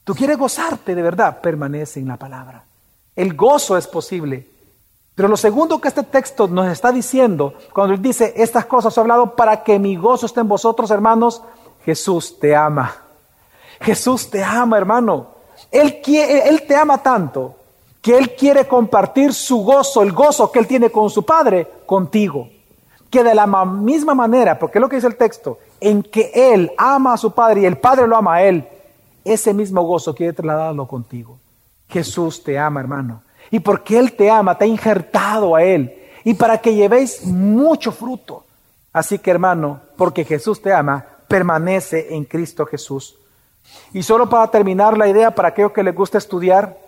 Tú 0.03 0.15
quieres 0.15 0.37
gozarte 0.37 0.95
de 0.95 1.01
verdad, 1.01 1.41
permanece 1.41 1.99
en 1.99 2.07
la 2.07 2.17
palabra. 2.17 2.65
El 3.15 3.35
gozo 3.35 3.77
es 3.77 3.87
posible. 3.87 4.49
Pero 5.15 5.27
lo 5.27 5.37
segundo 5.37 5.79
que 5.79 5.87
este 5.87 6.03
texto 6.03 6.47
nos 6.47 6.67
está 6.67 6.91
diciendo, 6.91 7.53
cuando 7.71 7.93
él 7.93 8.01
dice, 8.01 8.33
estas 8.35 8.65
cosas 8.65 8.95
he 8.97 8.99
hablado 8.99 9.35
para 9.35 9.63
que 9.63 9.77
mi 9.77 9.95
gozo 9.95 10.25
esté 10.25 10.39
en 10.39 10.47
vosotros, 10.47 10.89
hermanos, 10.89 11.43
Jesús 11.85 12.39
te 12.39 12.55
ama. 12.55 12.95
Jesús 13.79 14.29
te 14.29 14.43
ama, 14.43 14.77
hermano. 14.77 15.27
Él, 15.71 16.01
él 16.05 16.63
te 16.67 16.75
ama 16.75 16.97
tanto 17.03 17.55
que 18.03 18.17
Él 18.17 18.35
quiere 18.35 18.67
compartir 18.67 19.33
su 19.33 19.63
gozo, 19.63 20.03
el 20.03 20.11
gozo 20.11 20.51
que 20.51 20.59
Él 20.59 20.67
tiene 20.67 20.89
con 20.89 21.09
su 21.09 21.23
Padre, 21.23 21.65
contigo. 21.85 22.49
Que 23.09 23.23
de 23.23 23.33
la 23.33 23.47
misma 23.65 24.13
manera, 24.13 24.59
porque 24.59 24.77
es 24.77 24.81
lo 24.81 24.89
que 24.89 24.97
dice 24.97 25.07
el 25.07 25.15
texto, 25.15 25.59
en 25.79 26.03
que 26.03 26.29
Él 26.35 26.73
ama 26.77 27.13
a 27.13 27.17
su 27.17 27.31
Padre 27.31 27.61
y 27.61 27.65
el 27.65 27.77
Padre 27.77 28.05
lo 28.05 28.17
ama 28.17 28.35
a 28.35 28.43
Él, 28.43 28.67
ese 29.23 29.53
mismo 29.53 29.83
gozo 29.83 30.13
quiere 30.13 30.33
trasladarlo 30.33 30.85
contigo. 30.85 31.39
Jesús 31.87 32.43
te 32.43 32.59
ama, 32.59 32.81
hermano. 32.81 33.23
Y 33.53 33.59
porque 33.59 33.99
Él 33.99 34.13
te 34.13 34.31
ama, 34.31 34.57
te 34.57 34.65
ha 34.65 34.67
injertado 34.67 35.55
a 35.55 35.61
Él. 35.63 35.93
Y 36.23 36.33
para 36.33 36.57
que 36.57 36.73
llevéis 36.73 37.23
mucho 37.23 37.91
fruto. 37.91 38.45
Así 38.91 39.19
que, 39.19 39.29
hermano, 39.29 39.79
porque 39.95 40.25
Jesús 40.25 40.59
te 40.59 40.73
ama, 40.73 41.05
permanece 41.27 42.15
en 42.15 42.25
Cristo 42.25 42.65
Jesús. 42.65 43.15
Y 43.93 44.01
solo 44.01 44.27
para 44.27 44.49
terminar 44.49 44.97
la 44.97 45.07
idea, 45.07 45.35
para 45.35 45.49
aquellos 45.49 45.71
que 45.71 45.83
les 45.83 45.93
gusta 45.93 46.17
estudiar, 46.17 46.81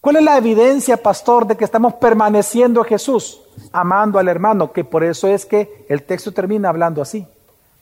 ¿Cuál 0.00 0.14
es 0.14 0.22
la 0.22 0.38
evidencia, 0.38 0.96
pastor, 0.96 1.44
de 1.48 1.56
que 1.56 1.64
estamos 1.64 1.94
permaneciendo 1.94 2.80
a 2.80 2.84
Jesús? 2.84 3.40
Amando 3.72 4.20
al 4.20 4.28
hermano, 4.28 4.70
que 4.70 4.84
por 4.84 5.02
eso 5.02 5.26
es 5.26 5.44
que 5.44 5.84
el 5.88 6.04
texto 6.04 6.30
termina 6.30 6.68
hablando 6.68 7.02
así. 7.02 7.26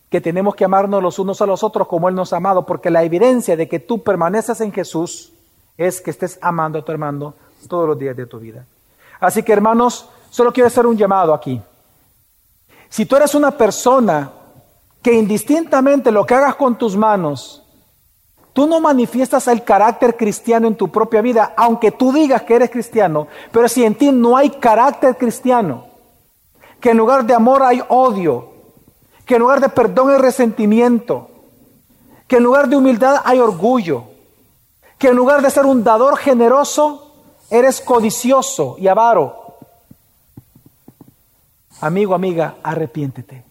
que 0.08 0.22
tenemos 0.22 0.54
que 0.54 0.64
amarnos 0.64 1.02
los 1.02 1.18
unos 1.18 1.42
a 1.42 1.46
los 1.46 1.62
otros 1.62 1.86
como 1.86 2.08
Él 2.08 2.14
nos 2.14 2.32
ha 2.32 2.38
amado, 2.38 2.64
porque 2.64 2.88
la 2.88 3.04
evidencia 3.04 3.54
de 3.54 3.68
que 3.68 3.78
tú 3.78 4.02
permaneces 4.02 4.62
en 4.62 4.72
Jesús 4.72 5.34
es 5.76 6.00
que 6.00 6.10
estés 6.10 6.38
amando 6.40 6.78
a 6.78 6.84
tu 6.86 6.90
hermano 6.90 7.34
todos 7.68 7.88
los 7.88 7.98
días 7.98 8.16
de 8.16 8.26
tu 8.26 8.38
vida. 8.38 8.64
Así 9.20 9.42
que 9.42 9.52
hermanos, 9.52 10.08
solo 10.30 10.52
quiero 10.52 10.68
hacer 10.68 10.86
un 10.86 10.96
llamado 10.96 11.32
aquí. 11.32 11.60
Si 12.88 13.06
tú 13.06 13.16
eres 13.16 13.34
una 13.34 13.50
persona 13.50 14.30
que 15.02 15.12
indistintamente 15.12 16.10
lo 16.10 16.26
que 16.26 16.34
hagas 16.34 16.56
con 16.56 16.76
tus 16.76 16.96
manos, 16.96 17.62
tú 18.52 18.66
no 18.66 18.80
manifiestas 18.80 19.48
el 19.48 19.64
carácter 19.64 20.16
cristiano 20.16 20.66
en 20.66 20.76
tu 20.76 20.90
propia 20.90 21.20
vida, 21.20 21.54
aunque 21.56 21.92
tú 21.92 22.12
digas 22.12 22.42
que 22.42 22.54
eres 22.54 22.70
cristiano, 22.70 23.28
pero 23.52 23.68
si 23.68 23.84
en 23.84 23.94
ti 23.94 24.10
no 24.12 24.36
hay 24.36 24.50
carácter 24.50 25.16
cristiano, 25.16 25.86
que 26.80 26.90
en 26.90 26.96
lugar 26.96 27.24
de 27.24 27.34
amor 27.34 27.62
hay 27.62 27.82
odio, 27.88 28.50
que 29.24 29.34
en 29.34 29.42
lugar 29.42 29.60
de 29.60 29.68
perdón 29.68 30.10
hay 30.10 30.18
resentimiento, 30.18 31.30
que 32.26 32.36
en 32.36 32.44
lugar 32.44 32.68
de 32.68 32.76
humildad 32.76 33.20
hay 33.24 33.38
orgullo, 33.38 34.04
que 34.98 35.08
en 35.08 35.16
lugar 35.16 35.42
de 35.42 35.50
ser 35.50 35.66
un 35.66 35.84
dador 35.84 36.16
generoso, 36.16 37.05
eres 37.50 37.80
codicioso 37.80 38.76
y 38.78 38.88
avaro. 38.88 39.56
Amigo, 41.80 42.14
amiga, 42.14 42.56
arrepiéntete. 42.62 43.44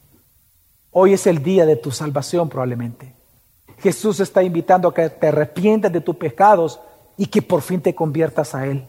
Hoy 0.91 1.13
es 1.13 1.27
el 1.27 1.43
día 1.43 1.65
de 1.65 1.75
tu 1.75 1.91
salvación 1.91 2.49
probablemente. 2.49 3.13
Jesús 3.79 4.19
está 4.19 4.41
invitando 4.41 4.87
a 4.87 4.93
que 4.93 5.09
te 5.09 5.27
arrepientas 5.27 5.91
de 5.91 6.01
tus 6.01 6.15
pecados 6.15 6.79
y 7.17 7.27
que 7.27 7.41
por 7.41 7.61
fin 7.61 7.81
te 7.81 7.93
conviertas 7.93 8.55
a 8.55 8.65
Él. 8.65 8.87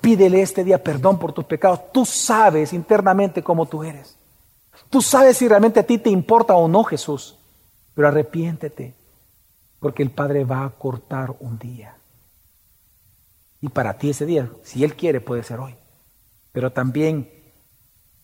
Pídele 0.00 0.42
este 0.42 0.64
día 0.64 0.82
perdón 0.82 1.18
por 1.18 1.32
tus 1.32 1.44
pecados. 1.44 1.92
Tú 1.92 2.04
sabes 2.04 2.72
internamente 2.72 3.42
cómo 3.42 3.66
tú 3.66 3.84
eres. 3.84 4.16
Tú 4.90 5.02
sabes 5.02 5.36
si 5.36 5.48
realmente 5.48 5.80
a 5.80 5.86
ti 5.86 5.98
te 5.98 6.10
importa 6.10 6.54
o 6.54 6.68
no 6.68 6.84
Jesús. 6.84 7.36
Pero 7.94 8.08
arrepiéntete, 8.08 8.94
porque 9.80 10.02
el 10.02 10.10
Padre 10.10 10.44
va 10.44 10.64
a 10.64 10.70
cortar 10.70 11.34
un 11.40 11.58
día. 11.58 11.97
Y 13.60 13.68
para 13.68 13.94
ti 13.94 14.10
ese 14.10 14.26
día, 14.26 14.48
si 14.62 14.84
Él 14.84 14.94
quiere, 14.94 15.20
puede 15.20 15.42
ser 15.42 15.60
hoy. 15.60 15.74
Pero 16.52 16.70
también 16.70 17.30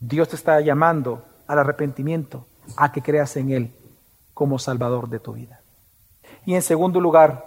Dios 0.00 0.28
te 0.28 0.36
está 0.36 0.60
llamando 0.60 1.24
al 1.46 1.58
arrepentimiento, 1.58 2.46
a 2.76 2.92
que 2.92 3.02
creas 3.02 3.36
en 3.36 3.50
Él 3.50 3.74
como 4.32 4.58
Salvador 4.58 5.08
de 5.08 5.20
tu 5.20 5.32
vida. 5.32 5.60
Y 6.46 6.54
en 6.54 6.62
segundo 6.62 7.00
lugar, 7.00 7.44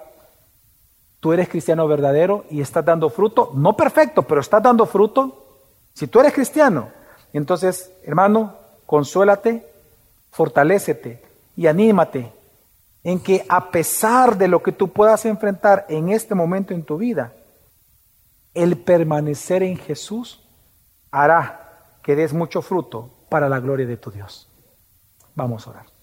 tú 1.20 1.34
eres 1.34 1.50
cristiano 1.50 1.88
verdadero 1.88 2.46
y 2.50 2.62
estás 2.62 2.86
dando 2.86 3.10
fruto, 3.10 3.52
no 3.54 3.76
perfecto, 3.76 4.24
pero 4.24 4.42
estás 4.42 4.64
dando 4.64 4.86
fruto. 4.86 5.46
Si 5.94 6.08
tú 6.08 6.20
eres 6.20 6.34
cristiano, 6.34 6.90
entonces, 7.34 7.92
hermano, 8.04 8.56
consuélate, 8.86 9.66
fortalécete 10.32 11.22
y 11.56 11.68
anímate 11.68 12.32
en 13.04 13.20
que 13.20 13.46
a 13.48 13.70
pesar 13.72 14.38
de 14.38 14.48
lo 14.48 14.62
que 14.62 14.72
tú 14.72 14.90
puedas 14.90 15.26
enfrentar 15.26 15.86
en 15.90 16.10
este 16.10 16.36
momento 16.36 16.74
en 16.74 16.84
tu 16.84 16.98
vida, 16.98 17.34
el 18.58 18.78
permanecer 18.78 19.64
en 19.64 19.78
Jesús 19.78 20.44
hará 21.12 21.98
que 22.02 22.16
des 22.16 22.34
mucho 22.34 22.62
fruto 22.62 23.10
para 23.30 23.50
la 23.50 23.60
gloria 23.60 23.86
de 23.86 23.98
tu 23.98 24.12
Dios. 24.12 24.50
Vamos 25.36 25.68
a 25.68 25.72
orar. 25.72 25.97